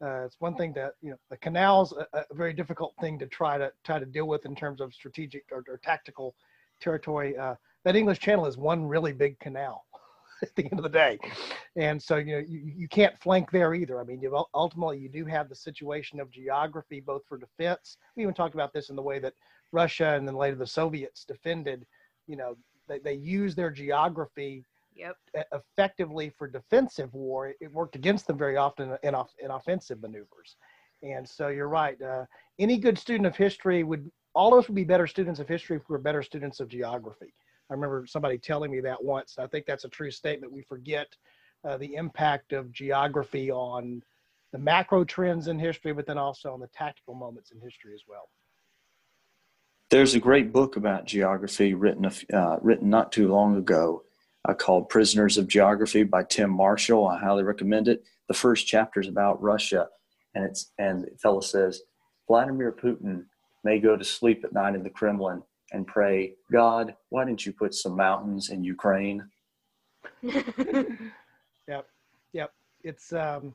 Uh, 0.00 0.24
it's 0.24 0.36
one 0.40 0.56
thing 0.56 0.72
that 0.72 0.94
you 1.00 1.10
know 1.10 1.16
the 1.30 1.36
canal's 1.36 1.92
a, 1.92 2.06
a, 2.12 2.24
very 2.32 2.52
difficult 2.52 2.92
thing 3.00 3.20
to 3.20 3.26
try 3.26 3.56
to 3.56 3.70
try 3.84 4.00
to 4.00 4.06
deal 4.06 4.26
with 4.26 4.44
in 4.46 4.54
terms 4.56 4.80
of 4.80 4.92
strategic 4.92 5.44
or, 5.52 5.64
or 5.68 5.78
tactical 5.78 6.34
territory. 6.82 7.36
Uh, 7.36 7.54
that 7.84 7.96
English 7.96 8.18
Channel 8.20 8.46
is 8.46 8.56
one 8.56 8.86
really 8.86 9.12
big 9.12 9.38
canal. 9.38 9.84
at 10.42 10.54
the 10.56 10.64
end 10.64 10.78
of 10.78 10.82
the 10.82 10.88
day. 10.88 11.18
And 11.76 12.02
so, 12.02 12.16
you 12.16 12.32
know, 12.32 12.44
you, 12.46 12.60
you 12.76 12.88
can't 12.88 13.18
flank 13.20 13.50
there 13.50 13.74
either. 13.74 14.00
I 14.00 14.04
mean, 14.04 14.20
you, 14.20 14.44
ultimately, 14.54 14.98
you 14.98 15.08
do 15.08 15.24
have 15.24 15.48
the 15.48 15.54
situation 15.54 16.20
of 16.20 16.30
geography, 16.30 17.00
both 17.00 17.22
for 17.28 17.38
defense. 17.38 17.96
We 18.16 18.24
even 18.24 18.34
talked 18.34 18.54
about 18.54 18.72
this 18.72 18.90
in 18.90 18.96
the 18.96 19.02
way 19.02 19.18
that 19.20 19.34
Russia 19.70 20.14
and 20.14 20.26
then 20.26 20.34
later 20.34 20.56
the 20.56 20.66
Soviets 20.66 21.24
defended, 21.24 21.86
you 22.26 22.36
know, 22.36 22.56
they, 22.88 22.98
they 22.98 23.14
use 23.14 23.54
their 23.54 23.70
geography 23.70 24.64
yep. 24.94 25.16
effectively 25.52 26.30
for 26.36 26.48
defensive 26.48 27.12
war. 27.14 27.54
It 27.60 27.72
worked 27.72 27.96
against 27.96 28.26
them 28.26 28.36
very 28.36 28.56
often 28.56 28.96
in, 29.02 29.14
in 29.42 29.50
offensive 29.50 30.02
maneuvers. 30.02 30.56
And 31.02 31.28
so 31.28 31.48
you're 31.48 31.68
right. 31.68 32.00
Uh, 32.00 32.26
any 32.58 32.78
good 32.78 32.98
student 32.98 33.26
of 33.26 33.36
history 33.36 33.82
would, 33.82 34.10
all 34.34 34.52
of 34.52 34.62
us 34.62 34.68
would 34.68 34.74
be 34.74 34.84
better 34.84 35.06
students 35.06 35.40
of 35.40 35.48
history 35.48 35.76
if 35.76 35.88
we 35.88 35.92
were 35.92 35.98
better 35.98 36.22
students 36.22 36.60
of 36.60 36.68
geography. 36.68 37.34
I 37.70 37.74
remember 37.74 38.06
somebody 38.06 38.38
telling 38.38 38.70
me 38.70 38.80
that 38.80 39.02
once. 39.02 39.36
I 39.38 39.46
think 39.46 39.66
that's 39.66 39.84
a 39.84 39.88
true 39.88 40.10
statement. 40.10 40.52
We 40.52 40.62
forget 40.62 41.08
uh, 41.64 41.76
the 41.78 41.94
impact 41.94 42.52
of 42.52 42.72
geography 42.72 43.50
on 43.50 44.02
the 44.52 44.58
macro 44.58 45.04
trends 45.04 45.48
in 45.48 45.58
history, 45.58 45.92
but 45.92 46.06
then 46.06 46.18
also 46.18 46.52
on 46.52 46.60
the 46.60 46.66
tactical 46.68 47.14
moments 47.14 47.50
in 47.50 47.60
history 47.60 47.94
as 47.94 48.02
well. 48.06 48.28
There's 49.90 50.14
a 50.14 50.20
great 50.20 50.52
book 50.52 50.76
about 50.76 51.06
geography 51.06 51.74
written 51.74 52.10
uh, 52.32 52.56
written 52.62 52.88
not 52.88 53.12
too 53.12 53.28
long 53.28 53.56
ago 53.56 54.04
uh, 54.48 54.54
called 54.54 54.88
Prisoners 54.88 55.36
of 55.36 55.48
Geography 55.48 56.02
by 56.02 56.24
Tim 56.24 56.50
Marshall. 56.50 57.06
I 57.06 57.18
highly 57.18 57.42
recommend 57.42 57.88
it. 57.88 58.02
The 58.28 58.34
first 58.34 58.66
chapter 58.66 59.00
is 59.00 59.08
about 59.08 59.42
Russia, 59.42 59.88
and 60.34 60.44
it's 60.44 60.72
and 60.78 61.04
the 61.04 61.18
fellow 61.18 61.40
says 61.40 61.82
Vladimir 62.26 62.72
Putin 62.72 63.26
may 63.64 63.78
go 63.78 63.96
to 63.96 64.04
sleep 64.04 64.44
at 64.44 64.52
night 64.52 64.74
in 64.74 64.82
the 64.82 64.90
Kremlin 64.90 65.42
and 65.72 65.86
pray, 65.86 66.34
God, 66.50 66.94
why 67.08 67.24
didn't 67.24 67.46
you 67.46 67.52
put 67.52 67.74
some 67.74 67.96
mountains 67.96 68.50
in 68.50 68.62
Ukraine? 68.62 69.24
yep, 70.22 71.86
yep. 72.32 72.52
It's 72.84 73.12
um, 73.12 73.54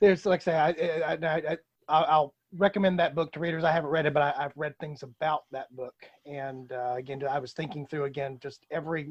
there's 0.00 0.24
like 0.24 0.40
I 0.42 0.44
say, 0.44 0.56
I, 0.56 1.12
I, 1.12 1.38
I, 1.52 1.56
I'll 1.88 2.34
recommend 2.56 2.98
that 2.98 3.14
book 3.14 3.32
to 3.32 3.40
readers. 3.40 3.64
I 3.64 3.72
haven't 3.72 3.90
read 3.90 4.06
it, 4.06 4.14
but 4.14 4.22
I, 4.22 4.42
have 4.42 4.52
read 4.56 4.78
things 4.78 5.02
about 5.02 5.42
that 5.50 5.74
book. 5.76 5.94
And 6.26 6.72
uh, 6.72 6.94
again, 6.96 7.22
I 7.28 7.38
was 7.38 7.52
thinking 7.52 7.86
through 7.86 8.04
again 8.04 8.38
just 8.42 8.66
every 8.70 9.10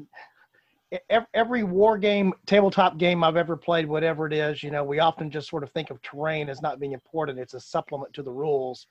every 1.34 1.64
war 1.64 1.98
game, 1.98 2.32
tabletop 2.46 2.96
game 2.96 3.22
I've 3.22 3.36
ever 3.36 3.56
played, 3.56 3.86
whatever 3.86 4.26
it 4.26 4.32
is. 4.32 4.62
You 4.62 4.70
know, 4.70 4.84
we 4.84 5.00
often 5.00 5.30
just 5.30 5.48
sort 5.48 5.62
of 5.62 5.70
think 5.72 5.90
of 5.90 6.00
terrain 6.02 6.48
as 6.48 6.62
not 6.62 6.80
being 6.80 6.92
important. 6.92 7.38
It's 7.38 7.54
a 7.54 7.60
supplement 7.60 8.14
to 8.14 8.22
the 8.22 8.32
rules. 8.32 8.86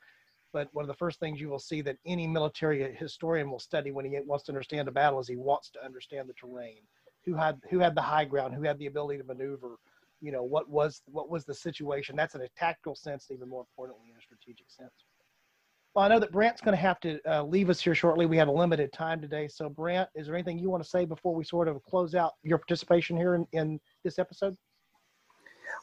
But 0.53 0.69
one 0.73 0.83
of 0.83 0.87
the 0.87 0.93
first 0.95 1.19
things 1.19 1.41
you 1.41 1.49
will 1.49 1.59
see 1.59 1.81
that 1.81 1.97
any 2.05 2.25
military 2.25 2.95
historian 2.95 3.49
will 3.49 3.59
study 3.59 3.91
when 3.91 4.05
he 4.05 4.17
wants 4.25 4.45
to 4.45 4.51
understand 4.51 4.87
a 4.87 4.91
battle 4.91 5.19
is 5.19 5.27
he 5.27 5.35
wants 5.35 5.69
to 5.71 5.83
understand 5.83 6.29
the 6.29 6.33
terrain. 6.33 6.81
Who 7.25 7.35
had 7.35 7.59
who 7.69 7.79
had 7.79 7.95
the 7.95 8.01
high 8.01 8.25
ground? 8.25 8.53
Who 8.53 8.63
had 8.63 8.79
the 8.79 8.85
ability 8.85 9.19
to 9.19 9.25
maneuver? 9.25 9.75
You 10.21 10.31
know 10.31 10.43
what 10.43 10.69
was 10.69 11.01
what 11.05 11.29
was 11.29 11.43
the 11.45 11.53
situation? 11.53 12.15
That's 12.15 12.35
in 12.35 12.41
a 12.41 12.49
tactical 12.57 12.95
sense, 12.95 13.27
even 13.29 13.49
more 13.49 13.61
importantly 13.61 14.07
in 14.09 14.17
a 14.17 14.21
strategic 14.21 14.71
sense. 14.71 14.93
Well, 15.93 16.05
I 16.05 16.09
know 16.09 16.19
that 16.19 16.31
Brant's 16.31 16.61
going 16.61 16.75
to 16.75 16.81
have 16.81 16.99
to 16.99 17.19
uh, 17.27 17.43
leave 17.43 17.71
us 17.71 17.81
here 17.81 17.95
shortly. 17.95 18.27
We 18.27 18.37
have 18.37 18.49
a 18.49 18.51
limited 18.51 18.93
time 18.93 19.19
today. 19.19 19.47
So, 19.47 19.67
Brant, 19.67 20.07
is 20.13 20.27
there 20.27 20.35
anything 20.35 20.59
you 20.59 20.69
want 20.69 20.83
to 20.83 20.89
say 20.89 21.05
before 21.05 21.33
we 21.33 21.43
sort 21.43 21.67
of 21.67 21.81
close 21.81 22.13
out 22.13 22.33
your 22.43 22.59
participation 22.59 23.17
here 23.17 23.33
in, 23.33 23.47
in 23.53 23.79
this 24.03 24.19
episode? 24.19 24.55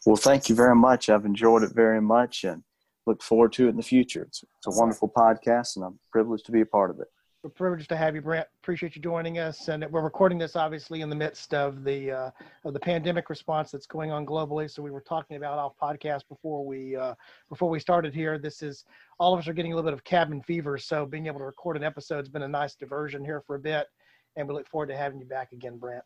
Well, 0.06 0.14
thank 0.14 0.48
you 0.48 0.54
very 0.54 0.76
much. 0.76 1.08
I've 1.08 1.24
enjoyed 1.24 1.64
it 1.64 1.74
very 1.74 2.00
much, 2.00 2.44
and 2.44 2.62
look 3.06 3.22
forward 3.22 3.52
to 3.54 3.66
it 3.66 3.70
in 3.70 3.76
the 3.76 3.82
future. 3.82 4.22
It's, 4.22 4.44
it's 4.58 4.66
a 4.66 4.78
wonderful 4.78 5.08
podcast, 5.08 5.76
and 5.76 5.84
I'm 5.84 5.98
privileged 6.10 6.46
to 6.46 6.52
be 6.52 6.60
a 6.60 6.66
part 6.66 6.90
of 6.90 7.00
it. 7.00 7.08
We're 7.44 7.50
privileged 7.50 7.90
to 7.90 7.96
have 7.98 8.14
you, 8.14 8.22
Brant. 8.22 8.48
Appreciate 8.62 8.96
you 8.96 9.02
joining 9.02 9.38
us. 9.38 9.68
And 9.68 9.84
we're 9.90 10.00
recording 10.00 10.38
this 10.38 10.56
obviously 10.56 11.02
in 11.02 11.10
the 11.10 11.14
midst 11.14 11.52
of 11.52 11.84
the 11.84 12.10
uh, 12.10 12.30
of 12.64 12.72
the 12.72 12.80
pandemic 12.80 13.28
response 13.28 13.70
that's 13.70 13.86
going 13.86 14.10
on 14.10 14.24
globally. 14.24 14.70
So 14.70 14.80
we 14.80 14.90
were 14.90 15.02
talking 15.02 15.36
about 15.36 15.58
off 15.58 15.74
podcast 15.78 16.26
before 16.26 16.64
we 16.64 16.96
uh, 16.96 17.14
before 17.50 17.68
we 17.68 17.78
started 17.78 18.14
here. 18.14 18.38
This 18.38 18.62
is 18.62 18.86
all 19.20 19.34
of 19.34 19.40
us 19.40 19.46
are 19.46 19.52
getting 19.52 19.74
a 19.74 19.76
little 19.76 19.90
bit 19.90 19.92
of 19.92 20.04
cabin 20.04 20.40
fever. 20.40 20.78
So 20.78 21.04
being 21.04 21.26
able 21.26 21.40
to 21.40 21.44
record 21.44 21.76
an 21.76 21.84
episode 21.84 22.20
has 22.20 22.30
been 22.30 22.44
a 22.44 22.48
nice 22.48 22.76
diversion 22.76 23.22
here 23.22 23.42
for 23.42 23.56
a 23.56 23.60
bit. 23.60 23.88
And 24.36 24.48
we 24.48 24.54
look 24.54 24.66
forward 24.66 24.86
to 24.86 24.96
having 24.96 25.20
you 25.20 25.26
back 25.26 25.52
again, 25.52 25.76
Brant. 25.76 26.04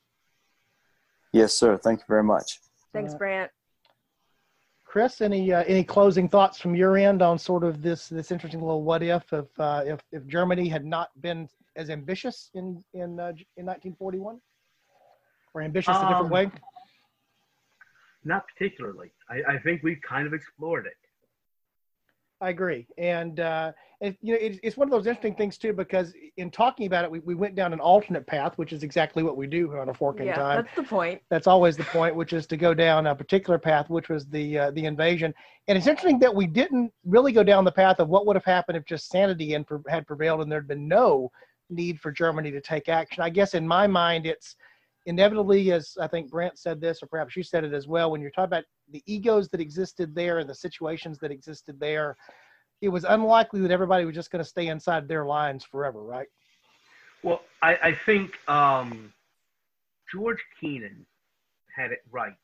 Yes, 1.32 1.52
sir. 1.54 1.76
Thank 1.76 2.00
you 2.00 2.06
very 2.08 2.24
much. 2.24 2.58
Thanks, 2.92 3.14
Brant. 3.14 3.52
Chris, 4.88 5.20
any 5.20 5.52
uh, 5.52 5.64
any 5.64 5.84
closing 5.84 6.30
thoughts 6.30 6.58
from 6.58 6.74
your 6.74 6.96
end 6.96 7.20
on 7.20 7.38
sort 7.38 7.62
of 7.62 7.82
this 7.82 8.08
this 8.08 8.32
interesting 8.32 8.60
little 8.62 8.82
what 8.82 9.02
if 9.02 9.30
if 9.34 9.46
uh, 9.60 9.82
if, 9.84 10.00
if 10.12 10.26
Germany 10.26 10.66
had 10.66 10.82
not 10.82 11.10
been 11.20 11.46
as 11.76 11.90
ambitious 11.90 12.50
in 12.54 12.82
in 12.94 13.20
uh, 13.20 13.36
in 13.58 13.66
1941, 13.66 14.40
or 15.52 15.60
ambitious 15.60 15.94
um, 15.94 16.06
a 16.06 16.08
different 16.08 16.24
um, 16.24 16.30
way? 16.30 16.50
Not 18.24 18.44
particularly. 18.48 19.12
I, 19.28 19.56
I 19.56 19.58
think 19.58 19.82
we've 19.82 20.00
kind 20.08 20.26
of 20.26 20.32
explored 20.32 20.86
it. 20.86 20.96
I 22.40 22.50
agree, 22.50 22.86
and 22.98 23.40
uh, 23.40 23.72
and 24.00 24.16
you 24.22 24.34
know 24.34 24.38
it, 24.40 24.60
it's 24.62 24.76
one 24.76 24.86
of 24.86 24.92
those 24.92 25.06
interesting 25.06 25.34
things 25.34 25.58
too 25.58 25.72
because 25.72 26.14
in 26.36 26.52
talking 26.52 26.86
about 26.86 27.04
it, 27.04 27.10
we, 27.10 27.18
we 27.18 27.34
went 27.34 27.56
down 27.56 27.72
an 27.72 27.80
alternate 27.80 28.26
path, 28.26 28.56
which 28.56 28.72
is 28.72 28.84
exactly 28.84 29.24
what 29.24 29.36
we 29.36 29.48
do 29.48 29.76
on 29.76 29.88
a 29.88 29.94
fork 29.94 30.20
in 30.20 30.26
yeah, 30.26 30.36
time. 30.36 30.64
that's 30.64 30.76
the 30.76 30.84
point. 30.84 31.20
That's 31.30 31.48
always 31.48 31.76
the 31.76 31.84
point, 31.84 32.14
which 32.14 32.32
is 32.32 32.46
to 32.46 32.56
go 32.56 32.74
down 32.74 33.08
a 33.08 33.14
particular 33.14 33.58
path, 33.58 33.90
which 33.90 34.08
was 34.08 34.26
the 34.26 34.58
uh, 34.58 34.70
the 34.70 34.84
invasion. 34.84 35.34
And 35.66 35.76
it's 35.76 35.88
interesting 35.88 36.20
that 36.20 36.34
we 36.34 36.46
didn't 36.46 36.92
really 37.04 37.32
go 37.32 37.42
down 37.42 37.64
the 37.64 37.72
path 37.72 37.98
of 37.98 38.08
what 38.08 38.24
would 38.26 38.36
have 38.36 38.44
happened 38.44 38.76
if 38.76 38.84
just 38.84 39.08
sanity 39.08 39.52
had 39.88 40.06
prevailed 40.06 40.40
and 40.40 40.50
there'd 40.50 40.68
been 40.68 40.86
no 40.86 41.32
need 41.70 42.00
for 42.00 42.12
Germany 42.12 42.50
to 42.52 42.60
take 42.60 42.88
action. 42.88 43.22
I 43.22 43.30
guess 43.30 43.54
in 43.54 43.66
my 43.66 43.86
mind, 43.86 44.26
it's 44.26 44.56
inevitably, 45.08 45.72
as 45.72 45.96
I 45.98 46.06
think 46.06 46.30
Brant 46.30 46.58
said 46.58 46.82
this, 46.82 47.02
or 47.02 47.06
perhaps 47.06 47.34
you 47.34 47.42
said 47.42 47.64
it 47.64 47.72
as 47.72 47.88
well, 47.88 48.10
when 48.10 48.20
you're 48.20 48.30
talking 48.30 48.44
about 48.44 48.64
the 48.90 49.02
egos 49.06 49.48
that 49.48 49.60
existed 49.60 50.14
there 50.14 50.38
and 50.38 50.48
the 50.48 50.54
situations 50.54 51.18
that 51.20 51.30
existed 51.30 51.80
there, 51.80 52.14
it 52.82 52.90
was 52.90 53.04
unlikely 53.04 53.60
that 53.62 53.70
everybody 53.70 54.04
was 54.04 54.14
just 54.14 54.30
going 54.30 54.44
to 54.44 54.48
stay 54.48 54.66
inside 54.66 55.08
their 55.08 55.24
lines 55.24 55.64
forever, 55.64 56.02
right? 56.02 56.28
Well, 57.22 57.40
I, 57.62 57.76
I 57.82 57.98
think 58.04 58.32
um, 58.48 59.12
George 60.12 60.44
Kennan 60.60 61.06
had 61.74 61.90
it 61.90 62.02
right 62.12 62.36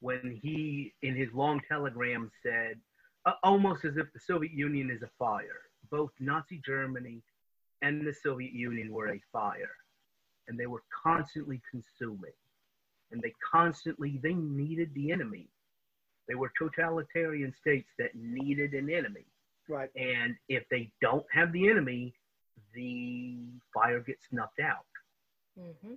when 0.00 0.38
he, 0.42 0.92
in 1.00 1.16
his 1.16 1.32
long 1.32 1.58
telegram, 1.66 2.30
said, 2.42 2.78
uh, 3.24 3.32
almost 3.42 3.86
as 3.86 3.96
if 3.96 4.12
the 4.12 4.20
Soviet 4.20 4.52
Union 4.52 4.90
is 4.90 5.02
a 5.02 5.10
fire. 5.18 5.62
Both 5.90 6.10
Nazi 6.20 6.60
Germany 6.64 7.22
and 7.80 8.06
the 8.06 8.12
Soviet 8.12 8.52
Union 8.52 8.92
were 8.92 9.08
a 9.08 9.20
fire 9.32 9.70
and 10.48 10.58
they 10.58 10.66
were 10.66 10.82
constantly 11.04 11.60
consuming 11.70 12.32
and 13.10 13.22
they 13.22 13.32
constantly 13.52 14.18
they 14.22 14.34
needed 14.34 14.90
the 14.94 15.10
enemy 15.12 15.48
they 16.28 16.34
were 16.34 16.50
totalitarian 16.58 17.52
states 17.52 17.88
that 17.98 18.10
needed 18.14 18.72
an 18.72 18.90
enemy 18.90 19.26
right 19.68 19.90
and 19.96 20.34
if 20.48 20.64
they 20.70 20.90
don't 21.00 21.26
have 21.32 21.52
the 21.52 21.68
enemy 21.68 22.14
the 22.74 23.36
fire 23.72 24.00
gets 24.00 24.28
snuffed 24.28 24.60
out 24.60 24.86
mm-hmm. 25.58 25.94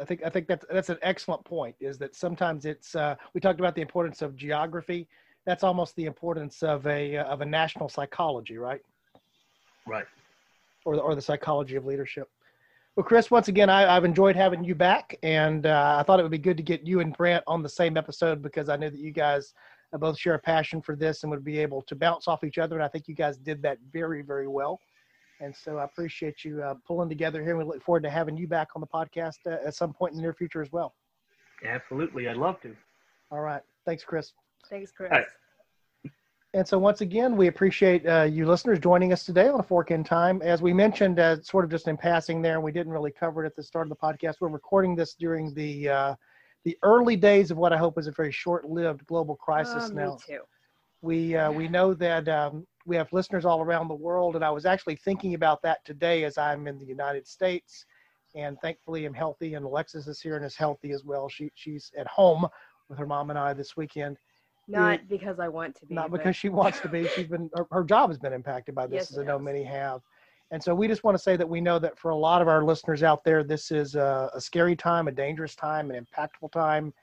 I 0.00 0.04
think 0.04 0.22
I 0.24 0.28
think 0.28 0.46
that's 0.48 0.66
that's 0.70 0.90
an 0.90 0.98
excellent 1.02 1.44
point. 1.44 1.74
Is 1.80 1.98
that 1.98 2.14
sometimes 2.14 2.66
it's 2.66 2.94
uh, 2.94 3.14
we 3.32 3.40
talked 3.40 3.60
about 3.60 3.74
the 3.74 3.80
importance 3.80 4.20
of 4.20 4.36
geography. 4.36 5.08
That's 5.46 5.64
almost 5.64 5.96
the 5.96 6.04
importance 6.04 6.62
of 6.62 6.86
a 6.86 7.16
uh, 7.16 7.24
of 7.24 7.40
a 7.40 7.46
national 7.46 7.88
psychology, 7.88 8.58
right? 8.58 8.82
Right. 9.86 10.04
Or 10.84 10.96
the, 10.96 11.02
or 11.02 11.14
the 11.14 11.22
psychology 11.22 11.76
of 11.76 11.86
leadership. 11.86 12.28
Well, 12.98 13.04
Chris, 13.04 13.30
once 13.30 13.46
again, 13.46 13.70
I, 13.70 13.82
have 13.94 14.04
enjoyed 14.04 14.34
having 14.34 14.64
you 14.64 14.74
back, 14.74 15.16
and 15.22 15.66
uh, 15.66 15.98
I 16.00 16.02
thought 16.02 16.18
it 16.18 16.24
would 16.24 16.32
be 16.32 16.36
good 16.36 16.56
to 16.56 16.64
get 16.64 16.84
you 16.84 16.98
and 16.98 17.16
Brant 17.16 17.44
on 17.46 17.62
the 17.62 17.68
same 17.68 17.96
episode 17.96 18.42
because 18.42 18.68
I 18.68 18.74
knew 18.76 18.90
that 18.90 18.98
you 18.98 19.12
guys 19.12 19.54
both 19.92 20.18
share 20.18 20.34
a 20.34 20.38
passion 20.40 20.82
for 20.82 20.96
this 20.96 21.22
and 21.22 21.30
would 21.30 21.44
be 21.44 21.60
able 21.60 21.80
to 21.82 21.94
bounce 21.94 22.26
off 22.26 22.42
each 22.42 22.58
other. 22.58 22.74
And 22.74 22.82
I 22.82 22.88
think 22.88 23.06
you 23.06 23.14
guys 23.14 23.36
did 23.36 23.62
that 23.62 23.78
very, 23.92 24.22
very 24.22 24.48
well. 24.48 24.80
And 25.40 25.54
so 25.54 25.78
I 25.78 25.84
appreciate 25.84 26.44
you 26.44 26.60
uh, 26.60 26.74
pulling 26.84 27.08
together 27.08 27.40
here. 27.40 27.50
And 27.50 27.60
we 27.60 27.64
look 27.72 27.84
forward 27.84 28.02
to 28.02 28.10
having 28.10 28.36
you 28.36 28.48
back 28.48 28.70
on 28.74 28.80
the 28.80 28.88
podcast 28.88 29.46
uh, 29.46 29.64
at 29.64 29.76
some 29.76 29.92
point 29.92 30.14
in 30.14 30.16
the 30.16 30.22
near 30.22 30.34
future 30.34 30.60
as 30.60 30.72
well. 30.72 30.92
Absolutely. 31.64 32.28
I'd 32.28 32.36
love 32.36 32.60
to. 32.62 32.74
All 33.30 33.42
right. 33.42 33.62
Thanks, 33.86 34.02
Chris. 34.02 34.32
Thanks, 34.68 34.90
Chris. 34.90 35.24
And 36.54 36.66
so 36.66 36.78
once 36.78 37.02
again, 37.02 37.36
we 37.36 37.48
appreciate 37.48 38.06
uh, 38.08 38.22
you 38.22 38.46
listeners 38.46 38.78
joining 38.78 39.12
us 39.12 39.22
today 39.22 39.48
on 39.48 39.60
a 39.60 39.62
fork 39.62 39.90
in 39.90 40.02
time. 40.02 40.40
As 40.40 40.62
we 40.62 40.72
mentioned, 40.72 41.20
uh, 41.20 41.42
sort 41.42 41.62
of 41.62 41.70
just 41.70 41.88
in 41.88 41.96
passing 41.98 42.40
there, 42.40 42.54
and 42.54 42.62
we 42.62 42.72
didn't 42.72 42.92
really 42.92 43.10
cover 43.10 43.44
it 43.44 43.46
at 43.46 43.54
the 43.54 43.62
start 43.62 43.84
of 43.84 43.90
the 43.90 43.96
podcast. 43.96 44.36
We're 44.40 44.48
recording 44.48 44.96
this 44.96 45.12
during 45.14 45.52
the 45.52 45.90
uh, 45.90 46.14
the 46.64 46.78
early 46.82 47.16
days 47.16 47.50
of 47.50 47.58
what 47.58 47.74
I 47.74 47.76
hope 47.76 47.98
is 47.98 48.06
a 48.06 48.12
very 48.12 48.32
short-lived 48.32 49.04
global 49.06 49.36
crisis. 49.36 49.90
Oh, 49.90 49.94
now, 49.94 50.12
me 50.12 50.16
too. 50.26 50.40
we 51.02 51.36
uh, 51.36 51.52
we 51.52 51.68
know 51.68 51.92
that 51.92 52.26
um, 52.30 52.66
we 52.86 52.96
have 52.96 53.12
listeners 53.12 53.44
all 53.44 53.60
around 53.60 53.88
the 53.88 53.94
world, 53.94 54.34
and 54.34 54.42
I 54.42 54.50
was 54.50 54.64
actually 54.64 54.96
thinking 54.96 55.34
about 55.34 55.60
that 55.62 55.84
today 55.84 56.24
as 56.24 56.38
I'm 56.38 56.66
in 56.66 56.78
the 56.78 56.86
United 56.86 57.28
States, 57.28 57.84
and 58.34 58.58
thankfully 58.62 59.04
I'm 59.04 59.12
healthy, 59.12 59.52
and 59.52 59.66
Alexis 59.66 60.06
is 60.06 60.18
here 60.18 60.36
and 60.36 60.46
is 60.46 60.56
healthy 60.56 60.92
as 60.92 61.04
well. 61.04 61.28
She 61.28 61.52
she's 61.56 61.92
at 61.98 62.06
home 62.06 62.48
with 62.88 62.98
her 62.98 63.06
mom 63.06 63.28
and 63.28 63.38
I 63.38 63.52
this 63.52 63.76
weekend 63.76 64.16
not 64.68 65.08
because 65.08 65.40
I 65.40 65.48
want 65.48 65.74
to 65.76 65.86
be. 65.86 65.94
Not 65.94 66.10
because 66.10 66.36
she 66.36 66.48
wants 66.48 66.80
to 66.80 66.88
be. 66.88 67.08
She's 67.08 67.26
been 67.26 67.50
her, 67.54 67.66
her, 67.70 67.84
job 67.84 68.10
has 68.10 68.18
been 68.18 68.32
impacted 68.32 68.74
by 68.74 68.86
this, 68.86 69.10
yes, 69.10 69.12
as 69.12 69.18
I 69.18 69.24
know 69.24 69.38
many 69.38 69.64
have. 69.64 70.02
And 70.50 70.62
so 70.62 70.74
we 70.74 70.88
just 70.88 71.04
want 71.04 71.16
to 71.16 71.22
say 71.22 71.36
that 71.36 71.48
we 71.48 71.60
know 71.60 71.78
that 71.78 71.98
for 71.98 72.10
a 72.10 72.16
lot 72.16 72.40
of 72.40 72.48
our 72.48 72.64
listeners 72.64 73.02
out 73.02 73.22
there, 73.24 73.44
this 73.44 73.70
is 73.70 73.94
a, 73.96 74.30
a 74.34 74.40
scary 74.40 74.76
time, 74.76 75.08
a 75.08 75.12
dangerous 75.12 75.54
time, 75.54 75.90
an 75.90 76.06
impactful 76.06 76.52
time. 76.52 76.94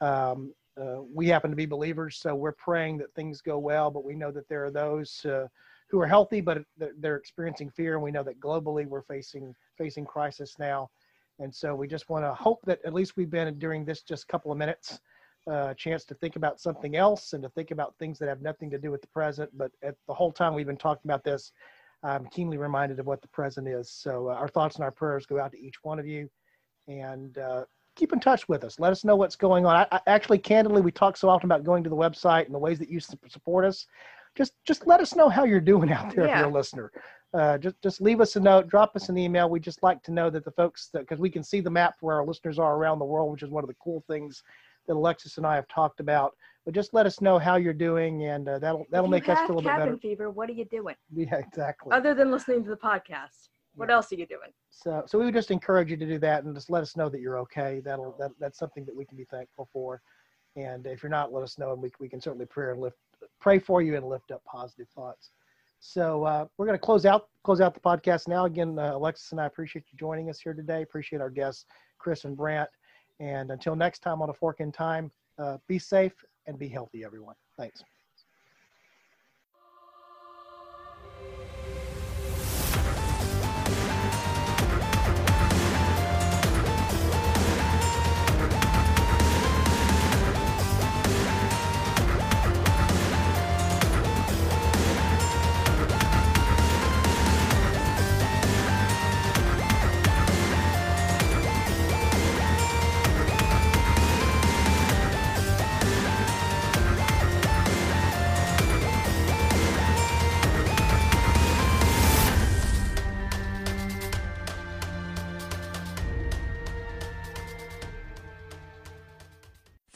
Um, 0.00 0.54
uh, 0.80 1.02
we 1.12 1.26
happen 1.26 1.50
to 1.50 1.56
be 1.56 1.66
believers, 1.66 2.16
so 2.16 2.34
we're 2.34 2.52
praying 2.52 2.98
that 2.98 3.12
things 3.14 3.40
go 3.40 3.58
well, 3.58 3.90
but 3.90 4.04
we 4.04 4.14
know 4.14 4.30
that 4.30 4.48
there 4.48 4.64
are 4.64 4.70
those 4.70 5.24
uh, 5.24 5.46
who 5.88 6.00
are 6.00 6.06
healthy, 6.06 6.40
but 6.40 6.62
they're, 6.78 6.92
they're 6.98 7.16
experiencing 7.16 7.68
fear, 7.68 7.94
and 7.94 8.02
we 8.02 8.10
know 8.10 8.22
that 8.22 8.38
globally 8.40 8.86
we're 8.86 9.02
facing 9.02 9.54
facing 9.76 10.04
crisis 10.04 10.56
now. 10.58 10.88
And 11.40 11.54
so 11.54 11.74
we 11.74 11.88
just 11.88 12.08
want 12.08 12.24
to 12.24 12.34
hope 12.34 12.60
that 12.64 12.80
at 12.84 12.94
least 12.94 13.16
we've 13.16 13.30
been 13.30 13.58
during 13.58 13.84
this 13.84 14.02
just 14.02 14.24
a 14.24 14.26
couple 14.26 14.50
of 14.50 14.58
minutes 14.58 15.00
a 15.48 15.52
uh, 15.52 15.74
chance 15.74 16.04
to 16.04 16.14
think 16.14 16.36
about 16.36 16.60
something 16.60 16.96
else 16.96 17.32
and 17.32 17.42
to 17.42 17.48
think 17.50 17.70
about 17.70 17.94
things 17.98 18.18
that 18.18 18.28
have 18.28 18.42
nothing 18.42 18.70
to 18.70 18.78
do 18.78 18.90
with 18.90 19.00
the 19.00 19.08
present. 19.08 19.50
But 19.56 19.72
at 19.82 19.94
the 20.06 20.14
whole 20.14 20.30
time 20.30 20.54
we've 20.54 20.66
been 20.66 20.76
talking 20.76 21.10
about 21.10 21.24
this, 21.24 21.52
I'm 22.02 22.26
keenly 22.26 22.58
reminded 22.58 22.98
of 23.00 23.06
what 23.06 23.22
the 23.22 23.28
present 23.28 23.66
is. 23.66 23.90
So 23.90 24.28
uh, 24.28 24.34
our 24.34 24.48
thoughts 24.48 24.76
and 24.76 24.84
our 24.84 24.90
prayers 24.90 25.26
go 25.26 25.40
out 25.40 25.52
to 25.52 25.58
each 25.60 25.76
one 25.82 25.98
of 25.98 26.06
you, 26.06 26.28
and 26.86 27.36
uh, 27.38 27.64
keep 27.96 28.12
in 28.12 28.20
touch 28.20 28.48
with 28.48 28.62
us. 28.62 28.78
Let 28.78 28.92
us 28.92 29.04
know 29.04 29.16
what's 29.16 29.36
going 29.36 29.66
on. 29.66 29.76
I, 29.76 29.86
I, 29.90 30.00
actually, 30.06 30.38
candidly, 30.38 30.80
we 30.80 30.92
talk 30.92 31.16
so 31.16 31.28
often 31.28 31.46
about 31.50 31.64
going 31.64 31.82
to 31.84 31.90
the 31.90 31.96
website 31.96 32.46
and 32.46 32.54
the 32.54 32.58
ways 32.58 32.78
that 32.78 32.90
you 32.90 33.00
support 33.00 33.64
us. 33.64 33.86
Just 34.36 34.52
just 34.64 34.86
let 34.86 35.00
us 35.00 35.16
know 35.16 35.28
how 35.28 35.44
you're 35.44 35.60
doing 35.60 35.90
out 35.90 36.14
there 36.14 36.26
yeah. 36.26 36.32
if 36.32 36.38
you're 36.38 36.50
a 36.50 36.52
listener. 36.52 36.92
Uh, 37.34 37.58
just 37.58 37.76
just 37.82 38.00
leave 38.00 38.20
us 38.20 38.36
a 38.36 38.40
note, 38.40 38.68
drop 38.68 38.94
us 38.94 39.08
an 39.08 39.18
email. 39.18 39.50
We 39.50 39.58
just 39.58 39.82
like 39.82 40.02
to 40.04 40.12
know 40.12 40.30
that 40.30 40.44
the 40.44 40.52
folks 40.52 40.90
because 40.92 41.18
we 41.18 41.30
can 41.30 41.42
see 41.42 41.60
the 41.60 41.70
map 41.70 41.94
where 42.00 42.16
our 42.16 42.24
listeners 42.24 42.58
are 42.58 42.76
around 42.76 43.00
the 43.00 43.04
world, 43.04 43.32
which 43.32 43.42
is 43.42 43.50
one 43.50 43.64
of 43.64 43.68
the 43.68 43.76
cool 43.82 44.04
things 44.06 44.42
that 44.88 44.94
Alexis 44.94 45.36
and 45.36 45.46
I 45.46 45.54
have 45.54 45.68
talked 45.68 46.00
about. 46.00 46.32
But 46.64 46.74
just 46.74 46.92
let 46.92 47.06
us 47.06 47.20
know 47.20 47.38
how 47.38 47.56
you're 47.56 47.72
doing, 47.72 48.24
and 48.24 48.48
uh, 48.48 48.58
that'll 48.58 48.84
that'll 48.90 49.08
make 49.08 49.28
us 49.28 49.38
feel 49.46 49.56
a 49.56 49.56
little 49.56 49.62
bit 49.62 49.78
better. 49.78 49.96
fever, 49.96 50.30
what 50.30 50.50
are 50.50 50.54
you 50.54 50.66
doing? 50.66 50.96
Yeah, 51.14 51.36
exactly. 51.36 51.92
Other 51.92 52.12
than 52.14 52.30
listening 52.30 52.62
to 52.64 52.70
the 52.70 52.76
podcast, 52.76 53.48
what 53.74 53.88
yeah. 53.88 53.94
else 53.94 54.12
are 54.12 54.16
you 54.16 54.26
doing? 54.26 54.50
So, 54.70 55.04
so 55.06 55.18
we 55.18 55.24
would 55.24 55.34
just 55.34 55.50
encourage 55.50 55.90
you 55.90 55.96
to 55.96 56.06
do 56.06 56.18
that, 56.18 56.44
and 56.44 56.54
just 56.54 56.68
let 56.68 56.82
us 56.82 56.96
know 56.96 57.08
that 57.08 57.20
you're 57.20 57.38
okay. 57.38 57.80
That'll 57.84 58.16
that, 58.18 58.32
that's 58.40 58.58
something 58.58 58.84
that 58.84 58.94
we 58.94 59.06
can 59.06 59.16
be 59.16 59.24
thankful 59.30 59.68
for. 59.72 60.02
And 60.56 60.86
if 60.86 61.02
you're 61.02 61.10
not, 61.10 61.32
let 61.32 61.42
us 61.42 61.58
know, 61.58 61.72
and 61.72 61.80
we 61.80 61.90
we 62.00 62.08
can 62.08 62.20
certainly 62.20 62.46
pray 62.46 62.72
and 62.72 62.80
lift 62.80 62.96
pray 63.40 63.58
for 63.58 63.80
you 63.80 63.96
and 63.96 64.06
lift 64.06 64.30
up 64.30 64.42
positive 64.44 64.88
thoughts. 64.90 65.30
So 65.80 66.24
uh, 66.24 66.46
we're 66.56 66.66
going 66.66 66.78
to 66.78 66.84
close 66.84 67.06
out 67.06 67.28
close 67.44 67.60
out 67.60 67.72
the 67.72 67.80
podcast 67.80 68.28
now. 68.28 68.44
Again, 68.44 68.78
uh, 68.78 68.96
Alexis 68.96 69.32
and 69.32 69.40
I 69.40 69.46
appreciate 69.46 69.84
you 69.90 69.98
joining 69.98 70.28
us 70.28 70.40
here 70.40 70.54
today. 70.54 70.82
Appreciate 70.82 71.22
our 71.22 71.30
guests, 71.30 71.64
Chris 71.98 72.24
and 72.24 72.36
Brant. 72.36 72.68
And 73.20 73.50
until 73.50 73.74
next 73.74 74.00
time 74.00 74.22
on 74.22 74.30
a 74.30 74.34
fork 74.34 74.60
in 74.60 74.72
time, 74.72 75.10
uh, 75.38 75.58
be 75.66 75.78
safe 75.78 76.12
and 76.46 76.58
be 76.58 76.68
healthy, 76.68 77.04
everyone. 77.04 77.34
Thanks. 77.56 77.82